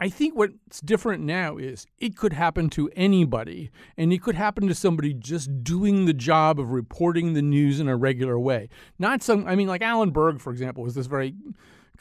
I 0.00 0.08
think 0.08 0.36
what's 0.36 0.80
different 0.80 1.22
now 1.22 1.58
is 1.58 1.86
it 1.98 2.16
could 2.16 2.32
happen 2.32 2.68
to 2.70 2.90
anybody, 2.96 3.70
and 3.96 4.12
it 4.12 4.20
could 4.20 4.34
happen 4.34 4.66
to 4.66 4.74
somebody 4.74 5.14
just 5.14 5.62
doing 5.62 6.06
the 6.06 6.12
job 6.12 6.58
of 6.58 6.70
reporting 6.70 7.34
the 7.34 7.42
news 7.42 7.78
in 7.78 7.86
a 7.88 7.96
regular 7.96 8.38
way. 8.38 8.68
Not 8.98 9.22
some, 9.22 9.46
I 9.46 9.54
mean, 9.54 9.68
like 9.68 9.82
Alan 9.82 10.10
Berg, 10.10 10.40
for 10.40 10.50
example, 10.50 10.82
was 10.82 10.96
this 10.96 11.06
very, 11.06 11.34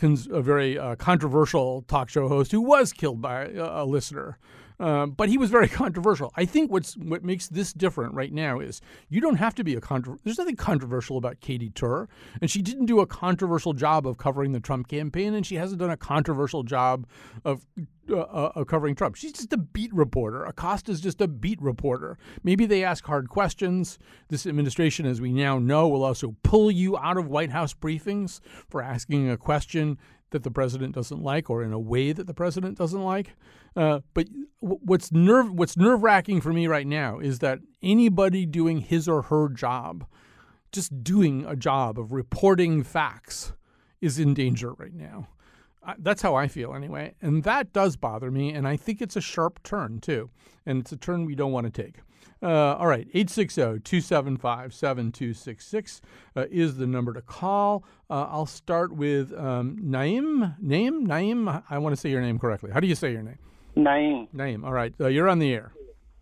a 0.01 0.41
very 0.41 0.79
uh, 0.79 0.95
controversial 0.95 1.83
talk 1.83 2.09
show 2.09 2.27
host 2.27 2.51
who 2.51 2.61
was 2.61 2.91
killed 2.91 3.21
by 3.21 3.45
a, 3.45 3.83
a 3.83 3.85
listener. 3.85 4.39
Um, 4.81 5.11
but 5.11 5.29
he 5.29 5.37
was 5.37 5.51
very 5.51 5.67
controversial. 5.69 6.33
I 6.35 6.45
think 6.45 6.71
what's 6.71 6.97
what 6.97 7.23
makes 7.23 7.47
this 7.47 7.71
different 7.71 8.15
right 8.15 8.33
now 8.33 8.59
is 8.59 8.81
you 9.09 9.21
don't 9.21 9.35
have 9.35 9.53
to 9.55 9.63
be 9.63 9.75
a 9.75 9.81
controversial. 9.81 10.21
There's 10.25 10.39
nothing 10.39 10.55
controversial 10.55 11.17
about 11.17 11.39
Katy 11.39 11.69
Tur, 11.69 12.09
and 12.41 12.49
she 12.49 12.61
didn't 12.63 12.87
do 12.87 12.99
a 12.99 13.05
controversial 13.05 13.73
job 13.73 14.07
of 14.07 14.17
covering 14.17 14.51
the 14.51 14.59
Trump 14.59 14.87
campaign, 14.87 15.35
and 15.35 15.45
she 15.45 15.55
hasn't 15.55 15.79
done 15.79 15.91
a 15.91 15.97
controversial 15.97 16.63
job 16.63 17.05
of 17.45 17.65
uh, 18.09 18.21
uh, 18.21 18.63
covering 18.63 18.95
Trump. 18.95 19.15
She's 19.15 19.33
just 19.33 19.53
a 19.53 19.57
beat 19.57 19.93
reporter. 19.93 20.45
Acosta's 20.45 20.99
just 20.99 21.21
a 21.21 21.27
beat 21.27 21.61
reporter. 21.61 22.17
Maybe 22.43 22.65
they 22.65 22.83
ask 22.83 23.05
hard 23.05 23.29
questions. 23.29 23.99
This 24.29 24.47
administration, 24.47 25.05
as 25.05 25.21
we 25.21 25.31
now 25.31 25.59
know, 25.59 25.87
will 25.87 26.03
also 26.03 26.35
pull 26.41 26.71
you 26.71 26.97
out 26.97 27.17
of 27.17 27.27
White 27.27 27.51
House 27.51 27.75
briefings 27.75 28.41
for 28.67 28.81
asking 28.81 29.29
a 29.29 29.37
question 29.37 29.99
that 30.31 30.43
the 30.43 30.51
president 30.51 30.95
doesn't 30.95 31.21
like 31.21 31.49
or 31.49 31.61
in 31.61 31.71
a 31.71 31.79
way 31.79 32.11
that 32.11 32.25
the 32.25 32.33
president 32.33 32.77
doesn't 32.77 33.03
like. 33.03 33.35
Uh, 33.75 34.01
but 34.13 34.27
what's 34.59 35.11
nerve 35.11 35.51
what's 35.51 35.77
nerve 35.77 36.03
wracking 36.03 36.41
for 36.41 36.53
me 36.53 36.67
right 36.67 36.85
now 36.85 37.17
is 37.19 37.39
that 37.39 37.59
anybody 37.81 38.45
doing 38.45 38.79
his 38.79 39.07
or 39.07 39.23
her 39.23 39.49
job, 39.49 40.05
just 40.71 41.03
doing 41.03 41.45
a 41.45 41.55
job 41.55 41.97
of 41.97 42.11
reporting 42.11 42.83
facts, 42.83 43.53
is 44.01 44.19
in 44.19 44.33
danger 44.33 44.73
right 44.73 44.93
now. 44.93 45.29
Uh, 45.83 45.95
that's 45.97 46.21
how 46.21 46.35
I 46.35 46.47
feel 46.47 46.75
anyway, 46.75 47.15
and 47.21 47.43
that 47.43 47.73
does 47.73 47.95
bother 47.95 48.29
me. 48.29 48.53
And 48.53 48.67
I 48.67 48.77
think 48.77 49.01
it's 49.01 49.15
a 49.15 49.21
sharp 49.21 49.63
turn 49.63 49.99
too, 49.99 50.29
and 50.65 50.79
it's 50.79 50.91
a 50.91 50.97
turn 50.97 51.25
we 51.25 51.33
don't 51.33 51.51
want 51.51 51.73
to 51.73 51.83
take. 51.83 52.01
Uh, 52.43 52.75
all 52.75 52.87
right, 52.87 53.07
860-275-7266 53.13 56.01
uh, 56.35 56.45
is 56.49 56.77
the 56.77 56.87
number 56.87 57.13
to 57.13 57.21
call. 57.21 57.83
Uh, 58.09 58.25
I'll 58.29 58.47
start 58.47 58.91
with 58.91 59.31
um, 59.33 59.77
Naim. 59.79 60.55
Naim? 60.59 61.05
Naim? 61.05 61.47
I 61.47 61.77
want 61.77 61.93
to 61.93 61.97
say 61.97 62.09
your 62.09 62.21
name 62.21 62.39
correctly. 62.39 62.71
How 62.71 62.79
do 62.79 62.87
you 62.87 62.95
say 62.95 63.11
your 63.11 63.21
name? 63.21 63.37
Naim. 63.75 64.27
Naim. 64.33 64.63
All 64.65 64.73
right, 64.73 64.93
uh, 64.99 65.07
you're 65.07 65.29
on 65.29 65.39
the 65.39 65.53
air. 65.53 65.71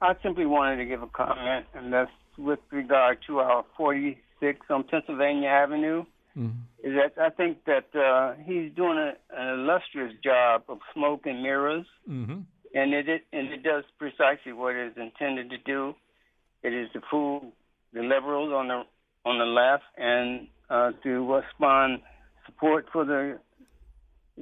I 0.02 0.14
simply 0.24 0.46
wanted 0.46 0.78
to 0.78 0.86
give 0.86 1.02
a 1.02 1.08
comment, 1.08 1.66
and 1.74 1.92
that's 1.92 2.12
with 2.38 2.60
regard 2.72 3.20
to 3.28 3.40
our 3.40 3.66
46 3.76 4.60
on 4.70 4.84
Pennsylvania 4.84 5.50
Avenue. 5.50 6.06
Mm-hmm. 6.38 6.88
Is 6.88 6.94
that 6.96 7.22
I 7.22 7.30
think 7.30 7.66
that 7.66 7.94
uh, 8.00 8.36
he's 8.46 8.72
doing 8.76 8.98
a, 8.98 9.14
an 9.36 9.60
illustrious 9.60 10.14
job 10.24 10.64
of 10.70 10.80
smoke 10.94 11.26
and 11.26 11.44
mirrors, 11.44 11.86
mm-hmm. 12.10 12.40
and 12.74 12.94
it, 12.94 13.10
it 13.10 13.24
and 13.34 13.50
it 13.50 13.64
does 13.64 13.84
precisely 13.98 14.54
what 14.54 14.76
it 14.76 14.92
is 14.92 14.98
intended 14.98 15.50
to 15.50 15.58
do. 15.58 15.96
It 16.64 16.74
is 16.74 16.90
to 16.94 17.02
fool 17.10 17.52
the 17.94 18.02
liberals 18.02 18.54
on 18.54 18.68
the 18.70 18.84
on 19.26 19.38
the 19.38 19.46
left 19.46 19.84
and 19.98 20.48
uh, 20.70 20.92
to 21.04 21.42
spawn 21.56 22.02
support 22.46 22.86
for 22.94 23.04
the 23.04 23.40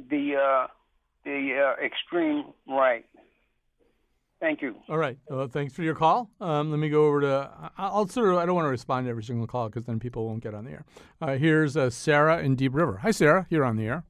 the 0.09 0.35
uh, 0.35 0.67
the 1.27 1.73
uh, 1.77 1.85
extreme 1.85 2.45
right. 2.67 3.05
Thank 4.39 4.61
you. 4.61 4.75
All 4.87 4.97
right. 4.97 5.17
Well, 5.29 5.47
thanks 5.47 5.73
for 5.73 5.81
your 5.83 5.95
call. 5.95 6.29
Um, 6.39 6.69
let 6.71 6.79
me 6.79 6.89
go 6.89 7.07
over 7.07 7.21
to. 7.21 7.49
I- 7.59 7.69
I'll 7.77 8.07
sort 8.07 8.29
of. 8.29 8.37
I 8.37 8.45
don't 8.45 8.55
want 8.55 8.65
to 8.67 8.69
respond 8.69 9.05
to 9.07 9.09
every 9.09 9.23
single 9.23 9.47
call 9.47 9.67
because 9.67 9.85
then 9.85 9.99
people 9.99 10.25
won't 10.27 10.41
get 10.41 10.53
on 10.53 10.63
the 10.65 10.71
air. 10.71 10.85
Uh, 11.21 11.35
here's 11.35 11.75
uh, 11.75 11.89
Sarah 11.89 12.39
in 12.39 12.55
Deep 12.55 12.73
River. 12.73 12.97
Hi, 12.97 13.11
Sarah. 13.11 13.45
You're 13.49 13.65
on 13.65 13.75
the 13.75 13.85
air. 13.87 14.03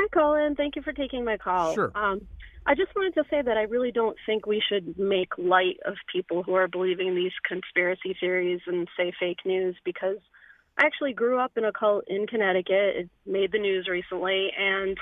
Hi, 0.00 0.08
Colin. 0.12 0.56
Thank 0.56 0.74
you 0.76 0.82
for 0.82 0.92
taking 0.92 1.24
my 1.24 1.36
call. 1.36 1.74
Sure. 1.74 1.92
Um, 1.94 2.22
I 2.66 2.74
just 2.74 2.94
wanted 2.96 3.14
to 3.14 3.24
say 3.30 3.42
that 3.42 3.56
I 3.56 3.62
really 3.62 3.92
don't 3.92 4.16
think 4.26 4.46
we 4.46 4.62
should 4.66 4.98
make 4.98 5.36
light 5.38 5.76
of 5.84 5.94
people 6.12 6.42
who 6.42 6.54
are 6.54 6.68
believing 6.68 7.14
these 7.14 7.32
conspiracy 7.46 8.16
theories 8.18 8.60
and 8.66 8.88
say 8.96 9.12
fake 9.20 9.38
news 9.44 9.76
because 9.84 10.16
I 10.78 10.86
actually 10.86 11.12
grew 11.12 11.38
up 11.38 11.52
in 11.56 11.64
a 11.64 11.72
cult 11.72 12.04
in 12.08 12.26
Connecticut. 12.26 12.96
It 12.96 13.10
made 13.26 13.52
the 13.52 13.58
news 13.58 13.88
recently, 13.88 14.50
and 14.58 14.96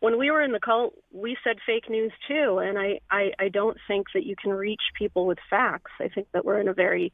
when 0.00 0.18
we 0.18 0.30
were 0.30 0.42
in 0.42 0.52
the 0.52 0.60
cult, 0.60 0.94
we 1.12 1.36
said 1.42 1.56
fake 1.64 1.88
news 1.88 2.12
too. 2.28 2.58
And 2.58 2.78
I, 2.78 3.00
I, 3.10 3.32
I 3.38 3.48
don't 3.48 3.78
think 3.88 4.08
that 4.14 4.24
you 4.24 4.34
can 4.40 4.52
reach 4.52 4.82
people 4.98 5.26
with 5.26 5.38
facts. 5.48 5.92
I 6.00 6.08
think 6.08 6.28
that 6.32 6.44
we're 6.44 6.60
in 6.60 6.68
a 6.68 6.74
very 6.74 7.12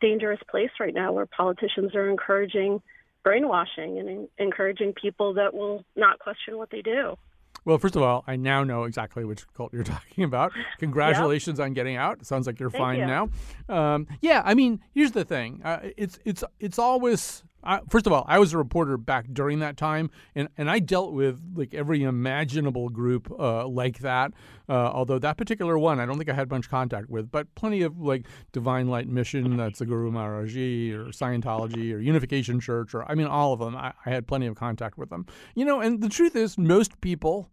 dangerous 0.00 0.40
place 0.48 0.70
right 0.78 0.94
now 0.94 1.12
where 1.12 1.26
politicians 1.26 1.94
are 1.94 2.08
encouraging 2.08 2.80
brainwashing 3.24 3.98
and 3.98 4.08
en- 4.08 4.28
encouraging 4.38 4.92
people 4.92 5.34
that 5.34 5.52
will 5.52 5.84
not 5.96 6.18
question 6.18 6.56
what 6.56 6.70
they 6.70 6.82
do. 6.82 7.16
Well, 7.64 7.76
first 7.78 7.96
of 7.96 8.02
all, 8.02 8.24
I 8.26 8.36
now 8.36 8.64
know 8.64 8.84
exactly 8.84 9.24
which 9.24 9.46
cult 9.52 9.72
you're 9.72 9.84
talking 9.96 10.24
about. 10.24 10.52
Congratulations 10.78 11.60
on 11.60 11.74
getting 11.74 11.96
out. 11.96 12.20
It 12.20 12.26
sounds 12.26 12.46
like 12.46 12.60
you're 12.60 12.70
Thank 12.70 12.82
fine 12.82 12.98
you. 13.00 13.06
now. 13.06 13.28
Um, 13.68 14.06
yeah, 14.22 14.42
I 14.44 14.54
mean, 14.54 14.80
here's 14.94 15.12
the 15.12 15.24
thing. 15.24 15.60
Uh, 15.64 15.80
it's 15.96 16.18
it's 16.24 16.44
it's 16.60 16.78
always. 16.78 17.42
Uh, 17.68 17.80
first 17.90 18.06
of 18.06 18.14
all, 18.14 18.24
I 18.26 18.38
was 18.38 18.54
a 18.54 18.58
reporter 18.58 18.96
back 18.96 19.26
during 19.30 19.58
that 19.58 19.76
time, 19.76 20.10
and, 20.34 20.48
and 20.56 20.70
I 20.70 20.78
dealt 20.78 21.12
with 21.12 21.38
like 21.54 21.74
every 21.74 22.02
imaginable 22.02 22.88
group 22.88 23.30
uh, 23.38 23.68
like 23.68 23.98
that. 23.98 24.32
Uh, 24.70 24.72
although 24.72 25.18
that 25.18 25.36
particular 25.36 25.78
one, 25.78 26.00
I 26.00 26.06
don't 26.06 26.16
think 26.16 26.30
I 26.30 26.32
had 26.32 26.50
much 26.50 26.70
contact 26.70 27.10
with, 27.10 27.30
but 27.30 27.54
plenty 27.56 27.82
of 27.82 28.00
like 28.00 28.26
Divine 28.52 28.88
Light 28.88 29.06
Mission, 29.06 29.58
that's 29.58 29.80
the 29.80 29.86
Guru 29.86 30.10
Maharaji, 30.10 30.94
or 30.94 31.06
Scientology, 31.08 31.92
or 31.92 31.98
Unification 31.98 32.58
Church, 32.58 32.94
or 32.94 33.04
I 33.10 33.14
mean, 33.14 33.26
all 33.26 33.52
of 33.52 33.60
them. 33.60 33.76
I, 33.76 33.92
I 34.06 34.10
had 34.10 34.26
plenty 34.26 34.46
of 34.46 34.56
contact 34.56 34.96
with 34.96 35.10
them. 35.10 35.26
You 35.54 35.66
know, 35.66 35.80
and 35.80 36.00
the 36.00 36.08
truth 36.08 36.36
is, 36.36 36.56
most 36.56 36.98
people 37.02 37.50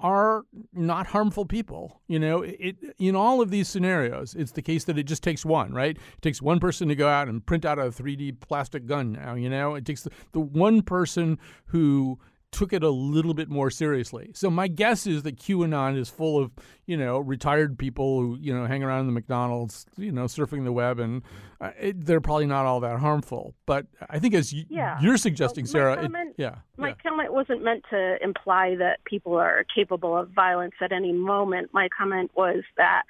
are 0.00 0.44
not 0.72 1.06
harmful 1.06 1.44
people. 1.44 2.00
You 2.08 2.18
know, 2.18 2.42
it 2.42 2.76
in 2.98 3.14
all 3.14 3.40
of 3.40 3.50
these 3.50 3.68
scenarios, 3.68 4.34
it's 4.34 4.52
the 4.52 4.62
case 4.62 4.84
that 4.84 4.98
it 4.98 5.04
just 5.04 5.22
takes 5.22 5.44
one, 5.44 5.72
right? 5.72 5.96
It 5.96 6.22
takes 6.22 6.42
one 6.42 6.58
person 6.58 6.88
to 6.88 6.94
go 6.94 7.08
out 7.08 7.28
and 7.28 7.44
print 7.44 7.64
out 7.64 7.78
a 7.78 7.84
3D 7.84 8.40
plastic 8.40 8.86
gun 8.86 9.12
now, 9.12 9.34
you 9.34 9.50
know? 9.50 9.74
It 9.74 9.84
takes 9.84 10.02
the, 10.02 10.10
the 10.32 10.40
one 10.40 10.82
person 10.82 11.38
who 11.66 12.18
took 12.52 12.72
it 12.72 12.82
a 12.82 12.90
little 12.90 13.32
bit 13.34 13.48
more 13.48 13.70
seriously. 13.70 14.30
So 14.34 14.50
my 14.50 14.66
guess 14.66 15.06
is 15.06 15.22
that 15.22 15.36
QAnon 15.36 15.96
is 15.96 16.08
full 16.10 16.38
of, 16.38 16.50
you 16.86 16.96
know, 16.96 17.18
retired 17.18 17.78
people 17.78 18.20
who, 18.20 18.38
you 18.40 18.52
know, 18.52 18.66
hang 18.66 18.82
around 18.82 19.00
in 19.00 19.06
the 19.06 19.12
McDonald's, 19.12 19.86
you 19.96 20.10
know, 20.10 20.24
surfing 20.24 20.64
the 20.64 20.72
web 20.72 20.98
and 20.98 21.22
uh, 21.60 21.70
it, 21.78 22.04
they're 22.04 22.20
probably 22.20 22.46
not 22.46 22.66
all 22.66 22.80
that 22.80 22.98
harmful. 22.98 23.54
But 23.66 23.86
I 24.08 24.18
think 24.18 24.34
as 24.34 24.52
y- 24.52 24.66
Yeah. 24.68 24.98
you're 25.00 25.16
suggesting, 25.16 25.64
Well, 25.64 25.70
Sarah, 25.72 26.04
it- 26.04 26.34
yeah. 26.38 26.56
My 26.76 26.88
yeah. 26.88 26.94
comment 27.02 27.32
wasn't 27.32 27.62
meant 27.62 27.84
to 27.90 28.16
imply 28.22 28.74
that 28.76 29.04
people 29.04 29.36
are 29.36 29.64
capable 29.72 30.16
of 30.16 30.30
violence 30.30 30.74
at 30.80 30.90
any 30.92 31.12
moment. 31.12 31.70
My 31.72 31.88
comment 31.96 32.32
was 32.34 32.64
that 32.76 33.02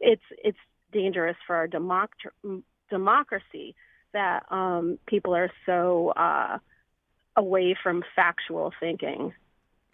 it's 0.00 0.22
it's 0.44 0.58
dangerous 0.92 1.36
for 1.46 1.54
our 1.54 1.68
democ- 1.68 2.08
democracy 2.90 3.74
that 4.12 4.44
um, 4.50 4.98
people 5.06 5.34
are 5.34 5.50
so 5.66 6.12
uh, 6.16 6.58
away 7.38 7.74
from 7.82 8.04
factual 8.14 8.72
thinking. 8.78 9.32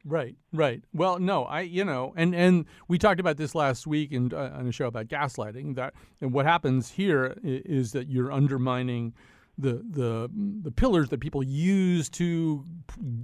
Right, 0.05 0.37
right. 0.53 0.83
Well, 0.93 1.19
no, 1.19 1.45
I, 1.45 1.61
you 1.63 1.85
know, 1.85 2.13
and 2.15 2.35
and 2.35 2.67
we 2.89 2.99
talked 2.99 3.21
about 3.21 3.39
this 3.39 3.55
last 3.55 3.87
week 3.87 4.13
in, 4.13 4.35
uh, 4.35 4.53
on 4.55 4.67
a 4.67 4.73
show 4.73 4.87
about 4.87 5.07
gaslighting. 5.07 5.77
That 5.77 5.95
and 6.21 6.33
what 6.33 6.45
happens 6.45 6.91
here 6.91 7.39
is, 7.43 7.63
is 7.65 7.93
that 7.93 8.09
you're 8.09 8.31
undermining 8.31 9.15
the 9.59 9.85
the 9.91 10.31
the 10.63 10.71
pillars 10.71 11.09
that 11.11 11.21
people 11.21 11.43
use 11.43 12.09
to 12.11 12.65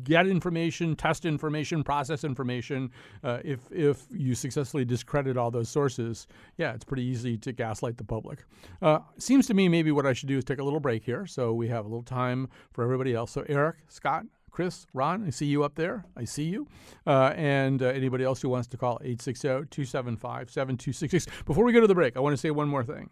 get 0.05 0.27
information, 0.27 0.95
test 0.95 1.25
information, 1.25 1.83
process 1.83 2.25
information. 2.25 2.91
Uh, 3.25 3.39
if 3.45 3.61
if 3.71 4.07
you 4.11 4.35
successfully 4.35 4.85
discredit 4.85 5.37
all 5.37 5.51
those 5.51 5.69
sources, 5.69 6.27
yeah, 6.57 6.73
it's 6.73 6.85
pretty 6.85 7.05
easy 7.05 7.37
to 7.39 7.53
gaslight 7.53 7.97
the 7.97 8.05
public. 8.05 8.45
Uh, 8.81 9.01
seems 9.19 9.47
to 9.47 9.55
me 9.55 9.69
maybe 9.69 9.91
what 9.91 10.07
I 10.07 10.13
should 10.13 10.29
do 10.29 10.39
is 10.39 10.45
take 10.45 10.59
a 10.59 10.65
little 10.65 10.81
break 10.81 11.05
here, 11.05 11.27
so 11.27 11.53
we 11.53 11.69
have 11.69 11.85
a 11.85 11.89
little 11.89 12.03
time 12.03 12.49
for 12.73 12.85
everybody 12.85 13.15
else. 13.15 13.31
So 13.33 13.45
Eric, 13.49 13.77
Scott. 13.89 14.25
Chris, 14.53 14.85
Ron, 14.93 15.25
I 15.25 15.31
see 15.31 15.47
you 15.47 15.63
up 15.63 15.77
there. 15.77 16.05
I 16.17 16.25
see 16.25 16.43
you. 16.43 16.67
Uh, 17.07 17.33
and 17.37 17.81
uh, 17.81 17.87
anybody 17.87 18.25
else 18.25 18.43
who 18.43 18.49
wants 18.49 18.67
to 18.69 18.77
call 18.77 18.99
860 19.01 19.47
275 19.71 20.51
7266. 20.51 21.45
Before 21.45 21.65
we 21.65 21.73
go 21.73 21.81
to 21.81 21.87
the 21.87 21.95
break, 21.95 22.17
I 22.17 22.21
want 22.21 22.33
to 22.33 22.37
say 22.37 22.51
one 22.51 22.69
more 22.69 22.83
thing 22.83 23.11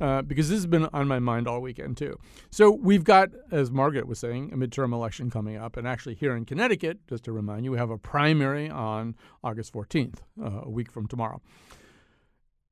uh, 0.00 0.22
because 0.22 0.48
this 0.48 0.58
has 0.58 0.66
been 0.66 0.86
on 0.92 1.06
my 1.06 1.18
mind 1.18 1.46
all 1.46 1.60
weekend, 1.60 1.96
too. 1.96 2.18
So 2.50 2.70
we've 2.70 3.04
got, 3.04 3.30
as 3.50 3.70
Margaret 3.70 4.06
was 4.06 4.18
saying, 4.18 4.52
a 4.52 4.56
midterm 4.56 4.92
election 4.92 5.30
coming 5.30 5.56
up. 5.56 5.76
And 5.76 5.86
actually, 5.86 6.14
here 6.14 6.36
in 6.36 6.44
Connecticut, 6.44 6.98
just 7.08 7.24
to 7.24 7.32
remind 7.32 7.64
you, 7.64 7.72
we 7.72 7.78
have 7.78 7.90
a 7.90 7.98
primary 7.98 8.70
on 8.70 9.14
August 9.44 9.72
14th, 9.72 10.18
uh, 10.42 10.62
a 10.62 10.70
week 10.70 10.90
from 10.90 11.06
tomorrow. 11.06 11.40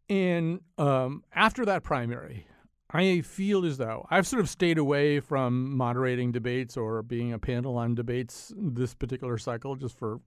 And 0.09 0.61
um, 0.79 1.23
after 1.35 1.65
that 1.67 1.83
primary, 1.83 2.47
I 2.91 3.21
feel 3.21 3.67
as 3.67 3.77
though 3.77 4.07
I've 4.11 4.27
sort 4.27 4.41
of 4.41 4.49
stayed 4.49 4.79
away 4.79 5.21
from 5.21 5.77
moderating 5.77 6.33
debates 6.33 6.77
or 6.77 7.03
being 7.03 7.33
a 7.33 7.39
panel 7.39 7.77
on 7.77 7.95
debates 7.95 8.53
this 8.57 8.95
particular 8.95 9.37
cycle 9.37 9.77
just 9.77 9.99
for 9.99 10.21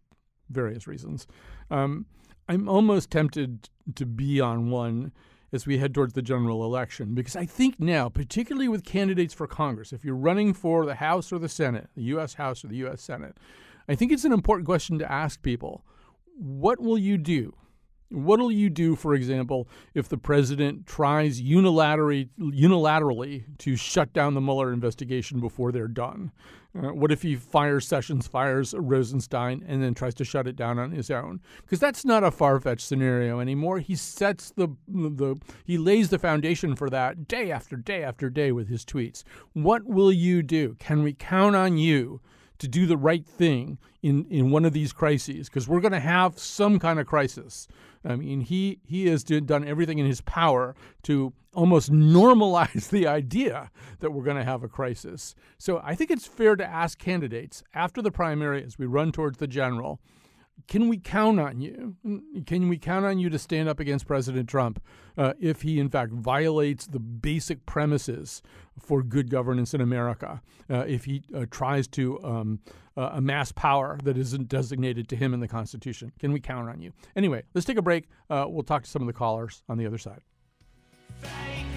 various 0.49 0.85
reasons. 0.85 1.25
Um, 1.71 2.05
I'm 2.47 2.69
almost 2.69 3.09
tempted 3.09 3.69
to 3.95 4.05
be 4.05 4.39
on 4.39 4.69
one 4.69 5.11
as 5.53 5.65
we 5.65 5.77
head 5.77 5.93
towards 5.93 6.13
the 6.13 6.21
general 6.21 6.63
election 6.63 7.13
because 7.13 7.35
I 7.35 7.45
think 7.45 7.79
now, 7.79 8.09
particularly 8.09 8.67
with 8.67 8.83
candidates 8.83 9.33
for 9.33 9.47
Congress, 9.47 9.91
if 9.91 10.05
you're 10.05 10.15
running 10.15 10.53
for 10.53 10.85
the 10.85 10.95
House 10.95 11.31
or 11.31 11.39
the 11.39 11.49
Senate, 11.49 11.89
the 11.95 12.03
U.S. 12.03 12.35
House 12.35 12.63
or 12.63 12.67
the 12.67 12.77
U.S. 12.77 13.01
Senate, 13.01 13.35
I 13.87 13.95
think 13.95 14.11
it's 14.11 14.25
an 14.25 14.31
important 14.31 14.65
question 14.65 14.99
to 14.99 15.11
ask 15.11 15.41
people 15.41 15.83
what 16.37 16.79
will 16.79 16.97
you 16.97 17.17
do? 17.17 17.53
What 18.11 18.39
will 18.39 18.51
you 18.51 18.69
do, 18.69 18.95
for 18.95 19.13
example, 19.13 19.69
if 19.93 20.09
the 20.09 20.17
president 20.17 20.85
tries 20.85 21.41
unilaterally, 21.41 22.29
unilaterally 22.37 23.45
to 23.59 23.75
shut 23.77 24.11
down 24.11 24.33
the 24.33 24.41
Mueller 24.41 24.73
investigation 24.73 25.39
before 25.39 25.71
they're 25.71 25.87
done? 25.87 26.31
Uh, 26.73 26.93
what 26.93 27.11
if 27.11 27.21
he 27.21 27.35
fires 27.35 27.87
Sessions, 27.87 28.27
fires 28.27 28.73
Rosenstein, 28.73 29.63
and 29.67 29.83
then 29.83 29.93
tries 29.93 30.13
to 30.15 30.23
shut 30.23 30.47
it 30.47 30.55
down 30.55 30.79
on 30.79 30.91
his 30.91 31.09
own? 31.09 31.41
Because 31.61 31.79
that's 31.79 32.05
not 32.05 32.23
a 32.23 32.31
far-fetched 32.31 32.85
scenario 32.85 33.39
anymore. 33.39 33.79
He 33.79 33.95
sets 33.95 34.51
the 34.51 34.69
the 34.87 35.35
he 35.65 35.77
lays 35.77 36.09
the 36.09 36.19
foundation 36.19 36.75
for 36.75 36.89
that 36.89 37.27
day 37.27 37.51
after 37.51 37.75
day 37.75 38.03
after 38.03 38.29
day 38.29 38.51
with 38.51 38.69
his 38.69 38.85
tweets. 38.85 39.23
What 39.53 39.85
will 39.85 40.11
you 40.13 40.43
do? 40.43 40.75
Can 40.79 41.03
we 41.03 41.13
count 41.13 41.55
on 41.55 41.77
you? 41.77 42.21
To 42.61 42.67
do 42.67 42.85
the 42.85 42.95
right 42.95 43.25
thing 43.25 43.79
in, 44.03 44.25
in 44.25 44.51
one 44.51 44.65
of 44.65 44.73
these 44.73 44.93
crises 44.93 45.49
because 45.49 45.67
we're 45.67 45.81
going 45.81 45.91
to 45.91 45.99
have 45.99 46.37
some 46.37 46.77
kind 46.77 46.99
of 46.99 47.07
crisis. 47.07 47.67
I 48.05 48.15
mean, 48.15 48.41
he 48.41 48.79
he 48.83 49.07
has 49.07 49.23
done 49.23 49.67
everything 49.67 49.99
in 49.99 50.05
his 50.05 50.21
power 50.21 50.75
to 51.03 51.33
almost 51.53 51.91
normalize 51.91 52.89
the 52.91 53.07
idea 53.07 53.71
that 53.99 54.11
we're 54.11 54.23
going 54.23 54.37
to 54.37 54.43
have 54.43 54.63
a 54.63 54.67
crisis. 54.67 55.35
So 55.57 55.81
I 55.83 55.95
think 55.95 56.11
it's 56.11 56.27
fair 56.27 56.55
to 56.55 56.65
ask 56.65 56.99
candidates 56.99 57.63
after 57.73 58.01
the 58.01 58.11
primary 58.11 58.63
as 58.63 58.77
we 58.77 58.85
run 58.85 59.11
towards 59.11 59.39
the 59.39 59.47
general. 59.47 59.99
Can 60.67 60.87
we 60.87 60.97
count 60.97 61.39
on 61.39 61.61
you? 61.61 61.95
Can 62.45 62.69
we 62.69 62.77
count 62.77 63.05
on 63.05 63.19
you 63.19 63.29
to 63.29 63.39
stand 63.39 63.69
up 63.69 63.79
against 63.79 64.07
President 64.07 64.49
Trump 64.49 64.81
uh, 65.17 65.33
if 65.39 65.61
he, 65.61 65.79
in 65.79 65.89
fact, 65.89 66.11
violates 66.13 66.87
the 66.87 66.99
basic 66.99 67.65
premises 67.65 68.41
for 68.79 69.03
good 69.03 69.29
governance 69.29 69.73
in 69.73 69.81
America? 69.81 70.41
Uh, 70.69 70.85
if 70.87 71.05
he 71.05 71.23
uh, 71.35 71.45
tries 71.51 71.87
to 71.89 72.23
um, 72.23 72.59
uh, 72.97 73.11
amass 73.13 73.51
power 73.51 73.97
that 74.03 74.17
isn't 74.17 74.47
designated 74.47 75.07
to 75.09 75.15
him 75.15 75.33
in 75.33 75.39
the 75.39 75.47
Constitution? 75.47 76.11
Can 76.19 76.31
we 76.31 76.39
count 76.39 76.69
on 76.69 76.81
you? 76.81 76.91
Anyway, 77.15 77.43
let's 77.53 77.65
take 77.65 77.77
a 77.77 77.81
break. 77.81 78.07
Uh, 78.29 78.45
we'll 78.47 78.63
talk 78.63 78.83
to 78.83 78.89
some 78.89 79.01
of 79.01 79.07
the 79.07 79.13
callers 79.13 79.63
on 79.69 79.77
the 79.77 79.85
other 79.85 79.97
side. 79.97 80.21
news. 81.23 81.70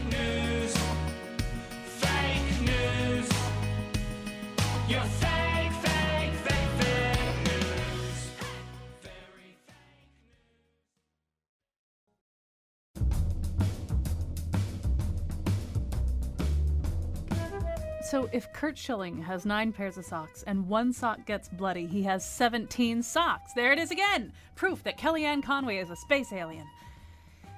So 18.15 18.29
if 18.31 18.53
Curt 18.53 18.79
Schilling 18.79 19.21
has 19.23 19.45
nine 19.45 19.73
pairs 19.73 19.99
of 19.99 20.05
socks 20.05 20.45
and 20.47 20.69
one 20.69 20.93
sock 20.93 21.27
gets 21.27 21.49
bloody, 21.49 21.85
he 21.85 22.05
has 22.05 22.25
17 22.25 23.03
socks. 23.03 23.53
There 23.55 23.73
it 23.73 23.79
is 23.81 23.91
again! 23.91 24.33
Proof 24.55 24.85
that 24.85 24.97
Kellyanne 24.97 25.43
Conway 25.43 25.79
is 25.79 25.91
a 25.91 25.97
space 25.97 26.33
alien. 26.33 26.65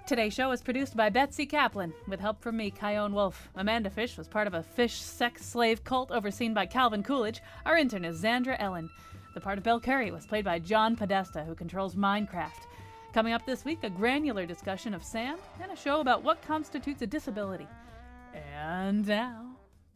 Today's 0.07 0.33
show 0.33 0.51
is 0.53 0.63
produced 0.63 0.97
by 0.97 1.11
Betsy 1.11 1.45
Kaplan, 1.45 1.93
with 2.09 2.21
help 2.21 2.41
from 2.41 2.57
me, 2.57 2.71
Chion 2.71 3.13
Wolf. 3.13 3.51
Amanda 3.55 3.91
Fish 3.91 4.17
was 4.17 4.29
part 4.29 4.47
of 4.47 4.55
a 4.55 4.63
fish 4.63 4.99
sex 4.99 5.45
slave 5.45 5.85
cult 5.85 6.11
overseen 6.11 6.55
by 6.55 6.65
Calvin 6.65 7.03
Coolidge. 7.03 7.43
Our 7.67 7.77
intern 7.77 8.07
is 8.07 8.23
Zandra 8.23 8.57
Ellen. 8.59 8.89
The 9.35 9.43
part 9.43 9.59
of 9.59 9.65
Bill 9.65 9.79
Curry 9.79 10.11
was 10.11 10.27
played 10.27 10.47
by 10.47 10.59
John 10.59 10.97
Podesta, 10.97 11.45
who 11.45 11.55
controls 11.55 11.97
Minecraft. 11.97 12.65
Coming 13.13 13.35
up 13.35 13.45
this 13.45 13.67
week, 13.67 13.81
a 13.85 13.91
granular 13.91 14.47
discussion 14.47 14.95
of 14.95 15.05
sand 15.05 15.39
and 15.61 15.71
a 15.71 15.77
show 15.77 16.01
about 16.01 16.25
what 16.25 16.41
constitutes 16.41 17.03
a 17.03 17.07
disability. 17.07 17.69
And 18.33 19.07
now, 19.07 19.46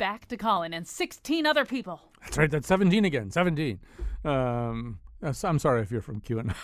back 0.01 0.27
to 0.29 0.37
Colin 0.39 0.73
and 0.73 0.89
16 0.89 1.45
other 1.45 1.67
people. 1.67 2.01
That's 2.23 2.39
right. 2.39 2.51
That's 2.51 2.67
17 2.67 3.05
again. 3.05 3.31
17. 3.31 3.79
Um, 4.25 4.99
uh, 5.23 5.35
I'm 5.45 5.59
sorry 5.59 5.83
if 5.83 5.91
you're 5.91 6.01
from 6.01 6.23
QAnon. 6.23 6.57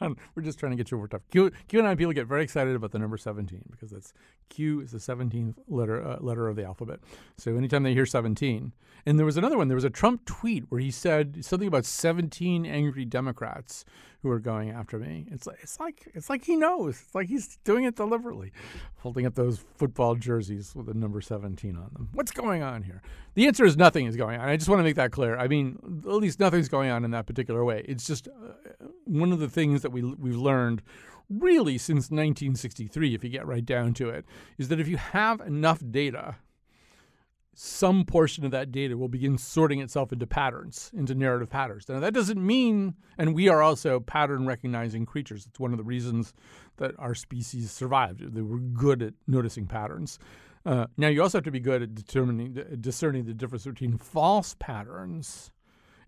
We're 0.34 0.42
just 0.42 0.58
trying 0.58 0.72
to 0.72 0.76
get 0.76 0.90
you 0.90 0.98
worked 0.98 1.14
up. 1.14 1.22
Q, 1.30 1.52
QAnon 1.68 1.96
people 1.96 2.12
get 2.12 2.26
very 2.26 2.42
excited 2.42 2.74
about 2.74 2.90
the 2.90 2.98
number 2.98 3.16
17 3.16 3.62
because 3.70 3.90
that's 3.90 4.12
Q 4.48 4.80
is 4.80 4.90
the 4.90 4.98
17th 4.98 5.54
letter 5.68 6.04
uh, 6.04 6.16
letter 6.20 6.48
of 6.48 6.56
the 6.56 6.64
alphabet. 6.64 6.98
So 7.36 7.56
anytime 7.56 7.84
they 7.84 7.94
hear 7.94 8.06
17, 8.06 8.72
and 9.06 9.18
there 9.18 9.26
was 9.26 9.36
another 9.36 9.56
one. 9.56 9.68
There 9.68 9.76
was 9.76 9.84
a 9.84 9.90
Trump 9.90 10.24
tweet 10.24 10.64
where 10.68 10.80
he 10.80 10.90
said 10.90 11.44
something 11.44 11.68
about 11.68 11.84
17 11.84 12.66
angry 12.66 13.04
Democrats 13.04 13.84
who 14.22 14.30
are 14.30 14.38
going 14.38 14.70
after 14.70 14.98
me. 14.98 15.26
It's 15.30 15.46
like 15.46 15.58
it's 15.62 15.80
like 15.80 16.08
it's 16.14 16.28
like 16.28 16.44
he 16.44 16.56
knows. 16.56 17.00
It's 17.00 17.14
like 17.14 17.28
he's 17.28 17.58
doing 17.64 17.84
it 17.84 17.96
deliberately, 17.96 18.52
holding 18.98 19.26
up 19.26 19.34
those 19.34 19.64
football 19.76 20.14
jerseys 20.14 20.74
with 20.74 20.86
the 20.86 20.94
number 20.94 21.20
17 21.20 21.76
on 21.76 21.90
them. 21.92 22.08
What's 22.12 22.30
going 22.30 22.62
on 22.62 22.82
here? 22.82 23.02
The 23.34 23.46
answer 23.46 23.64
is 23.64 23.76
nothing 23.76 24.06
is 24.06 24.16
going 24.16 24.38
on. 24.38 24.48
I 24.48 24.56
just 24.56 24.68
want 24.68 24.80
to 24.80 24.84
make 24.84 24.96
that 24.96 25.12
clear. 25.12 25.36
I 25.36 25.48
mean, 25.48 26.02
at 26.06 26.14
least 26.14 26.40
nothing's 26.40 26.68
going 26.68 26.90
on 26.90 27.04
in 27.04 27.10
that 27.12 27.26
particular 27.26 27.64
way. 27.64 27.84
It's 27.88 28.06
just 28.06 28.28
uh, 28.28 28.86
one 29.04 29.32
of 29.32 29.38
the 29.38 29.48
things 29.48 29.82
that 29.82 29.90
we 29.90 30.02
we've 30.02 30.36
learned 30.36 30.82
really 31.30 31.78
since 31.78 32.10
1963 32.10 33.14
if 33.14 33.22
you 33.22 33.30
get 33.30 33.46
right 33.46 33.64
down 33.64 33.94
to 33.94 34.08
it 34.08 34.24
is 34.58 34.66
that 34.66 34.80
if 34.80 34.88
you 34.88 34.96
have 34.96 35.40
enough 35.40 35.80
data 35.90 36.34
some 37.54 38.04
portion 38.04 38.44
of 38.44 38.52
that 38.52 38.70
data 38.70 38.96
will 38.96 39.08
begin 39.08 39.36
sorting 39.36 39.80
itself 39.80 40.12
into 40.12 40.26
patterns, 40.26 40.90
into 40.94 41.14
narrative 41.14 41.50
patterns. 41.50 41.88
Now, 41.88 42.00
that 42.00 42.14
doesn't 42.14 42.44
mean, 42.44 42.94
and 43.18 43.34
we 43.34 43.48
are 43.48 43.60
also 43.62 44.00
pattern 44.00 44.46
recognizing 44.46 45.04
creatures. 45.04 45.46
It's 45.46 45.58
one 45.58 45.72
of 45.72 45.78
the 45.78 45.84
reasons 45.84 46.32
that 46.76 46.94
our 46.98 47.14
species 47.14 47.70
survived. 47.70 48.34
They 48.34 48.42
were 48.42 48.58
good 48.58 49.02
at 49.02 49.14
noticing 49.26 49.66
patterns. 49.66 50.18
Uh, 50.64 50.86
now, 50.96 51.08
you 51.08 51.22
also 51.22 51.38
have 51.38 51.44
to 51.44 51.50
be 51.50 51.60
good 51.60 51.82
at 51.82 51.94
determining, 51.94 52.54
discerning 52.80 53.24
the 53.24 53.34
difference 53.34 53.64
between 53.64 53.98
false 53.98 54.54
patterns. 54.58 55.50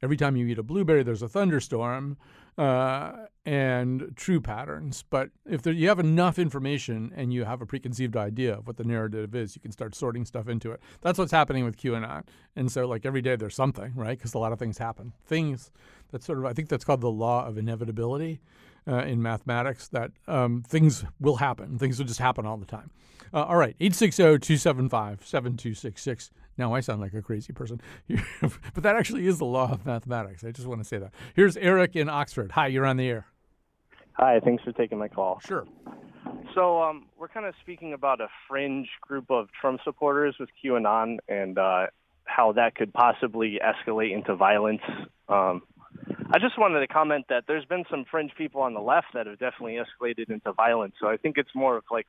Every 0.02 0.16
time 0.16 0.36
you 0.36 0.46
eat 0.46 0.58
a 0.58 0.62
blueberry, 0.62 1.02
there's 1.02 1.22
a 1.22 1.28
thunderstorm, 1.28 2.16
uh, 2.58 3.12
and 3.44 4.12
true 4.16 4.40
patterns. 4.40 5.04
But 5.08 5.30
if 5.46 5.62
there, 5.62 5.72
you 5.72 5.88
have 5.88 5.98
enough 5.98 6.38
information 6.38 7.12
and 7.16 7.32
you 7.32 7.44
have 7.44 7.62
a 7.62 7.66
preconceived 7.66 8.16
idea 8.16 8.58
of 8.58 8.66
what 8.66 8.76
the 8.76 8.84
narrative 8.84 9.34
is, 9.34 9.56
you 9.56 9.60
can 9.60 9.72
start 9.72 9.94
sorting 9.94 10.24
stuff 10.24 10.48
into 10.48 10.70
it. 10.70 10.80
That's 11.00 11.18
what's 11.18 11.32
happening 11.32 11.64
with 11.64 11.76
QAnon. 11.76 12.24
And 12.54 12.70
so, 12.70 12.86
like 12.86 13.04
every 13.06 13.22
day, 13.22 13.36
there's 13.36 13.56
something, 13.56 13.92
right? 13.94 14.16
Because 14.16 14.34
a 14.34 14.38
lot 14.38 14.52
of 14.52 14.58
things 14.58 14.78
happen. 14.78 15.12
Things 15.24 15.70
that 16.10 16.22
sort 16.22 16.38
of, 16.38 16.44
I 16.44 16.52
think 16.52 16.68
that's 16.68 16.84
called 16.84 17.00
the 17.00 17.10
law 17.10 17.46
of 17.46 17.58
inevitability 17.58 18.40
uh, 18.86 19.04
in 19.04 19.22
mathematics. 19.22 19.88
That 19.88 20.12
um, 20.28 20.62
things 20.62 21.04
will 21.18 21.36
happen. 21.36 21.78
Things 21.78 21.98
will 21.98 22.06
just 22.06 22.20
happen 22.20 22.46
all 22.46 22.58
the 22.58 22.66
time. 22.66 22.90
Uh, 23.34 23.44
all 23.44 23.56
right, 23.56 23.78
860-275-7266. 23.78 26.30
Now 26.58 26.74
I 26.74 26.80
sound 26.80 27.00
like 27.00 27.14
a 27.14 27.22
crazy 27.22 27.52
person, 27.52 27.80
but 28.40 28.82
that 28.82 28.96
actually 28.96 29.26
is 29.26 29.38
the 29.38 29.44
law 29.44 29.72
of 29.72 29.86
mathematics. 29.86 30.44
I 30.44 30.50
just 30.50 30.66
want 30.66 30.80
to 30.80 30.84
say 30.84 30.98
that. 30.98 31.12
Here's 31.34 31.56
Eric 31.56 31.96
in 31.96 32.08
Oxford. 32.08 32.52
Hi, 32.52 32.66
you're 32.66 32.86
on 32.86 32.96
the 32.96 33.08
air. 33.08 33.26
Hi, 34.14 34.40
thanks 34.44 34.62
for 34.62 34.72
taking 34.72 34.98
my 34.98 35.08
call. 35.08 35.40
Sure. 35.46 35.66
So, 36.54 36.82
um, 36.82 37.06
we're 37.18 37.28
kind 37.28 37.46
of 37.46 37.54
speaking 37.62 37.94
about 37.94 38.20
a 38.20 38.28
fringe 38.48 38.88
group 39.00 39.30
of 39.30 39.48
Trump 39.58 39.80
supporters 39.84 40.36
with 40.38 40.50
QAnon 40.62 41.16
and 41.28 41.58
uh, 41.58 41.86
how 42.24 42.52
that 42.52 42.74
could 42.74 42.92
possibly 42.92 43.58
escalate 43.64 44.14
into 44.14 44.34
violence. 44.36 44.82
Um, 45.28 45.62
I 46.30 46.38
just 46.38 46.58
wanted 46.58 46.80
to 46.80 46.86
comment 46.86 47.26
that 47.28 47.44
there's 47.46 47.64
been 47.64 47.84
some 47.90 48.04
fringe 48.10 48.32
people 48.36 48.62
on 48.62 48.74
the 48.74 48.80
left 48.80 49.08
that 49.14 49.26
have 49.26 49.38
definitely 49.38 49.78
escalated 49.78 50.30
into 50.30 50.52
violence. 50.52 50.94
So 51.00 51.08
I 51.08 51.16
think 51.16 51.38
it's 51.38 51.54
more 51.54 51.76
of 51.76 51.84
like 51.90 52.06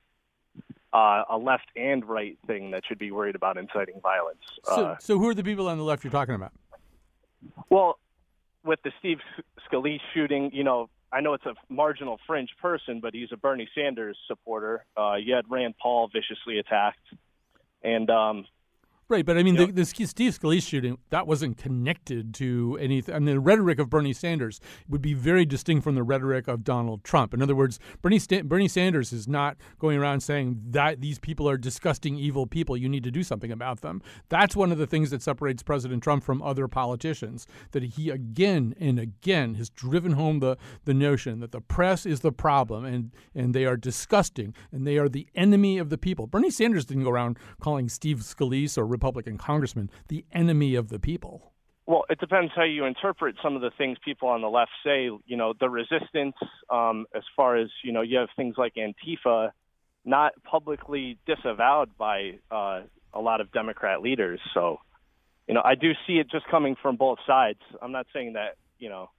uh, 0.94 1.24
a 1.30 1.38
left 1.38 1.66
and 1.76 2.06
right 2.06 2.38
thing 2.46 2.72
that 2.72 2.84
should 2.88 3.00
be 3.00 3.12
worried 3.12 3.36
about 3.36 3.58
inciting 3.58 4.00
violence. 4.02 4.44
So, 4.64 4.86
Uh, 4.86 4.98
so 5.00 5.18
who 5.18 5.28
are 5.30 5.34
the 5.34 5.44
people 5.44 5.68
on 5.68 5.78
the 5.78 5.84
left 5.84 6.04
you're 6.04 6.12
talking 6.12 6.36
about? 6.36 6.52
Well, 7.70 8.00
with 8.64 8.80
the 8.84 8.92
Steve 9.00 9.20
Scalise 9.70 10.00
shooting, 10.14 10.52
you 10.54 10.64
know, 10.64 10.90
I 11.12 11.22
know 11.22 11.34
it's 11.34 11.46
a 11.46 11.54
marginal 11.70 12.20
fringe 12.26 12.50
person, 12.62 13.00
but 13.00 13.14
he's 13.14 13.30
a 13.32 13.38
Bernie 13.38 13.70
Sanders 13.76 14.18
supporter. 14.28 14.86
Uh, 14.98 15.16
you 15.16 15.36
had 15.36 15.46
Rand 15.50 15.76
Paul 15.82 16.10
viciously 16.12 16.58
attacked, 16.60 17.06
and 17.84 18.10
um, 18.10 18.46
Right, 19.10 19.26
but 19.26 19.38
I 19.38 19.44
mean, 19.44 19.56
the, 19.56 19.66
the 19.66 19.86
Steve 19.86 20.08
Scalise 20.08 20.66
shooting 20.66 20.98
that 21.10 21.28
wasn't 21.28 21.58
connected 21.58 22.34
to 22.36 22.78
anything. 22.80 23.14
I 23.14 23.20
mean, 23.20 23.36
the 23.36 23.40
rhetoric 23.40 23.78
of 23.78 23.90
Bernie 23.90 24.14
Sanders 24.14 24.62
would 24.88 25.02
be 25.02 25.14
very 25.14 25.46
distinct 25.46 25.84
from 25.84 25.96
the 25.96 26.04
rhetoric 26.04 26.48
of 26.48 26.64
Donald 26.64 27.04
Trump. 27.04 27.34
In 27.34 27.42
other 27.42 27.56
words, 27.56 27.80
Bernie 28.02 28.20
Bernie 28.44 28.70
Sanders 28.70 29.12
is 29.12 29.28
not 29.28 29.58
going 29.78 29.98
around 29.98 30.22
saying 30.22 30.62
that 30.70 31.02
these 31.02 31.20
people 31.20 31.50
are 31.50 31.58
disgusting, 31.58 32.18
evil 32.18 32.48
people. 32.48 32.78
You 32.78 32.88
need 32.88 33.04
to 33.04 33.12
do 33.12 33.24
something 33.24 33.52
about 33.52 33.82
them. 33.82 34.02
That's 34.30 34.56
one 34.56 34.72
of 34.72 34.78
the 34.78 34.88
things 34.88 35.10
that 35.12 35.22
separates 35.22 35.64
President 35.64 36.02
Trump 36.02 36.24
from 36.24 36.42
other 36.42 36.70
politicians. 36.70 37.46
That 37.72 37.84
he 37.84 38.10
again 38.10 38.74
and 38.80 39.00
again 39.00 39.56
has 39.56 39.70
driven 39.70 40.14
home 40.14 40.40
the 40.40 40.58
the 40.86 40.94
notion 40.94 41.42
that 41.42 41.52
the 41.52 41.62
press 41.62 42.06
is 42.06 42.22
the 42.22 42.32
problem 42.32 42.86
and 42.86 43.12
and 43.36 43.54
they 43.54 43.66
are 43.66 43.78
disgusting 43.78 44.56
and 44.72 44.88
they 44.88 44.98
are 44.98 45.10
the 45.10 45.28
enemy 45.36 45.78
of 45.78 45.90
the 45.90 45.98
people. 45.98 46.26
Bernie 46.26 46.50
Sanders 46.50 46.86
didn't 46.86 47.04
go 47.04 47.10
around 47.10 47.38
calling 47.60 47.90
Steve 47.90 48.20
Scalise 48.20 48.78
or 48.78 48.93
Republican 48.94 49.38
congressman 49.38 49.90
the 50.08 50.24
enemy 50.32 50.76
of 50.76 50.88
the 50.88 51.00
people. 51.00 51.52
well, 51.86 52.06
it 52.10 52.20
depends 52.20 52.52
how 52.56 52.64
you 52.64 52.86
interpret 52.86 53.36
some 53.44 53.56
of 53.58 53.62
the 53.62 53.72
things 53.78 53.98
people 54.06 54.30
on 54.30 54.42
the 54.42 54.50
left 54.50 54.72
say. 54.86 55.10
You 55.26 55.38
know, 55.38 55.54
the 55.60 55.70
resistance, 55.70 56.36
um, 56.70 57.06
as 57.14 57.24
far 57.36 57.58
as 57.58 57.70
you 57.84 57.92
know, 57.92 58.02
you 58.02 58.18
have 58.20 58.30
things 58.38 58.56
like 58.58 58.74
Antifa, 58.76 59.52
not 60.06 60.32
publicly 60.44 61.18
disavowed 61.26 61.98
by 61.98 62.40
uh, 62.50 62.82
a 63.14 63.20
lot 63.20 63.42
of 63.42 63.52
Democrat 63.52 64.02
leaders. 64.02 64.40
So, 64.54 64.78
you 65.48 65.54
know, 65.54 65.62
I 65.64 65.76
do 65.76 65.92
see 66.08 66.14
it 66.14 66.28
just 66.32 66.46
coming 66.48 66.76
from 66.82 66.96
both 66.96 67.20
sides. 67.28 67.60
I'm 67.82 67.92
not 67.92 68.08
saying 68.14 68.34
that 68.34 68.56
you 68.80 68.90
know 68.90 69.10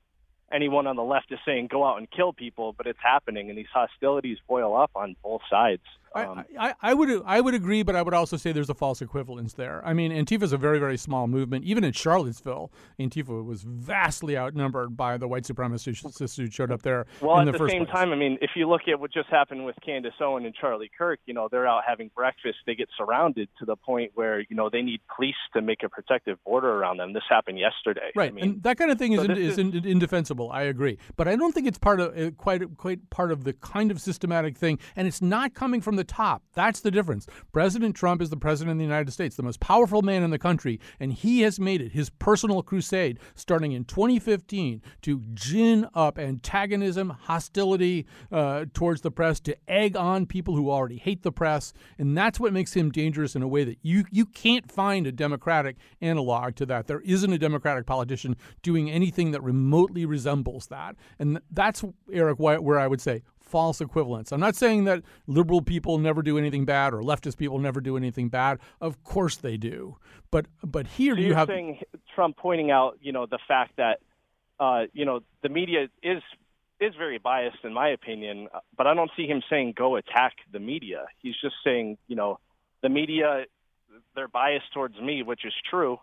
anyone 0.50 0.86
on 0.86 0.96
the 0.96 1.02
left 1.02 1.32
is 1.32 1.38
saying 1.44 1.68
go 1.70 1.84
out 1.84 1.98
and 1.98 2.10
kill 2.10 2.32
people, 2.32 2.72
but 2.72 2.86
it's 2.86 2.98
happening, 3.02 3.50
and 3.50 3.58
these 3.58 3.72
hostilities 3.72 4.38
boil 4.48 4.74
up 4.74 4.90
on 4.94 5.16
both 5.22 5.42
sides. 5.50 5.82
Um, 6.14 6.44
I, 6.58 6.68
I, 6.68 6.74
I 6.82 6.94
would 6.94 7.22
I 7.26 7.40
would 7.40 7.54
agree, 7.54 7.82
but 7.82 7.96
I 7.96 8.02
would 8.02 8.14
also 8.14 8.36
say 8.36 8.52
there's 8.52 8.70
a 8.70 8.74
false 8.74 9.02
equivalence 9.02 9.54
there. 9.54 9.82
I 9.84 9.92
mean, 9.92 10.12
Antifa 10.12 10.42
is 10.42 10.52
a 10.52 10.56
very 10.56 10.78
very 10.78 10.96
small 10.96 11.26
movement. 11.26 11.64
Even 11.64 11.82
in 11.82 11.92
Charlottesville, 11.92 12.70
Antifa 13.00 13.44
was 13.44 13.62
vastly 13.62 14.38
outnumbered 14.38 14.96
by 14.96 15.16
the 15.16 15.26
white 15.26 15.44
supremacists 15.44 16.36
who 16.36 16.50
showed 16.50 16.70
up 16.70 16.82
there 16.82 17.06
Well, 17.20 17.38
at 17.38 17.46
the, 17.46 17.52
the, 17.52 17.68
same 17.68 17.84
place. 17.84 17.94
time, 17.94 18.12
I 18.12 18.16
mean, 18.16 18.38
if 18.40 18.50
you 18.54 18.68
look 18.68 18.82
at 18.88 19.00
what 19.00 19.12
just 19.12 19.28
happened 19.28 19.64
with 19.64 19.76
Candace 19.84 20.14
Owen 20.20 20.44
and 20.44 20.54
Charlie 20.54 20.90
Kirk, 20.96 21.20
you 21.26 21.34
know, 21.34 21.48
they're 21.50 21.66
out 21.66 21.82
having 21.86 22.10
breakfast. 22.14 22.58
They 22.66 22.74
get 22.74 22.88
surrounded 22.96 23.48
to 23.58 23.64
the 23.64 23.76
point 23.76 24.12
where, 24.14 24.40
you 24.40 24.56
know, 24.56 24.70
they 24.70 24.82
need 24.82 25.00
police 25.14 25.34
to 25.54 25.62
make 25.62 25.82
a 25.82 25.88
protective 25.88 26.38
border 26.44 26.70
around 26.70 26.98
them. 26.98 27.12
This 27.12 27.24
happened 27.28 27.58
yesterday. 27.58 28.12
Right, 28.14 28.30
I 28.30 28.32
mean, 28.32 28.44
and 28.44 28.62
that 28.62 28.78
kind 28.78 28.90
of 28.90 28.98
thing 28.98 29.12
is, 29.12 29.24
in, 29.24 29.34
this 29.34 29.58
is, 29.58 29.58
indefensible. 29.58 30.50
I 30.52 30.62
agree, 30.62 30.98
but 31.16 31.26
I 31.26 31.36
don't 31.36 31.52
think 31.52 31.66
it's 31.66 31.78
part 31.78 32.00
of 32.00 32.16
uh, 32.16 32.30
quite 32.32 32.76
quite 32.76 33.10
part 33.10 33.32
of 33.32 33.44
the 33.44 33.52
kind 33.54 33.90
of 33.90 34.00
systematic 34.00 34.56
thing, 34.56 34.78
and 34.96 35.08
it's 35.08 35.22
not 35.22 35.54
coming 35.54 35.80
from 35.80 35.96
the 35.96 36.03
top. 36.04 36.42
That's 36.54 36.80
the 36.80 36.90
difference. 36.90 37.26
President 37.52 37.96
Trump 37.96 38.22
is 38.22 38.30
the 38.30 38.36
president 38.36 38.72
of 38.72 38.78
the 38.78 38.84
United 38.84 39.12
States, 39.12 39.36
the 39.36 39.42
most 39.42 39.60
powerful 39.60 40.02
man 40.02 40.22
in 40.22 40.30
the 40.30 40.38
country, 40.38 40.80
and 41.00 41.12
he 41.12 41.40
has 41.42 41.58
made 41.58 41.80
it 41.80 41.92
his 41.92 42.10
personal 42.10 42.62
crusade, 42.62 43.18
starting 43.34 43.72
in 43.72 43.84
2015, 43.84 44.82
to 45.02 45.22
gin 45.34 45.86
up 45.94 46.18
antagonism, 46.18 47.10
hostility 47.10 48.06
uh, 48.30 48.64
towards 48.72 49.00
the 49.00 49.10
press, 49.10 49.40
to 49.40 49.56
egg 49.68 49.96
on 49.96 50.26
people 50.26 50.56
who 50.56 50.70
already 50.70 50.98
hate 50.98 51.22
the 51.22 51.32
press, 51.32 51.72
and 51.98 52.16
that's 52.16 52.40
what 52.40 52.52
makes 52.52 52.74
him 52.74 52.90
dangerous 52.90 53.34
in 53.34 53.42
a 53.42 53.48
way 53.48 53.64
that 53.64 53.78
you 53.82 54.04
you 54.10 54.26
can't 54.26 54.70
find 54.70 55.06
a 55.06 55.12
Democratic 55.12 55.76
analog 56.00 56.54
to 56.56 56.66
that. 56.66 56.86
There 56.86 57.00
isn't 57.00 57.32
a 57.32 57.38
Democratic 57.38 57.86
politician 57.86 58.36
doing 58.62 58.90
anything 58.90 59.30
that 59.32 59.42
remotely 59.42 60.06
resembles 60.06 60.66
that, 60.66 60.96
and 61.18 61.40
that's 61.50 61.84
Eric 62.12 62.38
where 62.38 62.78
I 62.78 62.86
would 62.86 63.00
say 63.00 63.22
false 63.44 63.80
equivalence. 63.80 64.32
I'm 64.32 64.40
not 64.40 64.56
saying 64.56 64.84
that 64.84 65.02
liberal 65.26 65.62
people 65.62 65.98
never 65.98 66.22
do 66.22 66.38
anything 66.38 66.64
bad 66.64 66.94
or 66.94 67.02
leftist 67.02 67.36
people 67.36 67.58
never 67.58 67.80
do 67.80 67.96
anything 67.96 68.28
bad. 68.28 68.58
Of 68.80 69.02
course 69.04 69.36
they 69.36 69.56
do, 69.56 69.96
but 70.30 70.46
but 70.62 70.86
here 70.86 71.14
so 71.14 71.20
you 71.20 71.34
have 71.34 71.48
saying 71.48 71.80
Trump 72.14 72.36
pointing 72.36 72.70
out, 72.70 72.98
you 73.00 73.12
know, 73.12 73.26
the 73.26 73.38
fact 73.46 73.76
that, 73.76 74.00
uh, 74.58 74.84
you 74.92 75.04
know, 75.04 75.20
the 75.42 75.48
media 75.48 75.88
is 76.02 76.22
is 76.80 76.94
very 76.96 77.18
biased 77.18 77.64
in 77.64 77.72
my 77.72 77.88
opinion, 77.88 78.48
uh, 78.52 78.60
but 78.76 78.86
I 78.86 78.94
don't 78.94 79.10
see 79.16 79.26
him 79.26 79.42
saying 79.48 79.74
go 79.76 79.96
attack 79.96 80.34
the 80.52 80.58
media. 80.58 81.06
He's 81.20 81.36
just 81.40 81.54
saying, 81.64 81.98
you 82.08 82.16
know, 82.16 82.38
the 82.82 82.88
media 82.88 83.44
they're 84.14 84.28
biased 84.28 84.72
towards 84.72 84.98
me, 85.00 85.22
which 85.22 85.44
is 85.44 85.52
true. 85.70 85.98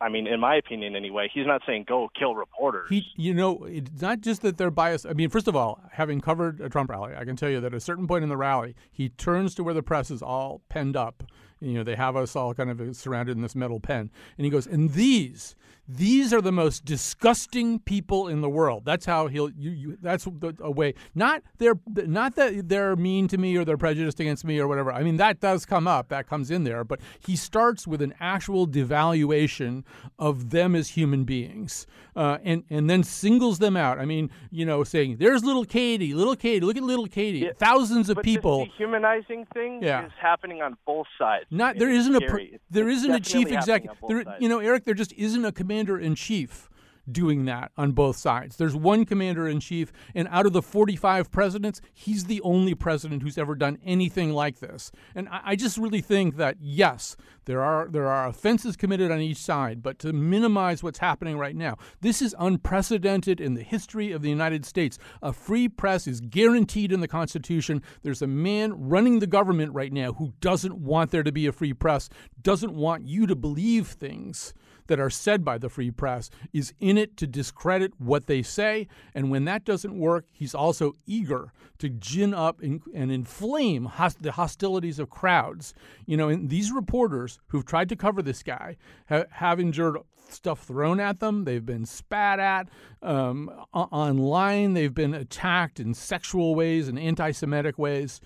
I 0.00 0.08
mean, 0.08 0.26
in 0.26 0.40
my 0.40 0.56
opinion, 0.56 0.96
anyway. 0.96 1.30
He's 1.32 1.46
not 1.46 1.62
saying 1.66 1.84
go 1.88 2.08
kill 2.18 2.34
reporters. 2.34 2.88
He, 2.88 3.06
you 3.16 3.34
know, 3.34 3.64
it's 3.64 4.00
not 4.00 4.20
just 4.20 4.42
that 4.42 4.56
they're 4.56 4.70
biased. 4.70 5.06
I 5.06 5.12
mean, 5.12 5.30
first 5.30 5.48
of 5.48 5.56
all, 5.56 5.80
having 5.92 6.20
covered 6.20 6.60
a 6.60 6.68
Trump 6.68 6.90
rally, 6.90 7.14
I 7.16 7.24
can 7.24 7.36
tell 7.36 7.50
you 7.50 7.60
that 7.60 7.68
at 7.68 7.74
a 7.74 7.80
certain 7.80 8.06
point 8.06 8.22
in 8.22 8.28
the 8.28 8.36
rally, 8.36 8.74
he 8.90 9.08
turns 9.10 9.54
to 9.56 9.64
where 9.64 9.74
the 9.74 9.82
press 9.82 10.10
is 10.10 10.22
all 10.22 10.62
penned 10.68 10.96
up 10.96 11.24
You 11.60 11.74
know, 11.74 11.84
they 11.84 11.96
have 11.96 12.16
us 12.16 12.36
all 12.36 12.54
kind 12.54 12.70
of 12.70 12.96
surrounded 12.96 13.36
in 13.36 13.42
this 13.42 13.54
metal 13.56 13.80
pen. 13.80 14.10
And 14.36 14.44
he 14.44 14.50
goes, 14.50 14.66
and 14.66 14.92
these, 14.92 15.56
these 15.88 16.34
are 16.34 16.42
the 16.42 16.52
most 16.52 16.84
disgusting 16.84 17.78
people 17.78 18.28
in 18.28 18.42
the 18.42 18.48
world. 18.48 18.84
That's 18.84 19.06
how 19.06 19.26
he'll. 19.28 19.50
You, 19.50 19.70
you 19.70 19.98
that's 20.02 20.24
the, 20.24 20.54
a 20.60 20.70
way. 20.70 20.92
Not 21.14 21.42
they're 21.56 21.78
not 21.86 22.34
that 22.34 22.68
they're 22.68 22.94
mean 22.94 23.26
to 23.28 23.38
me 23.38 23.56
or 23.56 23.64
they're 23.64 23.78
prejudiced 23.78 24.20
against 24.20 24.44
me 24.44 24.58
or 24.58 24.68
whatever. 24.68 24.92
I 24.92 25.02
mean 25.02 25.16
that 25.16 25.40
does 25.40 25.64
come 25.64 25.88
up. 25.88 26.10
That 26.10 26.28
comes 26.28 26.50
in 26.50 26.64
there. 26.64 26.84
But 26.84 27.00
he 27.18 27.36
starts 27.36 27.86
with 27.86 28.02
an 28.02 28.12
actual 28.20 28.68
devaluation 28.68 29.84
of 30.18 30.50
them 30.50 30.74
as 30.74 30.90
human 30.90 31.24
beings, 31.24 31.86
uh, 32.18 32.38
and 32.44 32.64
and 32.68 32.90
then 32.90 33.02
singles 33.02 33.58
them 33.58 33.76
out. 33.76 33.98
I 33.98 34.04
mean, 34.04 34.30
you 34.50 34.66
know, 34.66 34.82
saying 34.84 35.16
there's 35.18 35.44
little 35.44 35.64
Katy, 35.64 36.12
little 36.14 36.34
Katy. 36.36 36.60
Look 36.66 36.76
at 36.76 36.82
little 36.82 37.06
Katy. 37.06 37.50
Thousands 37.56 38.08
of 38.10 38.16
but 38.16 38.24
people. 38.24 38.58
The 38.60 38.64
dehumanizing 38.66 39.46
thing 39.54 39.82
Yeah. 39.82 40.04
is 40.06 40.12
happening 40.20 40.60
on 40.60 40.76
both 40.86 41.06
sides. 41.18 41.44
Not 41.50 41.78
there 41.78 41.90
isn't 41.90 42.12
a 42.14 42.18
scary. 42.18 42.30
pr- 42.30 42.38
It's- 42.54 42.60
there 42.70 42.88
isn't 42.88 43.10
a 43.12 43.20
chief 43.20 43.50
executive. 43.52 43.96
There, 44.08 44.24
you 44.40 44.48
know, 44.48 44.58
Eric, 44.58 44.84
there 44.84 44.94
just 44.94 45.12
isn't 45.14 45.44
a 45.44 45.52
commander 45.52 45.98
in 45.98 46.14
chief 46.16 46.68
doing 47.12 47.44
that 47.46 47.72
on 47.76 47.92
both 47.92 48.16
sides. 48.16 48.56
There's 48.56 48.74
one 48.74 49.04
commander 49.04 49.48
in 49.48 49.60
chief, 49.60 49.92
and 50.14 50.28
out 50.30 50.46
of 50.46 50.52
the 50.52 50.62
45 50.62 51.30
presidents, 51.30 51.80
he's 51.92 52.24
the 52.24 52.40
only 52.42 52.74
president 52.74 53.22
who's 53.22 53.38
ever 53.38 53.54
done 53.54 53.78
anything 53.84 54.32
like 54.32 54.60
this. 54.60 54.92
And 55.14 55.28
I, 55.28 55.40
I 55.44 55.56
just 55.56 55.78
really 55.78 56.00
think 56.00 56.36
that 56.36 56.56
yes, 56.60 57.16
there 57.48 57.62
are 57.62 57.88
there 57.88 58.08
are 58.08 58.28
offenses 58.28 58.76
committed 58.76 59.10
on 59.10 59.20
each 59.20 59.38
side, 59.38 59.82
but 59.82 59.98
to 60.00 60.12
minimize 60.12 60.82
what's 60.82 60.98
happening 60.98 61.38
right 61.38 61.56
now, 61.56 61.76
this 62.00 62.20
is 62.20 62.34
unprecedented 62.38 63.40
in 63.40 63.54
the 63.54 63.62
history 63.62 64.12
of 64.12 64.20
the 64.20 64.28
United 64.28 64.66
States. 64.66 64.98
A 65.22 65.32
free 65.32 65.68
press 65.68 66.06
is 66.06 66.20
guaranteed 66.20 66.92
in 66.92 67.00
the 67.00 67.08
Constitution. 67.08 67.82
There's 68.02 68.20
a 68.22 68.26
man 68.26 68.74
running 68.88 69.18
the 69.18 69.26
government 69.26 69.72
right 69.72 69.92
now 69.92 70.12
who 70.12 70.34
doesn't 70.40 70.76
want 70.76 71.10
there 71.10 71.22
to 71.22 71.32
be 71.32 71.46
a 71.46 71.52
free 71.52 71.72
press, 71.72 72.10
doesn't 72.42 72.74
want 72.74 73.06
you 73.06 73.26
to 73.26 73.34
believe 73.34 73.88
things 73.88 74.52
that 74.88 75.00
are 75.00 75.10
said 75.10 75.44
by 75.44 75.56
the 75.56 75.68
free 75.68 75.90
press 75.90 76.28
is 76.52 76.74
in 76.80 76.98
it 76.98 77.16
to 77.16 77.26
discredit 77.26 77.92
what 77.98 78.26
they 78.26 78.42
say. 78.42 78.88
And 79.14 79.30
when 79.30 79.44
that 79.44 79.64
doesn't 79.64 79.98
work, 79.98 80.26
he's 80.32 80.54
also 80.54 80.96
eager 81.06 81.52
to 81.78 81.88
gin 81.88 82.34
up 82.34 82.60
and, 82.60 82.82
and 82.92 83.12
inflame 83.12 83.84
hos- 83.84 84.16
the 84.20 84.32
hostilities 84.32 84.98
of 84.98 85.08
crowds. 85.08 85.74
You 86.06 86.16
know, 86.16 86.28
and 86.28 86.50
these 86.50 86.72
reporters 86.72 87.38
who've 87.48 87.64
tried 87.64 87.88
to 87.90 87.96
cover 87.96 88.20
this 88.20 88.42
guy 88.42 88.76
ha- 89.08 89.24
have 89.30 89.60
endured 89.60 89.98
stuff 90.30 90.64
thrown 90.64 91.00
at 91.00 91.20
them. 91.20 91.44
They've 91.44 91.64
been 91.64 91.86
spat 91.86 92.38
at 92.40 92.68
um, 93.02 93.50
o- 93.72 93.88
online. 93.90 94.74
They've 94.74 94.92
been 94.92 95.14
attacked 95.14 95.80
in 95.80 95.94
sexual 95.94 96.54
ways 96.54 96.88
and 96.88 96.98
anti-Semitic 96.98 97.78
ways. 97.78 98.20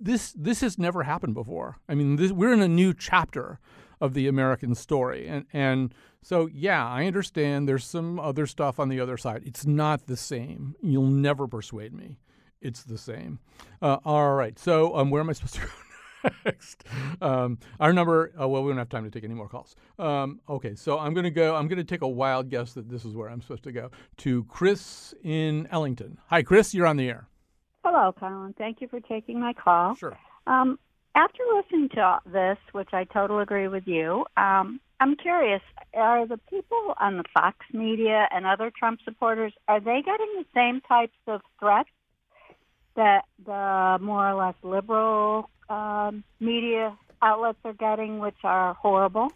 This 0.00 0.34
this 0.36 0.60
has 0.60 0.78
never 0.78 1.04
happened 1.04 1.34
before. 1.34 1.78
I 1.88 1.94
mean, 1.94 2.16
this, 2.16 2.30
we're 2.30 2.52
in 2.52 2.60
a 2.60 2.68
new 2.68 2.92
chapter 2.92 3.58
of 4.00 4.14
the 4.14 4.28
American 4.28 4.74
story, 4.74 5.26
and 5.26 5.46
and 5.52 5.94
so 6.22 6.48
yeah, 6.52 6.86
I 6.86 7.06
understand. 7.06 7.68
There's 7.68 7.84
some 7.84 8.18
other 8.18 8.46
stuff 8.46 8.78
on 8.80 8.88
the 8.88 9.00
other 9.00 9.16
side. 9.16 9.42
It's 9.44 9.66
not 9.66 10.06
the 10.06 10.16
same. 10.16 10.74
You'll 10.82 11.06
never 11.06 11.46
persuade 11.46 11.92
me. 11.92 12.18
It's 12.60 12.82
the 12.82 12.98
same. 12.98 13.38
Uh, 13.80 13.98
all 14.04 14.34
right. 14.34 14.58
So 14.58 14.96
um, 14.96 15.10
where 15.10 15.20
am 15.20 15.30
I 15.30 15.32
supposed 15.32 15.54
to 15.54 15.60
go? 15.66 15.68
next. 16.44 16.84
Um, 17.20 17.58
our 17.80 17.92
number, 17.92 18.32
uh, 18.40 18.48
well, 18.48 18.62
we 18.62 18.70
don't 18.70 18.78
have 18.78 18.88
time 18.88 19.04
to 19.04 19.10
take 19.10 19.24
any 19.24 19.34
more 19.34 19.48
calls. 19.48 19.76
Um, 19.98 20.40
okay, 20.48 20.74
so 20.74 20.98
I'm 20.98 21.14
going 21.14 21.24
to 21.24 21.30
go, 21.30 21.54
I'm 21.54 21.68
going 21.68 21.78
to 21.78 21.84
take 21.84 22.02
a 22.02 22.08
wild 22.08 22.48
guess 22.48 22.72
that 22.74 22.88
this 22.88 23.04
is 23.04 23.14
where 23.14 23.28
I'm 23.28 23.40
supposed 23.40 23.64
to 23.64 23.72
go 23.72 23.90
to 24.18 24.44
Chris 24.44 25.14
in 25.22 25.68
Ellington. 25.70 26.18
Hi, 26.28 26.42
Chris, 26.42 26.74
you're 26.74 26.86
on 26.86 26.96
the 26.96 27.08
air. 27.08 27.28
Hello, 27.84 28.12
Colin. 28.18 28.54
Thank 28.58 28.80
you 28.80 28.88
for 28.88 29.00
taking 29.00 29.40
my 29.40 29.52
call. 29.52 29.94
Sure. 29.94 30.18
Um, 30.46 30.78
after 31.18 31.42
listening 31.56 31.88
to 31.90 32.20
this, 32.26 32.58
which 32.72 32.90
I 32.92 33.04
totally 33.04 33.42
agree 33.42 33.66
with 33.66 33.86
you, 33.86 34.24
um, 34.36 34.80
I'm 35.00 35.16
curious: 35.16 35.62
Are 35.94 36.26
the 36.26 36.38
people 36.48 36.94
on 37.00 37.16
the 37.18 37.24
Fox 37.34 37.56
media 37.72 38.28
and 38.30 38.46
other 38.46 38.70
Trump 38.76 39.00
supporters 39.04 39.52
are 39.66 39.80
they 39.80 40.00
getting 40.04 40.32
the 40.36 40.44
same 40.54 40.80
types 40.82 41.16
of 41.26 41.40
threats 41.58 41.90
that 42.94 43.24
the 43.44 43.98
more 44.00 44.30
or 44.30 44.34
less 44.34 44.54
liberal 44.62 45.50
um, 45.68 46.22
media 46.40 46.96
outlets 47.20 47.58
are 47.64 47.72
getting, 47.72 48.20
which 48.20 48.38
are 48.44 48.74
horrible? 48.74 49.32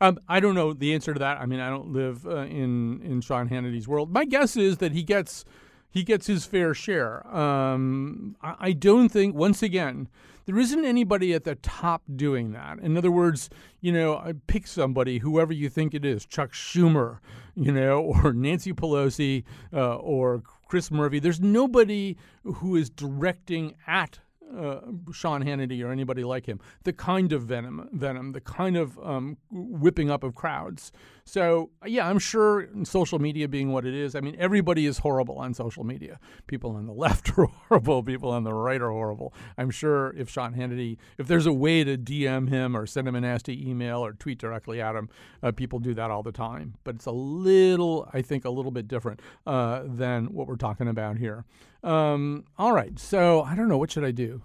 Um, 0.00 0.18
I 0.28 0.40
don't 0.40 0.54
know 0.54 0.74
the 0.74 0.92
answer 0.92 1.14
to 1.14 1.20
that. 1.20 1.40
I 1.40 1.46
mean, 1.46 1.60
I 1.60 1.70
don't 1.70 1.92
live 1.92 2.26
uh, 2.26 2.40
in 2.40 3.00
in 3.02 3.22
Sean 3.22 3.48
Hannity's 3.48 3.88
world. 3.88 4.12
My 4.12 4.26
guess 4.26 4.56
is 4.58 4.76
that 4.78 4.92
he 4.92 5.02
gets 5.02 5.46
he 5.90 6.02
gets 6.02 6.26
his 6.26 6.44
fair 6.44 6.74
share. 6.74 7.26
Um, 7.34 8.36
I, 8.42 8.56
I 8.58 8.72
don't 8.72 9.08
think 9.08 9.34
once 9.34 9.62
again 9.62 10.08
there 10.46 10.58
isn't 10.58 10.84
anybody 10.84 11.32
at 11.32 11.44
the 11.44 11.54
top 11.56 12.02
doing 12.14 12.52
that. 12.52 12.78
In 12.80 12.96
other 12.96 13.10
words, 13.10 13.50
you 13.80 13.92
know, 13.92 14.32
pick 14.46 14.66
somebody, 14.66 15.18
whoever 15.18 15.52
you 15.52 15.68
think 15.68 15.94
it 15.94 16.04
is, 16.04 16.26
Chuck 16.26 16.52
Schumer, 16.52 17.18
you 17.54 17.72
know, 17.72 18.00
or 18.24 18.32
Nancy 18.32 18.72
Pelosi, 18.72 19.44
uh, 19.72 19.96
or 19.96 20.42
Chris 20.68 20.90
Murphy. 20.90 21.18
There's 21.18 21.40
nobody 21.40 22.16
who 22.42 22.76
is 22.76 22.90
directing 22.90 23.74
at 23.86 24.18
uh, 24.56 24.80
Sean 25.12 25.44
Hannity 25.44 25.84
or 25.84 25.90
anybody 25.90 26.24
like 26.24 26.46
him, 26.46 26.60
the 26.84 26.92
kind 26.92 27.32
of 27.32 27.42
venom, 27.42 27.88
venom, 27.92 28.32
the 28.32 28.40
kind 28.40 28.76
of 28.76 28.98
um, 29.02 29.36
whipping 29.50 30.10
up 30.10 30.24
of 30.24 30.34
crowds. 30.34 30.92
So 31.24 31.70
yeah, 31.86 32.08
I'm 32.08 32.18
sure 32.18 32.68
social 32.84 33.18
media 33.18 33.48
being 33.48 33.72
what 33.72 33.86
it 33.86 33.94
is, 33.94 34.14
I 34.14 34.20
mean 34.20 34.36
everybody 34.38 34.86
is 34.86 34.98
horrible 34.98 35.38
on 35.38 35.54
social 35.54 35.84
media. 35.84 36.18
People 36.46 36.76
on 36.76 36.86
the 36.86 36.92
left 37.04 37.36
are 37.38 37.46
horrible. 37.46 38.02
People 38.02 38.30
on 38.30 38.44
the 38.44 38.52
right 38.52 38.80
are 38.80 38.90
horrible. 38.90 39.32
I'm 39.56 39.70
sure 39.70 40.14
if 40.16 40.28
Sean 40.28 40.54
Hannity, 40.54 40.98
if 41.18 41.26
there's 41.26 41.46
a 41.46 41.52
way 41.52 41.84
to 41.84 41.96
DM 41.96 42.48
him 42.48 42.76
or 42.76 42.86
send 42.86 43.08
him 43.08 43.14
a 43.14 43.20
nasty 43.20 43.68
email 43.68 44.04
or 44.04 44.12
tweet 44.12 44.38
directly 44.38 44.80
at 44.80 44.94
him, 44.94 45.08
uh, 45.42 45.52
people 45.52 45.78
do 45.78 45.94
that 45.94 46.10
all 46.10 46.22
the 46.22 46.32
time. 46.32 46.74
But 46.84 46.96
it's 46.96 47.06
a 47.06 47.12
little, 47.12 48.08
I 48.12 48.22
think, 48.22 48.44
a 48.44 48.50
little 48.50 48.70
bit 48.70 48.88
different 48.88 49.20
uh, 49.46 49.82
than 49.86 50.26
what 50.26 50.46
we're 50.46 50.56
talking 50.56 50.88
about 50.88 51.18
here. 51.18 51.44
Um, 51.84 52.44
all 52.58 52.72
right, 52.72 52.98
so 52.98 53.42
I 53.42 53.54
don't 53.54 53.68
know 53.68 53.76
what 53.78 53.90
should 53.90 54.04
I 54.04 54.10
do. 54.10 54.42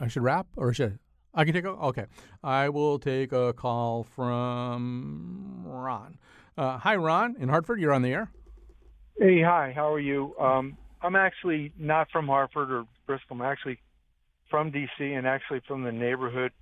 I 0.00 0.08
should 0.08 0.22
wrap 0.22 0.46
or 0.56 0.74
should 0.74 0.98
I 1.32 1.44
can 1.44 1.54
take 1.54 1.64
a 1.64 1.68
okay. 1.70 2.06
I 2.42 2.68
will 2.70 2.98
take 2.98 3.32
a 3.32 3.52
call 3.52 4.04
from 4.04 5.62
Ron. 5.64 6.18
Uh, 6.58 6.78
hi, 6.78 6.96
Ron 6.96 7.36
in 7.38 7.48
Hartford. 7.48 7.80
You're 7.80 7.92
on 7.92 8.02
the 8.02 8.12
air. 8.12 8.30
Hey, 9.18 9.40
hi. 9.42 9.72
How 9.74 9.92
are 9.92 10.00
you? 10.00 10.34
Um, 10.38 10.76
I'm 11.02 11.14
actually 11.16 11.72
not 11.78 12.08
from 12.10 12.26
Hartford 12.26 12.70
or 12.70 12.84
Bristol. 13.06 13.36
I'm 13.36 13.42
actually 13.42 13.78
from 14.50 14.70
D.C. 14.70 15.04
and 15.12 15.26
actually 15.26 15.60
from 15.68 15.82
the 15.84 15.92
neighborhood 15.92 16.52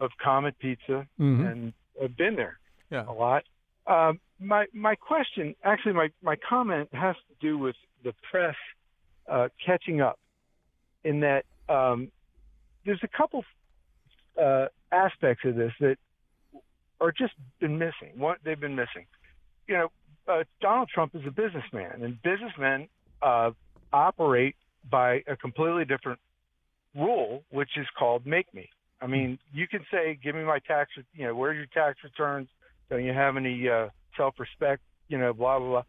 of 0.00 0.10
Comet 0.22 0.58
Pizza, 0.60 1.06
Mhm. 1.18 1.50
and 1.52 1.72
I've 2.02 2.16
been 2.16 2.36
there 2.36 2.58
Yeah. 2.90 3.04
a 3.08 3.12
lot. 3.12 3.44
Um, 3.86 4.20
my 4.38 4.66
my 4.72 4.94
question, 4.94 5.54
actually, 5.64 5.94
my 5.94 6.10
my 6.22 6.36
comment 6.36 6.88
has 6.94 7.16
to 7.16 7.34
do 7.40 7.58
with 7.58 7.76
the 8.04 8.14
press 8.30 8.54
uh, 9.28 9.48
catching 9.64 10.00
up. 10.00 10.18
In 11.04 11.20
that, 11.20 11.44
um, 11.68 12.10
there's 12.84 13.00
a 13.02 13.08
couple 13.08 13.44
uh, 14.40 14.66
aspects 14.90 15.44
of 15.44 15.54
this 15.54 15.72
that 15.80 15.96
are 17.00 17.12
just 17.12 17.34
been 17.60 17.78
missing. 17.78 18.12
What 18.16 18.38
they've 18.44 18.58
been 18.58 18.74
missing. 18.74 19.06
You 19.68 19.74
know, 19.74 19.88
uh, 20.26 20.44
Donald 20.60 20.88
Trump 20.92 21.14
is 21.14 21.22
a 21.26 21.30
businessman, 21.30 22.02
and 22.02 22.20
businessmen 22.22 22.88
uh, 23.22 23.50
operate 23.92 24.56
by 24.90 25.22
a 25.26 25.36
completely 25.36 25.84
different 25.84 26.18
rule, 26.94 27.44
which 27.50 27.70
is 27.76 27.86
called 27.98 28.26
"make 28.26 28.52
me." 28.52 28.68
I 29.00 29.06
mean, 29.06 29.38
you 29.52 29.68
can 29.68 29.84
say, 29.90 30.18
"Give 30.22 30.34
me 30.34 30.42
my 30.42 30.58
tax," 30.58 30.90
you 31.14 31.26
know, 31.26 31.34
where 31.34 31.50
are 31.50 31.54
your 31.54 31.66
tax 31.66 31.98
returns? 32.02 32.48
Don't 32.90 33.04
you 33.04 33.12
have 33.12 33.36
any 33.36 33.68
uh, 33.68 33.88
self-respect? 34.16 34.82
You 35.08 35.18
know, 35.18 35.32
blah 35.32 35.58
blah 35.58 35.68
blah. 35.68 35.82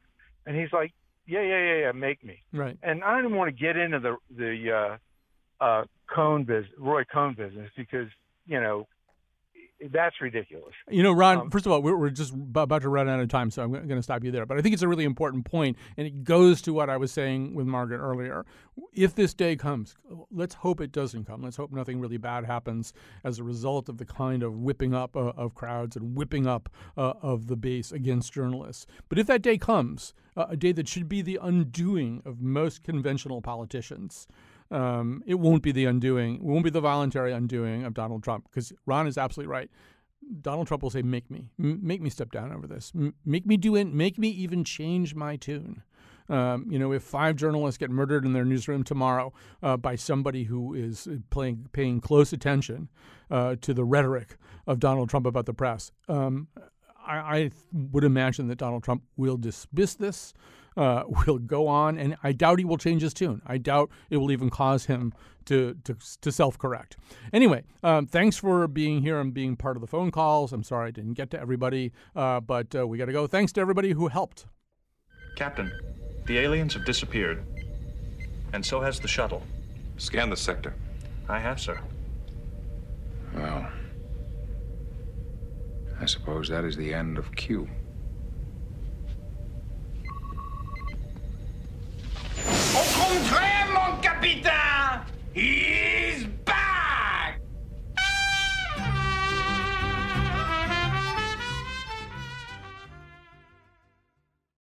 And 0.46 0.56
he's 0.56 0.72
like, 0.72 0.92
"Yeah, 1.30 1.42
yeah, 1.42 1.60
yeah, 1.60 1.76
yeah, 1.86 1.92
make 1.92 2.24
me." 2.24 2.42
Right. 2.54 2.78
And 2.84 3.04
I 3.04 3.22
don't 3.22 3.36
want 3.36 3.56
to 3.56 3.64
get 3.64 3.78
into 3.78 4.00
the 4.00 4.18
the 4.36 4.98
uh, 5.62 5.64
uh, 5.64 5.84
Cohn 6.14 6.44
business, 6.44 6.72
Roy 6.78 7.04
Cohn 7.06 7.36
business, 7.36 7.70
because 7.78 8.08
you 8.46 8.60
know 8.60 8.88
that's 9.92 10.20
ridiculous. 10.22 10.74
You 10.90 11.04
know, 11.04 11.14
Ron, 11.14 11.38
Um, 11.38 11.50
first 11.52 11.66
of 11.66 11.72
all, 11.72 11.82
we're, 11.82 11.96
we're 11.96 12.10
just 12.10 12.34
about 12.34 12.82
to 12.82 12.90
run 12.90 13.08
out 13.08 13.20
of 13.20 13.30
time, 13.30 13.52
so 13.52 13.64
I'm 13.64 13.72
going 13.72 13.88
to 13.88 14.04
stop 14.04 14.24
you 14.24 14.32
there. 14.32 14.46
But 14.46 14.58
I 14.58 14.62
think 14.62 14.74
it's 14.74 14.84
a 14.84 14.88
really 14.88 15.06
important 15.06 15.46
point, 15.46 15.78
and 15.98 16.06
it 16.06 16.24
goes 16.24 16.62
to 16.64 16.74
what 16.74 16.90
I 16.90 16.98
was 16.98 17.12
saying 17.12 17.56
with 17.56 17.66
Margaret 17.68 18.00
earlier. 18.00 18.46
If 18.94 19.16
this 19.16 19.34
day 19.34 19.56
comes, 19.56 19.96
let's 20.32 20.56
hope 20.56 20.82
it 20.82 20.92
doesn't 20.92 21.26
come. 21.26 21.42
Let's 21.42 21.58
hope 21.58 21.72
nothing 21.72 22.00
really 22.00 22.18
bad 22.18 22.46
happens 22.46 22.94
as 23.24 23.40
a 23.40 23.44
result 23.44 23.90
of 23.90 23.98
the 23.98 24.06
kind 24.06 24.44
of 24.44 24.58
whipping 24.58 24.94
up 24.94 25.16
uh, 25.16 25.30
of 25.36 25.56
crowds 25.56 25.96
and 25.96 26.16
whipping 26.16 26.48
up 26.48 26.70
uh, 26.98 27.14
of 27.22 27.48
the 27.48 27.56
base 27.56 27.92
against 27.92 28.34
journalists. 28.34 28.86
But 29.08 29.20
if 29.20 29.28
that 29.28 29.42
day 29.42 29.58
comes, 29.58 30.14
uh, 30.36 30.48
a 30.50 30.58
day 30.58 30.72
that 30.74 30.88
should 30.88 31.10
be 31.10 31.22
the 31.22 31.40
undoing 31.42 32.22
of 32.26 32.42
most 32.42 32.84
conventional 32.84 33.42
politicians, 33.42 34.28
um, 34.72 35.24
it 35.26 35.36
won't 35.36 35.64
be 35.64 35.72
the 35.72 35.86
undoing, 35.86 36.36
it 36.36 36.44
won't 36.44 36.64
be 36.64 36.70
the 36.70 36.82
voluntary 36.82 37.34
undoing 37.34 37.84
of 37.84 37.94
Donald 37.94 38.24
Trump, 38.24 38.46
because 38.50 38.74
Ron 38.86 39.08
is 39.08 39.18
absolutely 39.18 39.52
right. 39.52 39.70
Donald 40.42 40.68
Trump 40.68 40.84
will 40.84 40.90
say, 40.90 41.02
"Make 41.02 41.32
me, 41.32 41.50
M- 41.58 41.80
make 41.82 42.02
me 42.02 42.10
step 42.10 42.32
down 42.32 42.52
over 42.52 42.68
this. 42.68 42.92
M- 42.96 43.16
make 43.26 43.46
me 43.46 43.58
do 43.58 43.76
it. 43.76 43.86
Make 43.86 44.18
me 44.18 44.30
even 44.30 44.64
change 44.64 45.16
my 45.16 45.36
tune." 45.38 45.84
Um, 46.30 46.68
you 46.70 46.78
know, 46.78 46.92
if 46.92 47.02
five 47.02 47.36
journalists 47.36 47.78
get 47.78 47.90
murdered 47.90 48.24
in 48.24 48.34
their 48.34 48.46
newsroom 48.46 48.84
tomorrow 48.84 49.34
uh, 49.64 49.78
by 49.78 49.96
somebody 49.96 50.44
who 50.44 50.76
is 50.76 51.08
playing, 51.32 51.70
paying 51.72 52.00
close 52.00 52.32
attention 52.32 52.90
uh, 53.32 53.56
to 53.62 53.74
the 53.74 53.84
rhetoric 53.84 54.38
of 54.68 54.80
Donald 54.80 55.10
Trump 55.10 55.26
about 55.26 55.48
the 55.48 55.54
press, 55.54 55.92
um, 56.08 56.48
I, 57.06 57.18
I, 57.18 57.52
would 57.74 58.04
imagine 58.04 58.48
that 58.50 58.60
Donald 58.60 58.84
Trump 58.84 59.02
will 59.18 59.38
dismiss 59.38 59.96
this, 59.96 60.34
uh, 60.80 61.04
will 61.28 61.38
go 61.38 61.68
on, 61.68 61.98
and 61.98 62.16
I 62.24 62.32
doubt 62.32 62.58
he 62.58 62.66
will 62.66 62.78
change 62.78 63.02
his 63.02 63.14
tune. 63.14 63.42
I 63.46 63.58
doubt 63.58 63.92
it 64.10 64.18
will 64.18 64.32
even 64.32 64.50
cause 64.50 64.86
him 64.86 65.14
to 65.46 65.76
to, 65.84 65.96
to 66.22 66.32
self 66.32 66.58
correct. 66.58 66.96
Anyway, 67.34 67.64
um, 67.84 68.08
thanks 68.08 68.38
for 68.38 68.66
being 68.68 69.02
here 69.02 69.20
and 69.20 69.34
being 69.34 69.58
part 69.58 69.76
of 69.76 69.82
the 69.82 69.88
phone 69.88 70.10
calls. 70.10 70.54
I'm 70.54 70.64
sorry 70.64 70.88
I 70.88 70.92
didn't 70.92 71.14
get 71.14 71.32
to 71.32 71.40
everybody, 71.40 71.92
uh, 72.16 72.40
but 72.40 72.74
uh, 72.74 72.88
we 72.88 72.98
got 72.98 73.06
to 73.06 73.12
go. 73.12 73.28
Thanks 73.28 73.52
to 73.54 73.62
everybody 73.62 73.92
who 73.92 74.08
helped. 74.08 74.46
Captain, 75.36 75.70
the 76.26 76.40
aliens 76.40 76.74
have 76.76 76.86
disappeared, 76.86 77.44
and 78.54 78.66
so 78.66 78.80
has 78.80 79.02
the 79.02 79.08
shuttle. 79.08 79.44
Scan 79.98 80.30
the 80.30 80.38
sector. 80.38 80.74
I 81.28 81.40
have, 81.40 81.60
sir. 81.60 81.78
Well, 83.36 83.68
I 86.00 86.06
suppose 86.06 86.48
that 86.48 86.64
is 86.64 86.78
the 86.78 86.94
end 86.94 87.18
of 87.18 87.36
Q. 87.36 87.68
He's 95.34 96.26
back! 96.44 96.69